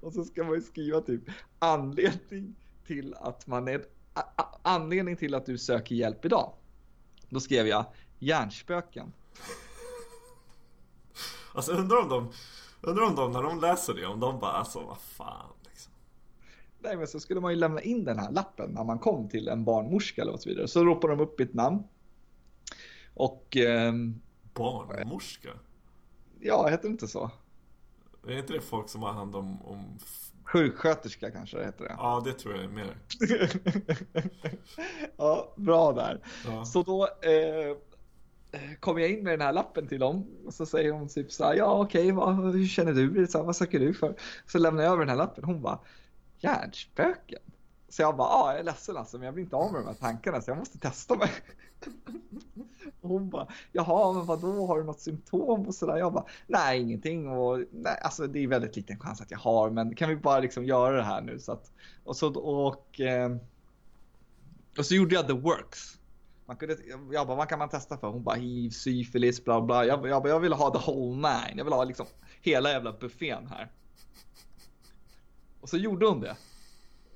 Och 0.00 0.12
så 0.12 0.24
ska 0.24 0.44
man 0.44 0.54
ju 0.54 0.60
skriva 0.60 1.00
typ 1.00 1.22
anledning 1.58 2.54
till 2.86 3.14
att 3.14 3.46
man 3.46 3.68
är 3.68 3.84
anledning 4.62 5.16
till 5.16 5.34
att 5.34 5.46
du 5.46 5.58
söker 5.58 5.94
hjälp 5.94 6.24
idag. 6.24 6.52
Då 7.28 7.40
skrev 7.40 7.66
jag 7.66 7.84
hjärnspöken. 8.18 9.12
Alltså 11.58 11.72
undrar 11.72 11.96
om 11.96 12.08
de, 12.08 12.30
undrar 12.80 13.04
om 13.04 13.14
de 13.14 13.32
när 13.32 13.42
de 13.42 13.60
läser 13.60 13.94
det, 13.94 14.06
om 14.06 14.20
de 14.20 14.38
bara 14.38 14.52
alltså 14.52 14.80
vad 14.80 14.98
fan 14.98 15.52
liksom. 15.62 15.92
Nej 16.78 16.96
men 16.96 17.06
så 17.06 17.20
skulle 17.20 17.40
man 17.40 17.52
ju 17.52 17.58
lämna 17.58 17.80
in 17.80 18.04
den 18.04 18.18
här 18.18 18.30
lappen 18.30 18.70
när 18.70 18.84
man 18.84 18.98
kom 18.98 19.28
till 19.28 19.48
en 19.48 19.64
barnmorska 19.64 20.22
eller 20.22 20.36
så 20.36 20.48
vidare. 20.48 20.68
Så 20.68 20.84
ropar 20.84 21.08
de 21.08 21.20
upp 21.20 21.40
ett 21.40 21.54
namn. 21.54 21.82
Och... 23.14 23.56
Eh, 23.56 23.92
barnmorska? 24.54 25.48
Ja, 26.40 26.68
heter 26.68 26.82
det 26.82 26.92
inte 26.92 27.08
så? 27.08 27.30
Är 28.26 28.38
inte 28.38 28.52
det 28.52 28.60
folk 28.60 28.88
som 28.88 29.02
har 29.02 29.12
hand 29.12 29.36
om... 29.36 29.62
om... 29.62 29.98
Sjuksköterska 30.44 31.30
kanske 31.30 31.58
det 31.58 31.64
heter 31.64 31.84
det. 31.84 31.94
Ja, 31.98 32.22
det 32.24 32.32
tror 32.32 32.54
jag 32.54 32.64
är 32.64 32.68
mer. 32.68 32.96
ja, 35.16 35.52
bra 35.56 35.92
där. 35.92 36.20
Ja. 36.46 36.64
Så 36.64 36.82
då 36.82 37.04
Eh, 37.04 37.76
Eh, 38.52 38.60
kommer 38.80 39.00
jag 39.00 39.10
in 39.10 39.24
med 39.24 39.32
den 39.32 39.40
här 39.40 39.52
lappen 39.52 39.88
till 39.88 40.00
dem 40.00 40.26
och 40.46 40.54
så 40.54 40.66
säger 40.66 40.92
hon 40.92 41.08
typ 41.08 41.32
så 41.32 41.44
här, 41.44 41.54
ja 41.54 41.80
okej, 41.80 42.12
okay, 42.12 42.34
hur 42.34 42.66
känner 42.66 42.92
du? 42.92 43.26
Så 43.26 43.38
här, 43.38 43.44
vad 43.44 43.56
söker 43.56 43.80
du 43.80 43.94
för? 43.94 44.14
Så 44.46 44.58
lämnar 44.58 44.82
jag 44.82 44.92
över 44.92 45.00
den 45.00 45.08
här 45.08 45.16
lappen. 45.16 45.44
Hon 45.44 45.62
bara, 45.62 45.78
hjärnspöken? 46.38 47.38
Så 47.88 48.02
jag 48.02 48.16
bara, 48.16 48.28
ja 48.28 48.50
jag 48.50 48.60
är 48.60 48.64
ledsen 48.64 48.96
alltså, 48.96 49.18
men 49.18 49.24
jag 49.24 49.34
blir 49.34 49.44
inte 49.44 49.56
av 49.56 49.72
med 49.72 49.80
de 49.80 49.86
här 49.86 49.94
tankarna 49.94 50.40
så 50.40 50.50
jag 50.50 50.58
måste 50.58 50.78
testa 50.78 51.16
mig. 51.16 51.30
Och 53.00 53.08
hon 53.08 53.30
bara, 53.30 53.46
jaha, 53.72 54.12
men 54.12 54.26
vadå, 54.26 54.66
har 54.66 54.78
du 54.78 54.84
något 54.84 55.00
symptom 55.00 55.66
och 55.66 55.74
sådär? 55.74 55.96
Jag 55.96 56.12
bara, 56.12 56.24
nej 56.46 56.80
ingenting 56.80 57.28
och 57.28 57.58
nej, 57.70 58.00
alltså 58.02 58.26
det 58.26 58.38
är 58.38 58.48
väldigt 58.48 58.76
liten 58.76 58.98
chans 58.98 59.20
att 59.20 59.30
jag 59.30 59.38
har, 59.38 59.70
men 59.70 59.94
kan 59.94 60.08
vi 60.08 60.16
bara 60.16 60.40
liksom 60.40 60.64
göra 60.64 60.96
det 60.96 61.02
här 61.02 61.20
nu 61.20 61.38
så 61.38 61.52
att, 61.52 61.72
och 62.04 62.16
så 62.16 62.28
och, 62.28 62.66
och, 62.66 63.00
och 64.78 64.86
så 64.86 64.94
gjorde 64.94 65.14
jag 65.14 65.26
the 65.26 65.32
works. 65.32 65.97
Man 66.48 66.56
kunde, 66.56 66.76
jag 67.10 67.26
bara, 67.26 67.36
vad 67.36 67.48
kan 67.48 67.58
man 67.58 67.68
testa 67.68 67.98
för? 67.98 68.08
Hon 68.08 68.22
bara 68.22 68.36
hiv, 68.36 68.70
syfilis, 68.70 69.44
bla 69.44 69.60
bla. 69.60 69.84
Jag, 69.84 70.08
jag, 70.08 70.28
jag 70.28 70.40
vill 70.40 70.52
ha 70.52 70.70
the 70.70 70.90
whole 70.90 71.16
nine. 71.16 71.58
Jag 71.58 71.64
vill 71.64 71.72
ha 71.72 71.84
liksom 71.84 72.06
hela 72.42 72.70
jävla 72.70 72.92
buffén 72.92 73.46
här. 73.46 73.72
Och 75.60 75.68
så 75.68 75.76
gjorde 75.76 76.06
hon 76.06 76.20
det. 76.20 76.36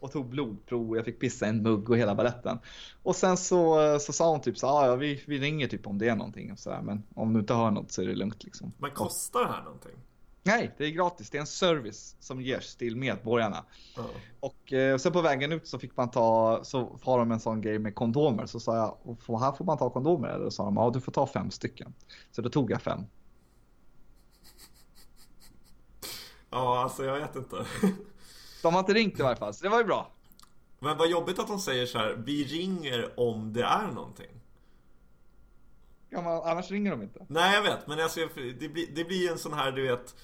Och 0.01 0.13
tog 0.13 0.29
blodprov 0.29 0.91
och 0.91 0.97
jag 0.97 1.05
fick 1.05 1.21
pissa 1.21 1.47
en 1.47 1.63
mugg 1.63 1.91
och 1.91 1.97
hela 1.97 2.15
baletten. 2.15 2.59
Och 3.03 3.17
sen 3.17 3.37
så, 3.37 3.99
så 4.01 4.13
sa 4.13 4.31
hon 4.31 4.41
typ 4.41 4.59
så 4.59 4.67
ah, 4.67 4.87
ja 4.87 4.97
vi, 4.97 5.25
vi 5.27 5.39
ringer 5.39 5.69
typ 5.69 5.87
om 5.87 5.99
det 5.99 6.09
är 6.09 6.17
någonting. 6.17 6.53
Och 6.53 6.59
så 6.59 6.71
här, 6.71 6.83
men 6.83 7.03
om 7.15 7.33
du 7.33 7.41
inte 7.41 7.55
har 7.55 7.71
något 7.71 7.93
så 7.93 8.03
är 8.03 8.07
det 8.07 8.15
lugnt 8.15 8.45
liksom. 8.45 8.73
Men 8.79 8.91
kostar 8.91 9.41
det 9.41 9.53
här 9.53 9.63
någonting? 9.63 9.97
Nej, 10.45 10.75
det 10.79 10.85
är 10.85 10.91
gratis. 10.91 11.31
Det 11.31 11.39
är 11.39 11.41
en 11.41 11.47
service 11.47 12.17
som 12.21 12.41
ges 12.41 12.77
till 12.77 12.97
medborgarna. 12.97 13.65
Mm. 13.97 14.11
Och 14.41 14.73
eh, 14.73 14.99
sen 14.99 15.13
på 15.13 15.23
vägen 15.23 15.53
ut 15.53 15.67
så 15.67 15.79
fick 15.79 15.97
man 15.97 16.11
ta, 16.11 16.61
så 16.65 16.99
har 17.03 17.19
de 17.19 17.33
en 17.33 17.41
sån 17.41 17.61
grej 17.61 17.79
med 17.79 17.95
kondomer. 17.95 18.47
Så 18.47 18.61
sa 18.61 18.77
jag, 18.77 19.17
här 19.39 19.53
får 19.53 19.65
man 19.65 19.79
ta 19.79 19.91
kondomer? 19.91 20.29
Eller 20.29 20.45
så 20.45 20.51
sa 20.51 20.65
de, 20.65 20.77
ja 20.77 20.91
du 20.95 21.01
får 21.01 21.13
ta 21.13 21.27
fem 21.27 21.51
stycken. 21.51 21.95
Så 22.31 22.43
då 22.43 22.49
tog 22.49 22.71
jag 22.71 22.83
fem. 22.83 23.01
Ja, 26.51 26.83
alltså 26.83 27.05
jag 27.05 27.21
vet 27.21 27.37
inte. 27.37 27.57
de 28.63 28.75
har 28.75 28.81
inte 28.81 28.95
ringt 28.95 29.21
i 29.21 29.23
varje 29.23 29.37
fall, 29.37 29.55
så 29.55 29.63
det 29.65 29.69
var 29.69 29.79
ju 29.79 29.85
bra. 29.85 30.11
Men 30.79 30.99
vad 30.99 31.11
jobbigt 31.11 31.39
att 31.39 31.49
de 31.49 31.59
säger 31.59 31.87
så 31.87 31.99
här, 31.99 32.23
vi 32.27 32.45
ringer 32.45 33.21
om 33.21 33.53
det 33.53 33.63
är 33.63 33.87
någonting. 33.87 34.41
Ja, 36.11 36.23
men 36.23 36.33
annars 36.33 36.71
ringer 36.71 36.91
de 36.91 37.03
inte. 37.03 37.27
Nej, 37.29 37.55
jag 37.55 37.63
vet. 37.63 37.87
Men 37.87 38.01
alltså, 38.01 38.21
det, 38.61 38.69
blir, 38.69 38.87
det 38.95 39.05
blir 39.05 39.31
en 39.31 39.39
sån 39.39 39.53
här, 39.53 39.73
du 39.73 39.83
vet 39.83 40.15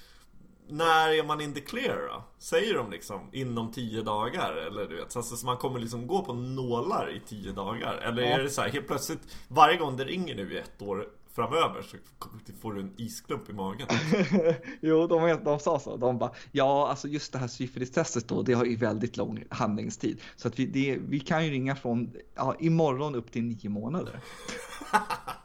när 0.69 1.09
är 1.09 1.23
man 1.23 1.41
in 1.41 1.53
the 1.53 1.61
clear 1.61 2.07
då? 2.07 2.23
Säger 2.39 2.73
de 2.73 2.91
liksom 2.91 3.29
inom 3.31 3.71
tio 3.71 4.01
dagar? 4.01 4.51
Eller 4.51 4.87
du 4.87 4.95
vet, 4.95 5.15
alltså, 5.15 5.35
så 5.35 5.45
man 5.45 5.57
kommer 5.57 5.79
liksom 5.79 6.07
gå 6.07 6.21
på 6.21 6.33
nålar 6.33 7.15
i 7.15 7.21
tio 7.27 7.51
dagar? 7.51 7.93
Eller 7.93 8.23
är 8.23 8.43
det 8.43 8.49
så 8.49 8.61
här, 8.61 8.69
helt 8.69 8.87
plötsligt 8.87 9.19
varje 9.47 9.77
gång 9.77 9.97
det 9.97 10.03
ringer 10.03 10.35
nu 10.35 10.53
i 10.53 10.57
ett 10.57 10.81
år 10.81 11.07
framöver 11.35 11.81
så 11.81 11.97
får 12.61 12.73
du 12.73 12.81
en 12.81 12.93
isklump 12.97 13.49
i 13.49 13.53
magen. 13.53 13.87
jo, 14.81 15.07
de, 15.07 15.39
de 15.43 15.59
sa 15.59 15.79
så. 15.79 15.97
De 15.97 16.17
bara, 16.17 16.31
ja, 16.51 16.89
alltså 16.89 17.07
just 17.07 17.33
det 17.33 17.39
här 17.39 17.47
syfilistestet 17.47 18.27
då, 18.27 18.41
det 18.41 18.53
har 18.53 18.65
ju 18.65 18.75
väldigt 18.75 19.17
lång 19.17 19.43
handlingstid. 19.49 20.21
Så 20.35 20.47
att 20.47 20.59
vi, 20.59 20.65
det, 20.65 20.97
vi 21.07 21.19
kan 21.19 21.45
ju 21.45 21.51
ringa 21.51 21.75
från 21.75 22.13
ja, 22.35 22.55
imorgon 22.59 23.15
upp 23.15 23.31
till 23.31 23.43
nio 23.43 23.69
månader. 23.69 24.19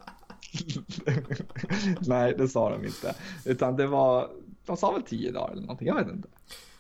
Nej, 2.07 2.35
det 2.39 2.49
sa 2.49 2.71
de 2.71 2.85
inte. 2.87 3.15
Utan 3.45 3.77
det 3.77 3.87
var, 3.87 4.31
de 4.67 4.77
sa 4.77 4.93
väl 4.93 5.03
tio 5.03 5.33
dagar 5.33 5.53
eller 5.53 5.63
någonting, 5.63 5.89
jag 5.89 5.95
vet 5.95 6.09
inte. 6.09 6.29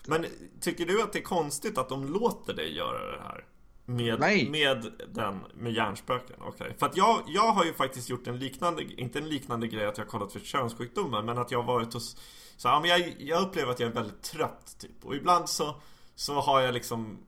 Men 0.06 0.26
tycker 0.60 0.86
du 0.86 1.02
att 1.02 1.12
det 1.12 1.18
är 1.18 1.22
konstigt 1.22 1.78
att 1.78 1.88
de 1.88 2.12
låter 2.12 2.54
dig 2.54 2.76
göra 2.76 3.16
det 3.16 3.22
här? 3.22 3.44
Med, 3.86 4.20
Nej. 4.20 4.50
med 4.50 4.92
den, 5.08 5.40
med 5.54 5.72
hjärnspöken? 5.72 6.36
Okej. 6.38 6.50
Okay. 6.52 6.72
För 6.78 6.86
att 6.86 6.96
jag, 6.96 7.22
jag 7.26 7.52
har 7.52 7.64
ju 7.64 7.72
faktiskt 7.72 8.08
gjort 8.08 8.26
en 8.26 8.38
liknande, 8.38 8.82
inte 8.82 9.18
en 9.18 9.28
liknande 9.28 9.68
grej 9.68 9.86
att 9.86 9.98
jag 9.98 10.04
har 10.04 10.10
kollat 10.10 10.32
för 10.32 10.40
könssjukdomar, 10.40 11.22
men 11.22 11.38
att 11.38 11.50
jag 11.50 11.62
har 11.62 11.74
varit 11.74 11.94
hos, 11.94 12.16
så 12.56 12.68
ja, 12.68 12.80
men 12.80 12.90
jag, 12.90 13.14
jag 13.18 13.42
upplever 13.42 13.72
att 13.72 13.80
jag 13.80 13.90
är 13.90 13.94
väldigt 13.94 14.22
trött 14.22 14.76
typ. 14.78 15.04
Och 15.04 15.14
ibland 15.14 15.48
så, 15.48 15.74
så 16.14 16.34
har 16.34 16.60
jag 16.60 16.74
liksom 16.74 17.18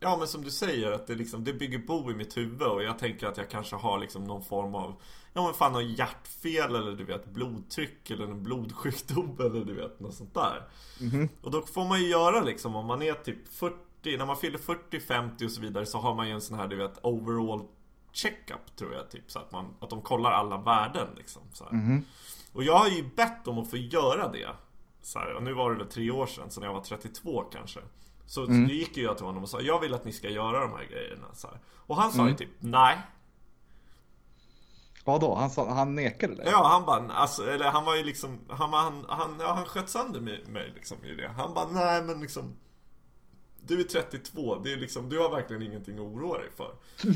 Ja 0.00 0.16
men 0.16 0.28
som 0.28 0.44
du 0.44 0.50
säger 0.50 0.92
att 0.92 1.06
det, 1.06 1.14
liksom, 1.14 1.44
det 1.44 1.52
bygger 1.52 1.78
bo 1.78 2.10
i 2.10 2.14
mitt 2.14 2.36
huvud 2.36 2.62
och 2.62 2.82
jag 2.82 2.98
tänker 2.98 3.26
att 3.26 3.36
jag 3.36 3.50
kanske 3.50 3.76
har 3.76 3.98
liksom 3.98 4.24
någon 4.24 4.44
form 4.44 4.74
av 4.74 4.94
Ja 5.32 5.44
men 5.44 5.54
fan 5.54 5.72
någon 5.72 5.92
hjärtfel 5.92 6.74
eller 6.74 6.92
du 6.92 7.04
vet 7.04 7.26
blodtryck 7.26 8.10
eller 8.10 8.24
en 8.24 8.42
blodsjukdom 8.42 9.36
eller 9.40 9.64
du 9.64 9.74
vet 9.74 10.00
något 10.00 10.14
sånt 10.14 10.34
där. 10.34 10.68
Mm 11.00 11.12
-hmm. 11.12 11.28
Och 11.42 11.50
då 11.50 11.62
får 11.62 11.84
man 11.84 12.00
ju 12.00 12.08
göra 12.08 12.40
liksom 12.40 12.76
om 12.76 12.86
man 12.86 13.02
är 13.02 13.14
typ 13.14 13.48
40, 13.48 13.76
när 14.04 14.26
man 14.26 14.36
fyller 14.36 14.58
40, 14.58 15.00
50 15.00 15.44
och 15.44 15.50
så 15.50 15.60
vidare 15.60 15.86
så 15.86 15.98
har 15.98 16.14
man 16.14 16.28
ju 16.28 16.34
en 16.34 16.40
sån 16.40 16.58
här 16.58 16.68
du 16.68 16.76
vet 16.76 16.98
overall 17.02 17.62
checkup 18.12 18.76
tror 18.76 18.94
jag 18.94 19.10
typ 19.10 19.30
så 19.30 19.38
att 19.38 19.52
man 19.52 19.66
att 19.80 19.90
de 19.90 20.02
kollar 20.02 20.32
alla 20.32 20.58
värden 20.58 21.08
liksom 21.16 21.42
så 21.52 21.68
mm 21.68 21.86
-hmm. 21.86 22.02
Och 22.52 22.64
jag 22.64 22.78
har 22.78 22.88
ju 22.88 23.02
bett 23.16 23.48
om 23.48 23.58
att 23.58 23.70
få 23.70 23.76
göra 23.76 24.28
det. 24.28 24.48
Så 25.02 25.18
här, 25.18 25.34
och 25.34 25.42
nu 25.42 25.52
var 25.52 25.70
det 25.70 25.78
väl 25.78 25.86
tre 25.86 26.10
år 26.10 26.26
sedan, 26.26 26.50
så 26.50 26.60
när 26.60 26.66
jag 26.66 26.74
var 26.74 26.80
32 26.80 27.42
kanske. 27.42 27.80
Så 28.28 28.44
mm. 28.44 28.68
gick 28.68 28.96
jag 28.96 29.16
till 29.16 29.26
honom 29.26 29.42
och 29.42 29.48
sa 29.48 29.60
Jag 29.60 29.80
vill 29.80 29.94
att 29.94 30.04
ni 30.04 30.12
ska 30.12 30.28
göra 30.28 30.60
de 30.60 30.70
här 30.70 30.84
grejerna 30.90 31.26
så 31.34 31.46
här. 31.46 31.58
Och 31.76 31.96
han 31.96 32.12
sa 32.12 32.18
mm. 32.18 32.28
ju 32.28 32.36
typ 32.36 32.50
Nej 32.58 32.98
Vadå? 35.04 35.34
Han, 35.34 35.50
sa, 35.50 35.70
han 35.70 35.94
nekade 35.94 36.34
det? 36.34 36.50
Ja, 36.50 36.66
han 36.66 36.84
bara, 36.84 37.12
alltså, 37.12 37.50
eller 37.50 37.64
han 37.64 37.84
var 37.84 37.96
ju 37.96 38.04
liksom, 38.04 38.38
han, 38.48 38.72
han, 38.72 39.04
han, 39.08 39.36
ja, 39.40 39.52
han 39.52 39.64
sköt 39.64 39.88
sönder 39.88 40.20
mig, 40.20 40.44
mig 40.46 40.72
liksom 40.74 41.04
i 41.04 41.14
det. 41.14 41.28
Han 41.28 41.54
bara, 41.54 41.68
nej 41.68 42.02
men 42.02 42.20
liksom 42.20 42.56
Du 43.66 43.80
är 43.80 43.84
32, 43.84 44.58
det 44.58 44.72
är 44.72 44.76
liksom, 44.76 45.08
du 45.08 45.18
har 45.18 45.30
verkligen 45.30 45.62
ingenting 45.62 45.94
att 45.94 46.00
oroa 46.00 46.38
dig 46.38 46.48
för. 46.56 46.74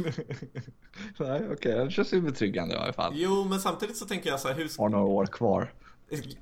nej, 1.18 1.40
okej, 1.44 1.52
okay. 1.52 1.84
det 1.84 1.90
känns 1.90 2.12
ju 2.12 2.20
betryggande 2.20 2.74
i 2.74 2.78
alla 2.78 2.92
fall. 2.92 3.12
Jo, 3.16 3.44
men 3.44 3.60
samtidigt 3.60 3.96
så 3.96 4.06
tänker 4.06 4.30
jag 4.30 4.40
så 4.40 4.48
här, 4.48 4.54
hur 4.54 4.78
Har 4.78 4.88
några 4.88 5.04
år 5.04 5.26
kvar. 5.26 5.72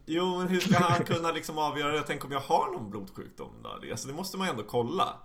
Jo, 0.07 0.39
men 0.39 0.49
hur 0.49 0.61
ska 0.61 0.79
han 0.79 1.05
kunna 1.05 1.33
liksom 1.33 1.59
avgöra 1.59 1.93
det? 1.93 2.03
Tänk 2.07 2.25
om 2.25 2.33
jag 2.33 2.41
har 2.41 2.73
någon 2.73 2.91
blodsjukdom 2.91 3.53
då? 3.63 3.91
Alltså, 3.91 4.09
det 4.09 4.15
måste 4.15 4.37
man 4.37 4.47
ju 4.47 4.51
ändå 4.51 4.63
kolla. 4.63 5.17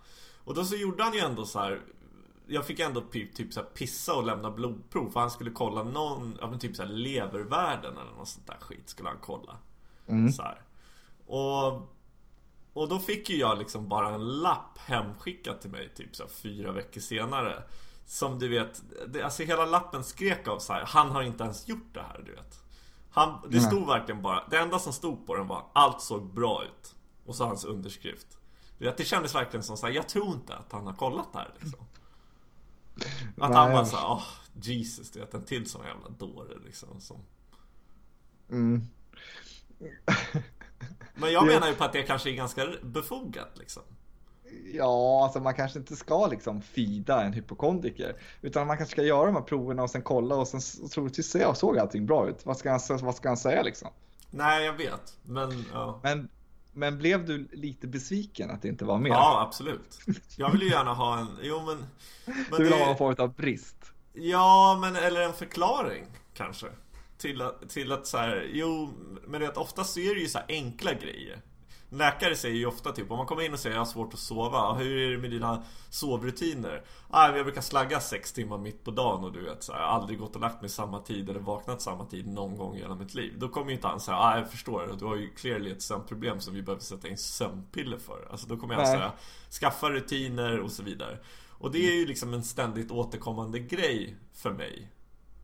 Och 0.43 0.53
då 0.53 0.65
så 0.65 0.75
gjorde 0.75 1.03
han 1.03 1.13
ju 1.13 1.19
ändå 1.19 1.45
så 1.45 1.59
här 1.59 1.81
jag 2.47 2.65
fick 2.65 2.79
ändå 2.79 3.01
typ 3.01 3.53
så 3.53 3.61
pissa 3.61 4.15
och 4.15 4.25
lämna 4.25 4.51
blodprov 4.51 5.09
för 5.09 5.19
han 5.19 5.31
skulle 5.31 5.51
kolla 5.51 5.83
någon, 5.83 6.37
ja 6.41 6.49
men 6.49 6.59
typ 6.59 6.75
så 6.75 6.83
här 6.83 6.89
levervärden 6.89 7.97
eller 7.97 8.11
något 8.11 8.27
sånt 8.27 8.47
där 8.47 8.57
skit 8.59 8.89
skulle 8.89 9.09
han 9.09 9.17
kolla. 9.21 9.57
Mm. 10.07 10.31
Så 10.31 10.41
här. 10.41 10.61
Och, 11.25 11.73
och 12.73 12.89
då 12.89 12.99
fick 12.99 13.29
ju 13.29 13.37
jag 13.37 13.57
liksom 13.57 13.89
bara 13.89 14.15
en 14.15 14.27
lapp 14.27 14.77
hemskickad 14.77 15.61
till 15.61 15.69
mig 15.69 15.89
typ 15.95 16.15
så 16.15 16.23
här, 16.23 16.29
fyra 16.29 16.71
veckor 16.71 17.01
senare. 17.01 17.63
Som 18.05 18.39
du 18.39 18.47
vet, 18.47 18.83
det, 19.07 19.23
alltså 19.23 19.43
hela 19.43 19.65
lappen 19.65 20.03
skrek 20.03 20.47
av 20.47 20.59
så 20.59 20.73
här, 20.73 20.83
han 20.85 21.09
har 21.09 21.23
inte 21.23 21.43
ens 21.43 21.67
gjort 21.67 21.93
det 21.93 22.01
här 22.01 22.23
du 22.25 22.31
vet. 22.31 22.64
Han, 23.15 23.39
det 23.49 23.61
stod 23.61 23.87
verkligen 23.87 24.21
bara, 24.21 24.43
det 24.49 24.57
enda 24.57 24.79
som 24.79 24.93
stod 24.93 25.27
på 25.27 25.35
den 25.35 25.47
var 25.47 25.65
allt 25.73 26.01
såg 26.01 26.33
bra 26.33 26.63
ut. 26.63 26.95
Och 27.25 27.35
så 27.35 27.45
hans 27.45 27.65
underskrift. 27.65 28.37
Det 28.77 29.07
kändes 29.07 29.35
verkligen 29.35 29.63
som 29.63 29.77
så 29.77 29.85
här, 29.85 29.93
jag 29.93 30.09
tror 30.09 30.33
inte 30.33 30.55
att 30.55 30.71
han 30.71 30.87
har 30.87 30.93
kollat 30.93 31.33
det 31.33 31.39
här 31.39 31.53
liksom. 31.59 31.79
Att 33.37 33.49
Nej. 33.49 33.57
han 33.57 33.71
bara 33.71 33.85
såhär, 33.85 34.05
åh, 34.05 34.17
oh, 34.17 34.23
Jesus, 34.53 35.11
du 35.11 35.19
vet 35.19 35.33
en 35.33 35.45
till 35.45 35.69
sån 35.69 35.85
jävla 35.85 36.09
dåre 36.09 36.57
liksom. 36.65 37.01
Som... 37.01 37.17
Mm. 38.49 38.87
Men 41.15 41.31
jag 41.31 41.45
menar 41.45 41.67
ju 41.67 41.75
på 41.75 41.83
att 41.83 41.93
det 41.93 42.03
kanske 42.03 42.29
är 42.29 42.33
ganska 42.35 42.67
befogat 42.83 43.57
liksom. 43.57 43.83
Ja, 44.73 45.23
alltså 45.23 45.39
man 45.39 45.53
kanske 45.53 45.79
inte 45.79 45.95
ska 45.95 46.27
liksom 46.27 46.61
fida 46.61 47.23
en 47.23 47.33
hypokondriker. 47.33 48.15
Utan 48.41 48.67
man 48.67 48.77
kanske 48.77 48.91
ska 48.91 49.03
göra 49.03 49.25
de 49.25 49.35
här 49.35 49.41
proverna 49.41 49.83
och 49.83 49.89
sen 49.89 50.01
kolla 50.01 50.35
och 50.35 50.47
sen 50.47 50.89
troligtvis 50.89 51.27
se, 51.27 51.55
såg 51.55 51.77
allting 51.77 52.05
bra 52.05 52.29
ut. 52.29 52.45
Vad 52.45 52.57
ska 52.57 52.71
han, 52.71 52.79
vad 53.01 53.15
ska 53.15 53.27
han 53.27 53.37
säga 53.37 53.63
liksom? 53.63 53.89
Nej, 54.31 54.65
jag 54.65 54.73
vet. 54.73 55.17
Men, 55.23 55.65
ja. 55.73 55.99
men 56.03 56.29
men 56.77 56.97
blev 56.97 57.25
du 57.25 57.47
lite 57.51 57.87
besviken 57.87 58.51
att 58.51 58.61
det 58.61 58.67
inte 58.67 58.85
var 58.85 58.99
mer? 58.99 59.09
Ja, 59.09 59.41
absolut. 59.47 59.99
Jag 60.37 60.51
vill 60.51 60.61
ju 60.61 60.69
gärna 60.69 60.93
ha 60.93 61.19
en... 61.19 61.27
Jo, 61.41 61.61
men... 61.65 61.85
men 62.25 62.35
du 62.57 62.63
vill 62.63 62.71
det... 62.71 62.77
ha 62.77 62.85
någon 62.85 62.97
form 62.97 63.15
av 63.17 63.33
brist? 63.33 63.93
Ja, 64.13 64.77
men 64.81 64.95
eller 64.95 65.21
en 65.21 65.33
förklaring 65.33 66.05
kanske. 66.33 66.67
Till 67.17 67.41
att, 67.41 67.69
till 67.69 67.91
att 67.91 68.07
så 68.07 68.17
här, 68.17 68.49
jo, 68.53 68.93
men 69.27 69.41
det, 69.41 69.49
oftast 69.49 69.93
så 69.93 69.99
är 69.99 70.15
det 70.15 70.21
ju 70.21 70.27
så 70.27 70.39
enkla 70.47 70.93
grejer. 70.93 71.41
Läkare 71.89 72.35
säger 72.35 72.55
ju 72.55 72.65
ofta 72.65 72.91
typ 72.91 73.11
om 73.11 73.17
man 73.17 73.25
kommer 73.25 73.41
in 73.41 73.53
och 73.53 73.59
säger 73.59 73.75
jag 73.75 73.81
har 73.81 73.85
svårt 73.85 74.13
att 74.13 74.19
sova. 74.19 74.73
Hur 74.73 74.97
är 74.97 75.11
det 75.11 75.17
med 75.17 75.31
dina 75.31 75.63
sovrutiner? 75.89 76.83
Ah, 77.09 77.35
jag 77.35 77.45
brukar 77.45 77.61
slagga 77.61 77.99
sex 77.99 78.33
timmar 78.33 78.57
mitt 78.57 78.83
på 78.83 78.91
dagen 78.91 79.23
och 79.23 79.31
du 79.31 79.41
vet 79.41 79.63
så 79.63 79.73
här, 79.73 79.79
aldrig 79.79 80.19
gått 80.19 80.35
och 80.35 80.41
lagt 80.41 80.61
mig 80.61 80.69
samma 80.69 80.99
tid 80.99 81.29
eller 81.29 81.39
vaknat 81.39 81.81
samma 81.81 82.05
tid 82.05 82.27
någon 82.27 82.57
gång 82.57 82.75
i 82.75 82.79
hela 82.79 82.95
mitt 82.95 83.13
liv. 83.13 83.33
Då 83.37 83.49
kommer 83.49 83.67
ju 83.67 83.75
inte 83.75 83.87
han 83.87 83.99
säga 83.99 84.17
ah, 84.17 84.37
jag 84.37 84.51
förstår 84.51 84.95
du 84.99 85.05
har 85.05 85.15
ju 85.15 85.29
clearly 85.29 85.71
ett 85.71 85.81
sömnproblem 85.81 86.39
som 86.39 86.53
vi 86.53 86.61
behöver 86.61 86.83
sätta 86.83 87.07
in 87.07 87.17
sömnpiller 87.17 87.97
för. 87.97 88.27
Alltså 88.31 88.47
då 88.47 88.57
kommer 88.57 88.73
jag 88.73 88.87
säga 88.87 89.11
skaffa 89.59 89.89
rutiner 89.89 90.59
och 90.59 90.71
så 90.71 90.83
vidare. 90.83 91.17
Och 91.49 91.71
det 91.71 91.87
är 91.87 91.95
ju 91.95 92.05
liksom 92.05 92.33
en 92.33 92.43
ständigt 92.43 92.91
återkommande 92.91 93.59
grej 93.59 94.15
för 94.33 94.51
mig 94.51 94.91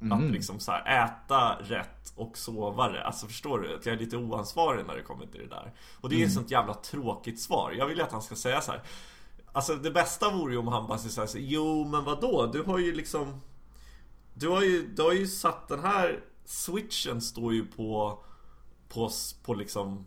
Mm. 0.02 0.18
Att 0.18 0.32
liksom 0.32 0.60
så 0.60 0.72
här, 0.72 1.06
äta 1.06 1.58
rätt 1.62 2.14
och 2.16 2.38
sova 2.38 2.94
rätt. 2.94 3.06
Alltså 3.06 3.28
förstår 3.28 3.60
du? 3.60 3.76
Att 3.76 3.86
jag 3.86 3.96
är 3.96 4.00
lite 4.00 4.18
oansvarig 4.18 4.86
när 4.86 4.96
det 4.96 5.04
kommer 5.04 5.26
till 5.26 5.42
det 5.42 5.56
där. 5.56 5.74
Och 6.02 6.10
det 6.10 6.16
är 6.16 6.18
mm. 6.18 6.28
ett 6.28 6.34
sånt 6.34 6.52
jävla 6.52 6.74
tråkigt 6.74 7.40
svar. 7.40 7.72
Jag 7.78 7.86
vill 7.86 7.98
ju 7.98 8.04
att 8.04 8.12
han 8.12 8.22
ska 8.22 8.36
säga 8.36 8.62
så 8.62 8.72
här. 8.72 8.82
Alltså 9.52 9.76
det 9.76 9.92
bästa 9.92 10.30
vore 10.30 10.54
ju 10.54 10.60
om 10.60 10.68
han 10.68 10.88
bara 10.88 10.98
säger 10.98 11.28
så 11.28 11.38
här, 11.38 11.46
Jo 11.46 11.86
men 11.86 12.04
vadå? 12.04 12.50
Du 12.54 12.64
har 12.64 12.78
ju 12.78 12.96
liksom 12.96 13.42
Du 14.34 14.50
har 14.50 14.62
ju, 14.62 14.88
du 14.88 15.02
har 15.02 15.14
ju 15.14 15.28
satt 15.28 15.68
den 15.68 15.80
här 15.80 16.24
switchen 16.46 17.22
står 17.22 17.54
ju 17.54 17.66
på 17.66 18.20
På, 18.90 19.10
på 19.44 19.54
liksom 19.54 20.06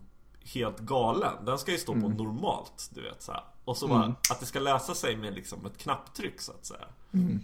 Helt 0.55 0.81
galen. 0.81 1.45
Den 1.45 1.59
ska 1.59 1.73
ju 1.73 1.79
stå 1.79 1.93
mm. 1.93 2.03
på 2.03 2.25
normalt, 2.25 2.91
du 2.95 3.03
vet 3.03 3.23
så 3.23 3.33
här. 3.33 3.45
Och 3.65 3.77
så 3.77 3.89
bara, 3.89 4.05
mm. 4.05 4.17
att 4.31 4.41
det 4.41 4.47
ska 4.47 4.61
lösa 4.61 4.95
sig 4.95 5.17
med 5.17 5.35
liksom 5.35 5.67
ett 5.67 5.79
knapptryck 5.79 6.41
så 6.41 6.53
att 6.53 6.67
säga. 6.67 6.87
Mm. 7.13 7.41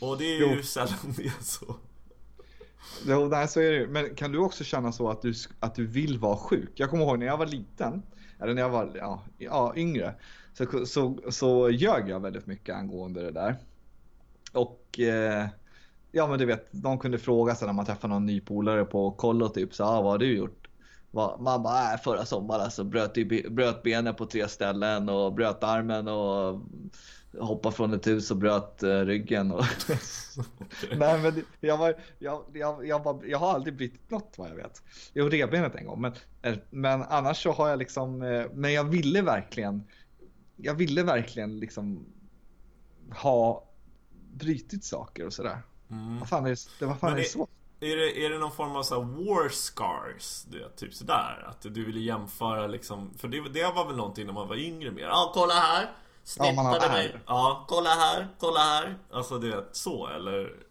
Och 0.00 0.18
det 0.18 0.24
är 0.24 0.38
ju 0.38 0.56
jo. 0.56 0.62
sällan 0.62 1.14
det 1.16 1.24
är 1.24 1.42
så. 1.42 1.76
Jo, 3.06 3.28
nej, 3.28 3.48
så 3.48 3.60
är 3.60 3.72
det 3.72 3.86
Men 3.86 4.14
kan 4.14 4.32
du 4.32 4.38
också 4.38 4.64
känna 4.64 4.92
så 4.92 5.10
att 5.10 5.22
du, 5.22 5.34
att 5.60 5.74
du 5.74 5.86
vill 5.86 6.18
vara 6.18 6.36
sjuk? 6.36 6.72
Jag 6.74 6.90
kommer 6.90 7.04
ihåg 7.04 7.18
när 7.18 7.26
jag 7.26 7.36
var 7.36 7.46
liten, 7.46 8.02
eller 8.40 8.54
när 8.54 8.62
jag 8.62 8.70
var 8.70 8.92
ja, 8.94 9.22
ja, 9.38 9.72
yngre, 9.76 10.14
så, 10.52 10.86
så, 10.86 11.18
så 11.30 11.70
ljög 11.70 12.08
jag 12.08 12.20
väldigt 12.20 12.46
mycket 12.46 12.76
angående 12.76 13.22
det 13.22 13.30
där. 13.30 13.56
Och 14.52 15.00
eh, 15.00 15.46
ja, 16.12 16.26
men 16.26 16.38
du 16.38 16.44
vet, 16.44 16.68
de 16.70 16.98
kunde 16.98 17.18
fråga 17.18 17.54
sig 17.54 17.66
när 17.66 17.72
man 17.72 17.86
träffade 17.86 18.14
någon 18.14 18.26
ny 18.26 18.40
polare 18.40 18.84
på 18.84 19.10
kollo 19.10 19.48
typ 19.48 19.74
så 19.74 19.84
ah, 19.84 20.02
vad 20.02 20.10
har 20.10 20.18
du 20.18 20.36
gjort? 20.36 20.62
man 21.38 21.62
bara, 21.62 21.92
äh, 21.92 22.00
förra 22.00 22.24
sommaren 22.24 22.60
alltså, 22.60 22.84
bröt, 22.84 23.14
bröt 23.50 23.82
benen 23.82 24.14
på 24.14 24.26
tre 24.26 24.48
ställen 24.48 25.08
och 25.08 25.34
bröt 25.34 25.64
armen 25.64 26.08
och 26.08 26.62
hoppade 27.40 27.76
från 27.76 27.94
ett 27.94 28.06
hus 28.06 28.30
och 28.30 28.36
bröt 28.36 28.82
uh, 28.82 29.00
ryggen. 29.00 29.52
Och. 29.52 29.64
Nej, 30.96 31.22
men 31.22 31.44
jag, 31.60 31.78
var, 31.78 31.94
jag, 32.18 32.44
jag, 32.52 32.86
jag, 32.86 33.04
var, 33.04 33.24
jag 33.24 33.38
har 33.38 33.54
aldrig 33.54 33.76
brutit 33.76 34.10
något 34.10 34.34
vad 34.36 34.50
jag 34.50 34.54
vet. 34.54 34.82
Jo, 35.12 35.28
revbenet 35.28 35.74
en 35.74 35.86
gång, 35.86 36.00
men, 36.00 36.12
eh, 36.42 36.58
men 36.70 37.02
annars 37.02 37.42
så 37.42 37.52
har 37.52 37.68
jag 37.68 37.78
liksom, 37.78 38.22
eh, 38.22 38.46
men 38.52 38.72
jag 38.72 38.84
ville 38.84 39.22
verkligen, 39.22 39.84
jag 40.56 40.74
ville 40.74 41.02
verkligen 41.02 41.58
liksom 41.58 42.06
ha 43.10 43.68
brutit 44.32 44.84
saker 44.84 45.26
och 45.26 45.32
sådär. 45.32 45.62
Mm. 45.90 46.18
Vad 46.18 46.28
fan 46.28 46.46
är 46.46 46.50
det, 46.78 46.86
vad 46.86 46.98
fan 46.98 47.12
är 47.12 47.16
det 47.16 47.24
så? 47.24 47.48
Är 47.80 47.96
det, 47.96 48.26
är 48.26 48.30
det 48.30 48.38
någon 48.38 48.52
form 48.52 48.76
av 48.76 48.82
så 48.82 49.00
war 49.00 49.48
scars? 49.48 50.44
Det, 50.44 50.76
typ 50.76 50.94
sådär? 50.94 51.46
Att 51.48 51.62
du 51.62 51.84
ville 51.84 52.00
jämföra 52.00 52.66
liksom 52.66 53.14
För 53.18 53.28
det, 53.28 53.48
det 53.48 53.72
var 53.74 53.86
väl 53.86 53.96
någonting 53.96 54.26
när 54.26 54.32
man 54.32 54.48
var 54.48 54.56
yngre 54.56 54.90
mer 54.90 55.02
Ja, 55.02 55.32
kolla 55.34 55.54
här! 55.54 55.96
Snittade 56.26 56.78
ja, 56.82 56.88
mig 56.92 57.16
Ja, 57.26 57.64
kolla 57.68 57.90
här, 57.90 58.28
kolla 58.38 58.60
här 58.60 58.98
Alltså 59.12 59.38
du 59.38 59.50
vet, 59.50 59.76
så 59.76 60.08
eller? 60.08 60.66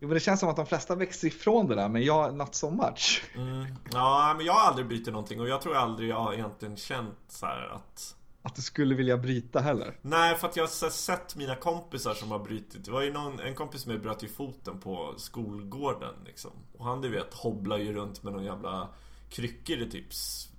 Jo 0.00 0.08
men 0.08 0.14
det 0.14 0.20
känns 0.20 0.40
som 0.40 0.48
att 0.48 0.56
de 0.56 0.66
flesta 0.66 0.94
växer 0.94 1.28
ifrån 1.28 1.68
det 1.68 1.74
där 1.74 1.88
men 1.88 2.02
jag, 2.02 2.34
not 2.34 2.54
so 2.54 2.70
much 2.70 3.24
mm. 3.34 3.66
Ja, 3.92 4.34
men 4.36 4.46
jag 4.46 4.52
har 4.52 4.68
aldrig 4.68 4.86
bytt 4.86 5.06
någonting 5.06 5.40
och 5.40 5.48
jag 5.48 5.62
tror 5.62 5.76
aldrig 5.76 6.10
jag 6.10 6.20
har 6.20 6.32
egentligen 6.32 6.76
känt 6.76 7.18
så 7.28 7.46
att 7.46 8.14
att 8.46 8.54
du 8.54 8.62
skulle 8.62 8.94
vilja 8.94 9.16
bryta 9.16 9.60
heller? 9.60 9.98
Nej, 10.02 10.36
för 10.36 10.48
att 10.48 10.56
jag 10.56 10.64
har 10.64 10.90
sett 10.90 11.36
mina 11.36 11.56
kompisar 11.56 12.14
som 12.14 12.30
har 12.30 12.38
brutit. 12.38 12.84
Det 12.84 12.90
var 12.90 13.02
ju 13.02 13.12
någon, 13.12 13.40
en 13.40 13.54
kompis 13.54 13.86
med 13.86 14.02
bröt 14.02 14.24
ju 14.24 14.28
foten 14.28 14.80
på 14.80 15.14
skolgården 15.16 16.14
liksom. 16.24 16.50
Och 16.78 16.84
han 16.84 17.00
du 17.00 17.08
vet 17.08 17.34
hobblar 17.34 17.78
ju 17.78 17.92
runt 17.92 18.22
med 18.22 18.32
någon 18.32 18.44
jävla 18.44 18.88
kryckor 19.30 19.78
i 19.78 19.90
typ 19.90 20.06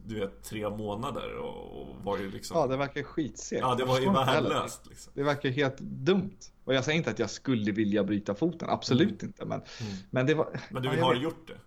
du 0.07 0.19
vet 0.19 0.43
tre 0.43 0.69
månader 0.69 1.37
och, 1.37 1.81
och 1.81 1.95
var 2.03 2.17
ju 2.17 2.31
liksom 2.31 2.57
Ja 2.57 2.67
det 2.67 2.77
verkar 2.77 3.03
skitsegt 3.03 3.61
Ja 3.61 3.75
det 3.75 3.85
var 3.85 3.99
ju 3.99 4.11
värdelöst 4.11 4.87
liksom. 4.89 5.13
Det 5.15 5.23
verkar 5.23 5.49
helt 5.49 5.79
dumt 5.79 6.37
Och 6.63 6.73
jag 6.73 6.83
säger 6.83 6.97
inte 6.97 7.09
att 7.09 7.19
jag 7.19 7.29
skulle 7.29 7.71
vilja 7.71 8.03
bryta 8.03 8.35
foten 8.35 8.69
Absolut 8.69 9.21
mm. 9.21 9.25
inte 9.25 9.45
men, 9.45 9.61
mm. 9.61 9.93
men 10.09 10.25
det 10.25 10.33
var 10.33 10.59
Men 10.69 10.83
du 10.83 10.89
ja, 10.89 11.05
har 11.05 11.13
vet. 11.13 11.23
gjort 11.23 11.47
det? 11.47 11.57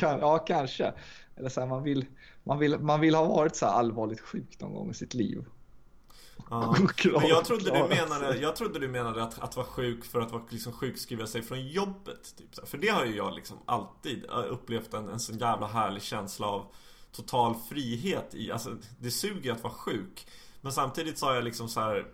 ja 0.00 0.38
kanske 0.38 0.92
Eller 1.36 1.48
så 1.48 1.60
här, 1.60 1.68
man 1.68 1.82
vill 1.82 2.06
man 2.44 2.58
vill, 2.58 2.78
man 2.78 3.00
vill 3.00 3.14
ha 3.14 3.24
varit 3.24 3.56
så 3.56 3.66
allvarligt 3.66 4.20
sjuk 4.20 4.60
någon 4.60 4.74
gång 4.74 4.90
i 4.90 4.94
sitt 4.94 5.14
liv. 5.14 5.44
Ja. 6.50 6.76
Men 7.04 7.28
jag 7.28 7.44
trodde 7.44 7.64
du 7.64 7.88
menade, 7.88 8.36
jag 8.36 8.56
trodde 8.56 8.78
du 8.78 8.88
menade 8.88 9.22
att, 9.22 9.38
att 9.38 9.56
vara 9.56 9.66
sjuk 9.66 10.04
för 10.04 10.20
att 10.20 10.32
vara, 10.32 10.42
liksom, 10.48 10.72
sjukskriva 10.72 11.26
sig 11.26 11.42
från 11.42 11.68
jobbet. 11.68 12.36
Typ. 12.36 12.68
För 12.68 12.78
det 12.78 12.88
har 12.88 13.04
ju 13.04 13.16
jag 13.16 13.34
liksom 13.34 13.58
alltid 13.66 14.24
äh, 14.24 14.52
upplevt 14.52 14.94
en, 14.94 15.08
en 15.08 15.20
sån 15.20 15.38
jävla 15.38 15.66
härlig 15.66 16.02
känsla 16.02 16.46
av 16.46 16.66
total 17.12 17.54
frihet 17.68 18.34
i. 18.34 18.52
Alltså, 18.52 18.76
det 18.98 19.10
suger 19.10 19.52
att 19.52 19.62
vara 19.62 19.72
sjuk. 19.72 20.26
Men 20.60 20.72
samtidigt 20.72 21.18
så 21.18 21.26
har 21.26 21.34
jag 21.34 21.44
liksom 21.44 21.68
så 21.68 21.80
här, 21.80 22.06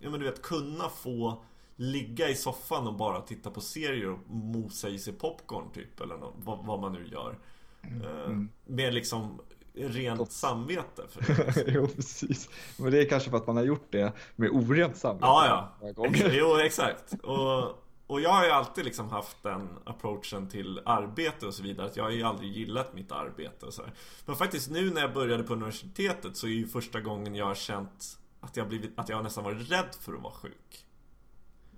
ja 0.00 0.10
men 0.10 0.20
du 0.20 0.26
vet, 0.26 0.42
kunna 0.42 0.88
få 0.88 1.42
ligga 1.76 2.28
i 2.28 2.34
soffan 2.34 2.86
och 2.86 2.94
bara 2.94 3.20
titta 3.20 3.50
på 3.50 3.60
serier 3.60 4.10
och 4.10 4.30
mosa 4.30 4.88
i 4.88 4.98
sig 4.98 5.12
popcorn 5.12 5.70
typ. 5.74 6.00
Eller 6.00 6.16
något, 6.16 6.34
vad, 6.44 6.66
vad 6.66 6.80
man 6.80 6.92
nu 6.92 7.06
gör. 7.06 7.38
Mm. 7.82 8.02
Uh, 8.02 8.44
med 8.66 8.94
liksom 8.94 9.40
rent 9.74 10.18
Gott. 10.18 10.32
samvete 10.32 11.02
för 11.08 11.34
det. 11.64 11.72
jo, 11.72 11.86
precis. 11.86 12.48
Men 12.76 12.90
det 12.90 13.00
är 13.00 13.08
kanske 13.08 13.30
för 13.30 13.36
att 13.36 13.46
man 13.46 13.56
har 13.56 13.64
gjort 13.64 13.86
det 13.90 14.12
med 14.36 14.50
orent 14.50 14.96
samvete. 14.96 15.26
Ja, 15.26 15.70
ja. 15.80 16.06
jo, 16.32 16.58
exakt. 16.58 17.14
Och, 17.22 17.85
och 18.06 18.20
jag 18.20 18.30
har 18.30 18.44
ju 18.44 18.50
alltid 18.50 18.84
liksom 18.84 19.08
haft 19.08 19.42
den 19.42 19.68
approachen 19.84 20.48
till 20.48 20.80
arbete 20.84 21.46
och 21.46 21.54
så 21.54 21.62
vidare. 21.62 21.86
Att 21.86 21.96
jag 21.96 22.04
har 22.04 22.10
ju 22.10 22.22
aldrig 22.22 22.52
gillat 22.52 22.94
mitt 22.94 23.12
arbete 23.12 23.66
och 23.66 23.74
så 23.74 23.82
här. 23.82 23.92
Men 24.26 24.36
faktiskt 24.36 24.70
nu 24.70 24.90
när 24.90 25.00
jag 25.00 25.14
började 25.14 25.42
på 25.42 25.52
universitetet 25.52 26.36
så 26.36 26.46
är 26.46 26.50
ju 26.50 26.66
första 26.66 27.00
gången 27.00 27.34
jag 27.34 27.46
har 27.46 27.54
känt 27.54 28.18
att 28.40 28.56
jag, 28.56 28.68
blivit, 28.68 28.98
att 28.98 29.08
jag 29.08 29.24
nästan 29.24 29.44
varit 29.44 29.70
rädd 29.70 29.94
för 30.00 30.14
att 30.14 30.22
vara 30.22 30.32
sjuk. 30.32 30.84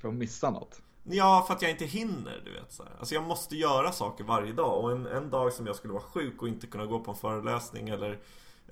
För 0.01 0.09
att 0.09 0.15
missa 0.15 0.51
något? 0.51 0.83
Ja, 1.03 1.45
för 1.47 1.55
att 1.55 1.63
jag 1.63 1.71
inte 1.71 1.85
hinner, 1.85 2.43
du 2.45 2.53
vet 2.53 2.73
så 2.73 2.83
här. 2.83 2.93
Alltså 2.99 3.15
jag 3.15 3.25
måste 3.25 3.57
göra 3.57 3.93
saker 3.93 4.25
varje 4.25 4.53
dag 4.53 4.85
och 4.85 4.93
en, 4.93 5.07
en 5.07 5.31
dag 5.31 5.53
som 5.53 5.67
jag 5.67 5.77
skulle 5.77 5.93
vara 5.93 6.03
sjuk 6.03 6.43
och 6.43 6.49
inte 6.49 6.67
kunna 6.67 6.87
gå 6.87 7.01
på 7.01 7.11
en 7.11 7.17
föreläsning 7.17 7.89
eller 7.89 8.19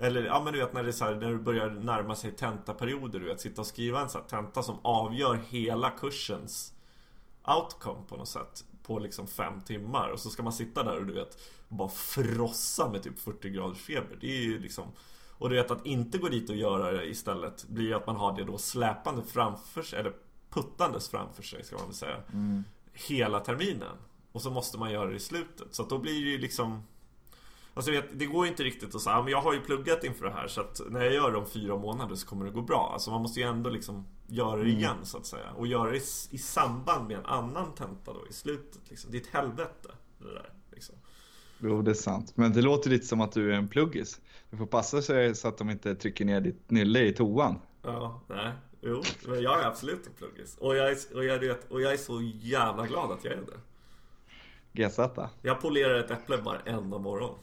eller 0.01 0.25
ja 0.25 0.43
men 0.45 0.53
du 0.53 0.59
vet 0.59 0.73
när 0.73 0.83
det 0.83 0.91
är 0.91 0.93
så 0.93 1.05
här, 1.05 1.15
när 1.15 1.31
du 1.31 1.39
börjar 1.39 1.71
närma 1.71 2.15
sig 2.15 2.33
tentaperioder 2.33 3.21
du 3.21 3.27
vet 3.27 3.41
Sitta 3.41 3.61
och 3.61 3.67
skriva 3.67 4.01
en 4.01 4.09
sån 4.09 4.21
här 4.21 4.29
tenta 4.29 4.63
som 4.63 4.79
avgör 4.83 5.35
hela 5.35 5.91
kursens 5.91 6.73
outcome 7.47 8.01
på 8.09 8.17
något 8.17 8.29
sätt 8.29 8.65
På 8.83 8.99
liksom 8.99 9.27
fem 9.27 9.61
timmar 9.61 10.09
och 10.09 10.21
så 10.21 10.31
ska 10.31 10.43
man 10.43 10.53
sitta 10.53 10.83
där 10.83 10.97
och 10.97 11.07
du 11.07 11.13
vet 11.13 11.39
Bara 11.69 11.89
frossa 11.89 12.91
med 12.91 13.03
typ 13.03 13.19
40 13.19 13.51
graders 13.51 13.79
feber 13.79 14.19
Det 14.21 14.27
är 14.27 14.43
ju 14.43 14.59
liksom 14.59 14.85
Och 15.39 15.49
du 15.49 15.57
vet 15.57 15.71
att 15.71 15.87
inte 15.87 16.19
gå 16.19 16.29
dit 16.29 16.51
och 16.51 16.57
göra 16.57 16.93
det 16.93 17.07
istället 17.07 17.69
Blir 17.69 17.85
ju 17.85 17.95
att 17.95 18.07
man 18.07 18.17
har 18.17 18.37
det 18.37 18.45
då 18.45 18.59
släpande 18.59 19.23
framför 19.23 19.83
sig 19.83 19.99
Eller 19.99 20.13
puttandes 20.57 21.09
framför 21.09 21.43
sig 21.43 21.65
ska 21.65 21.77
man 21.77 21.87
väl 21.87 21.95
säga. 21.95 22.17
Mm. 22.33 22.65
Hela 22.93 23.41
terminen. 23.41 23.97
Och 24.33 24.43
så 24.43 24.51
måste 24.51 24.79
man 24.79 24.93
göra 24.93 25.11
det 25.11 25.17
i 25.17 25.21
slutet. 25.21 25.75
Så 25.75 25.83
att 25.83 25.89
då 25.89 25.99
blir 25.99 26.25
det 26.25 26.31
ju 26.31 26.39
liksom 26.39 26.83
Alltså 27.77 27.91
vet, 27.91 28.05
det 28.13 28.27
går 28.27 28.45
ju 28.45 28.51
inte 28.51 28.63
riktigt 28.63 28.95
att 28.95 29.01
säga, 29.01 29.23
men 29.23 29.33
jag 29.33 29.41
har 29.41 29.55
ju 29.55 29.61
pluggat 29.61 30.05
inför 30.05 30.25
det 30.25 30.33
här 30.33 30.49
så 30.49 30.61
att 30.61 30.81
när 30.89 31.05
jag 31.05 31.15
gör 31.15 31.31
det 31.31 31.39
om 31.39 31.47
fyra 31.47 31.77
månader 31.77 32.15
så 32.15 32.27
kommer 32.27 32.45
det 32.45 32.51
gå 32.51 32.63
bra. 32.63 32.91
Alltså 32.93 33.11
man 33.11 33.23
måste 33.23 33.41
ju 33.41 33.47
ändå 33.47 33.71
liksom 33.71 34.07
göra 34.27 34.57
det 34.57 34.63
mm. 34.63 34.77
igen 34.77 34.97
så 35.03 35.19
att 35.19 35.27
säga. 35.27 35.51
Och 35.57 35.67
göra 35.67 35.91
det 35.91 35.97
i, 35.97 36.03
i 36.31 36.39
samband 36.39 37.09
med 37.09 37.17
en 37.17 37.27
annan 37.27 37.75
tenta 37.75 38.13
då 38.13 38.27
i 38.31 38.33
slutet. 38.33 38.81
Liksom. 38.89 39.11
Det 39.11 39.17
är 39.17 39.21
ett 39.21 39.27
helvete 39.27 39.89
det 40.19 40.35
där. 40.35 40.51
Liksom. 40.73 40.95
Jo, 41.59 41.83
det 41.83 41.91
är 41.91 41.95
sant. 41.95 42.33
Men 42.35 42.53
det 42.53 42.63
låter 42.63 42.91
lite 42.91 43.07
som 43.07 43.21
att 43.21 43.33
du 43.33 43.53
är 43.53 43.57
en 43.57 43.69
pluggis. 43.69 44.21
Du 44.51 44.57
får 44.57 44.67
passa 44.67 45.03
sig 45.03 45.35
så 45.35 45.49
att 45.49 45.59
de 45.59 45.71
inte 45.71 45.95
trycker 45.95 46.25
ner 46.25 46.41
ditt 46.41 46.71
nylle 46.71 47.01
i 47.01 47.13
toan. 47.13 47.59
Ja, 47.83 48.21
nej. 48.29 48.53
Jo, 48.81 49.03
men 49.29 49.43
jag 49.43 49.61
är 49.61 49.67
absolut 49.67 50.07
en 50.07 50.13
pluggis. 50.13 50.57
Och 50.57 50.77
jag 50.77 50.91
är, 50.91 50.97
och, 51.15 51.25
jag 51.25 51.39
vet, 51.39 51.71
och 51.71 51.81
jag 51.81 51.93
är 51.93 51.97
så 51.97 52.23
jävla 52.23 52.87
glad 52.87 53.11
att 53.11 53.25
jag 53.25 53.33
är 53.33 53.43
det. 53.43 53.61
GZ. 54.77 54.99
Jag 55.43 55.61
polerar 55.61 55.99
ett 55.99 56.11
äpple 56.11 56.37
varenda 56.37 56.99
morgon. 56.99 57.39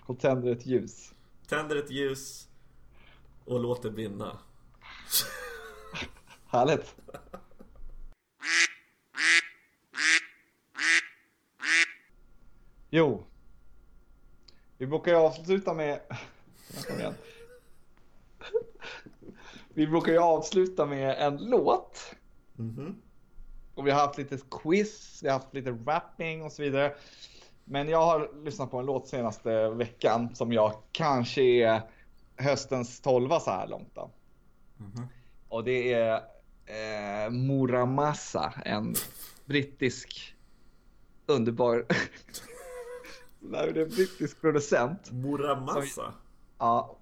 Och 0.00 0.20
tänder 0.20 0.52
ett 0.52 0.66
ljus. 0.66 1.14
Tänder 1.48 1.76
ett 1.76 1.90
ljus 1.90 2.48
och 3.44 3.60
låter 3.60 3.90
brinna. 3.90 4.38
Härligt. 6.46 6.94
Jo. 12.90 13.26
Vi 14.78 14.86
brukar 14.86 15.12
ju 15.12 15.18
avsluta 15.18 15.74
med... 15.74 16.00
Vi 19.68 19.86
brukar 19.86 20.12
ju 20.12 20.18
avsluta 20.18 20.86
med 20.86 21.16
en 21.18 21.36
låt. 21.36 22.14
Mm 22.58 22.76
-hmm. 22.76 22.94
Och 23.74 23.86
vi 23.86 23.90
har 23.90 24.00
haft 24.00 24.18
lite 24.18 24.38
quiz, 24.50 25.20
vi 25.22 25.28
har 25.28 25.38
haft 25.38 25.54
lite 25.54 25.70
rapping 25.70 26.42
och 26.42 26.52
så 26.52 26.62
vidare. 26.62 26.94
Men 27.64 27.88
jag 27.88 28.02
har 28.04 28.30
lyssnat 28.44 28.70
på 28.70 28.78
en 28.78 28.86
låt 28.86 29.08
senaste 29.08 29.68
veckan 29.68 30.34
som 30.34 30.52
jag 30.52 30.72
kanske 30.92 31.42
är 31.42 31.82
höstens 32.36 33.00
tolva 33.00 33.40
så 33.40 33.50
här 33.50 33.66
långt. 33.68 33.94
Då. 33.94 34.10
Mm 34.80 34.92
-hmm. 34.92 35.06
Och 35.48 35.64
det 35.64 35.92
är 35.92 36.14
eh, 36.66 37.30
Muramasa, 37.30 38.52
en 38.64 38.94
brittisk 39.44 40.34
underbar 41.26 41.86
det 43.40 43.58
är 43.58 43.78
en 43.78 43.88
brittisk 43.88 44.40
producent. 44.40 45.12
Muramasa? 45.12 45.82
Som, 45.82 46.12
ja. 46.58 46.96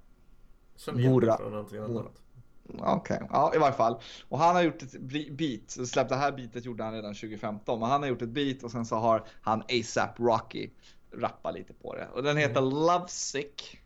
Känner 0.77 1.01
igen 1.01 1.13
Mora, 1.13 1.37
från 1.37 1.53
någonting 1.53 1.79
annat. 1.79 2.22
Okej, 2.69 3.17
okay. 3.17 3.29
ja 3.31 3.55
i 3.55 3.59
varje 3.59 3.73
fall. 3.73 4.01
Och 4.29 4.39
han 4.39 4.55
har 4.55 4.63
gjort 4.63 4.83
ett 4.83 5.01
beat, 5.31 5.71
så 5.71 5.87
släppt 5.87 6.11
det 6.11 6.17
här 6.17 6.33
beatet 6.33 6.65
gjorde 6.65 6.85
han 6.85 6.93
redan 6.93 7.15
2015. 7.15 7.81
Men 7.81 7.91
han 7.91 8.03
har 8.03 8.09
gjort 8.09 8.23
ett 8.23 8.29
beat 8.29 8.63
och 8.63 8.71
sen 8.71 8.87
så 8.87 8.97
har 8.97 9.27
han 9.41 9.63
ASAP 9.63 10.21
Rocky 10.21 10.71
rappat 11.13 11.55
lite 11.55 11.73
på 11.73 11.95
det. 11.95 12.09
Och 12.09 12.23
den 12.23 12.37
heter 12.37 12.61
mm. 12.61 12.71
Lovesick. 12.71 13.81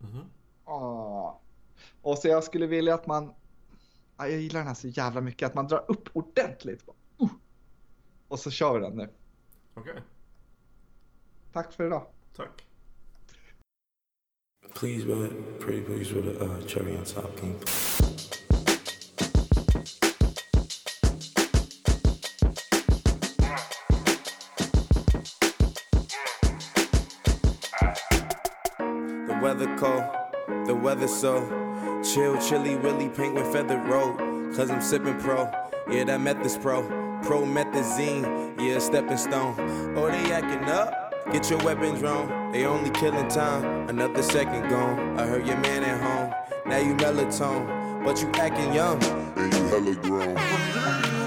Mm. 0.00 0.24
Oh. 0.64 1.36
Och 2.02 2.18
så 2.18 2.28
jag 2.28 2.44
skulle 2.44 2.66
vilja 2.66 2.94
att 2.94 3.06
man, 3.06 3.34
jag 4.16 4.30
gillar 4.30 4.60
den 4.60 4.66
här 4.66 4.74
så 4.74 4.88
jävla 4.88 5.20
mycket, 5.20 5.46
att 5.46 5.54
man 5.54 5.66
drar 5.66 5.84
upp 5.88 6.08
ordentligt. 6.12 6.84
Uh. 7.22 7.28
Och 8.28 8.38
så 8.38 8.50
kör 8.50 8.74
vi 8.74 8.80
den 8.80 8.96
nu. 8.96 9.08
Okej. 9.74 9.92
Okay. 9.92 10.02
Tack 11.52 11.72
för 11.72 11.86
idag. 11.86 12.06
Tack. 12.36 12.63
Please, 14.74 15.04
but 15.04 15.60
pretty 15.60 15.82
please 15.82 16.12
with 16.12 16.26
a 16.26 16.44
uh, 16.44 16.60
cherry 16.62 16.96
on 16.96 17.04
top, 17.04 17.36
King. 17.36 17.58
The 29.26 29.38
weather 29.40 29.76
cold, 29.78 30.04
the 30.66 30.74
weather 30.74 31.06
so 31.06 31.40
chill, 32.02 32.36
chilly, 32.38 32.74
willy, 32.76 33.08
penguin 33.08 33.50
feathered 33.52 33.88
road. 33.88 34.18
Cause 34.56 34.70
I'm 34.70 34.82
sipping 34.82 35.18
pro, 35.20 35.50
yeah, 35.88 36.04
that 36.04 36.20
meth 36.20 36.44
is 36.44 36.58
pro. 36.58 36.82
Pro 37.22 37.42
methazine, 37.42 38.60
yeah, 38.60 38.80
stepping 38.80 39.16
stone. 39.16 39.54
Oh, 39.96 40.10
they 40.10 40.32
acting 40.32 40.68
up 40.68 41.03
Get 41.32 41.48
your 41.50 41.58
weapons 41.64 42.02
wrong, 42.02 42.52
they 42.52 42.64
only 42.66 42.90
killing 42.90 43.28
time. 43.28 43.88
Another 43.88 44.22
second 44.22 44.68
gone. 44.68 45.18
I 45.18 45.26
heard 45.26 45.46
your 45.46 45.56
man 45.56 45.82
at 45.82 46.00
home. 46.00 46.34
Now 46.66 46.78
you 46.78 46.94
melatonin, 46.94 48.04
but 48.04 48.20
you 48.20 48.30
acting 48.34 48.72
young. 48.72 49.02
And 49.36 49.52
you 49.52 49.64
hella 49.64 49.94
grown. 49.96 51.23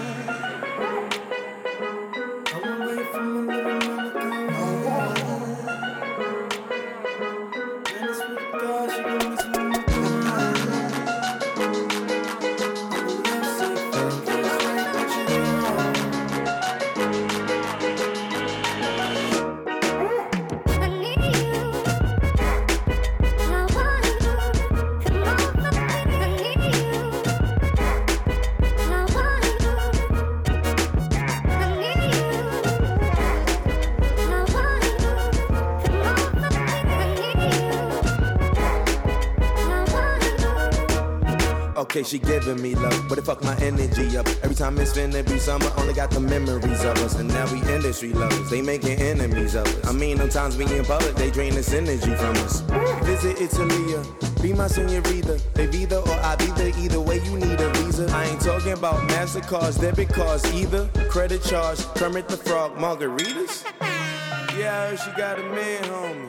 Giving 42.39 42.61
me 42.61 42.75
love, 42.75 43.07
but 43.09 43.17
it 43.17 43.25
fuck 43.25 43.43
my 43.43 43.55
energy 43.57 44.15
up. 44.17 44.27
Every 44.43 44.55
time 44.55 44.77
it's 44.77 44.93
finna 44.93 45.25
be 45.27 45.39
summer, 45.39 45.69
only 45.77 45.93
got 45.93 46.11
the 46.11 46.19
memories 46.19 46.83
of 46.83 46.97
us. 46.99 47.15
And 47.15 47.27
now 47.29 47.51
we 47.51 47.59
industry 47.73 48.13
lovers, 48.13 48.49
they 48.49 48.61
making 48.61 48.99
enemies 48.99 49.55
of 49.55 49.65
us. 49.65 49.87
I 49.87 49.91
mean, 49.91 50.17
sometimes 50.17 50.57
we 50.57 50.65
in 50.65 50.85
public, 50.85 51.15
they 51.15 51.31
drain 51.31 51.55
this 51.55 51.73
energy 51.73 52.13
from 52.15 52.35
us. 52.37 52.61
Visit 53.05 53.41
Italia, 53.41 53.99
uh, 53.99 54.41
be 54.41 54.53
my 54.53 54.67
senorita. 54.67 55.41
They 55.55 55.69
either 55.69 55.97
or 55.97 56.19
I 56.21 56.35
be 56.35 56.47
there, 56.47 56.73
either 56.77 57.01
way 57.01 57.19
you 57.23 57.37
need 57.37 57.59
a 57.59 57.69
visa. 57.73 58.07
I 58.11 58.25
ain't 58.25 58.41
talking 58.41 58.73
about 58.73 59.09
MasterCards, 59.09 59.81
debit 59.81 60.09
cards 60.09 60.45
either. 60.53 60.87
Credit 61.09 61.41
charge, 61.41 61.79
Kermit 61.95 62.27
the 62.27 62.37
Frog, 62.37 62.75
margaritas. 62.75 63.65
Yeah, 64.57 64.95
she 64.95 65.11
got 65.11 65.39
a 65.39 65.43
man, 65.43 65.83
homie. 65.85 66.26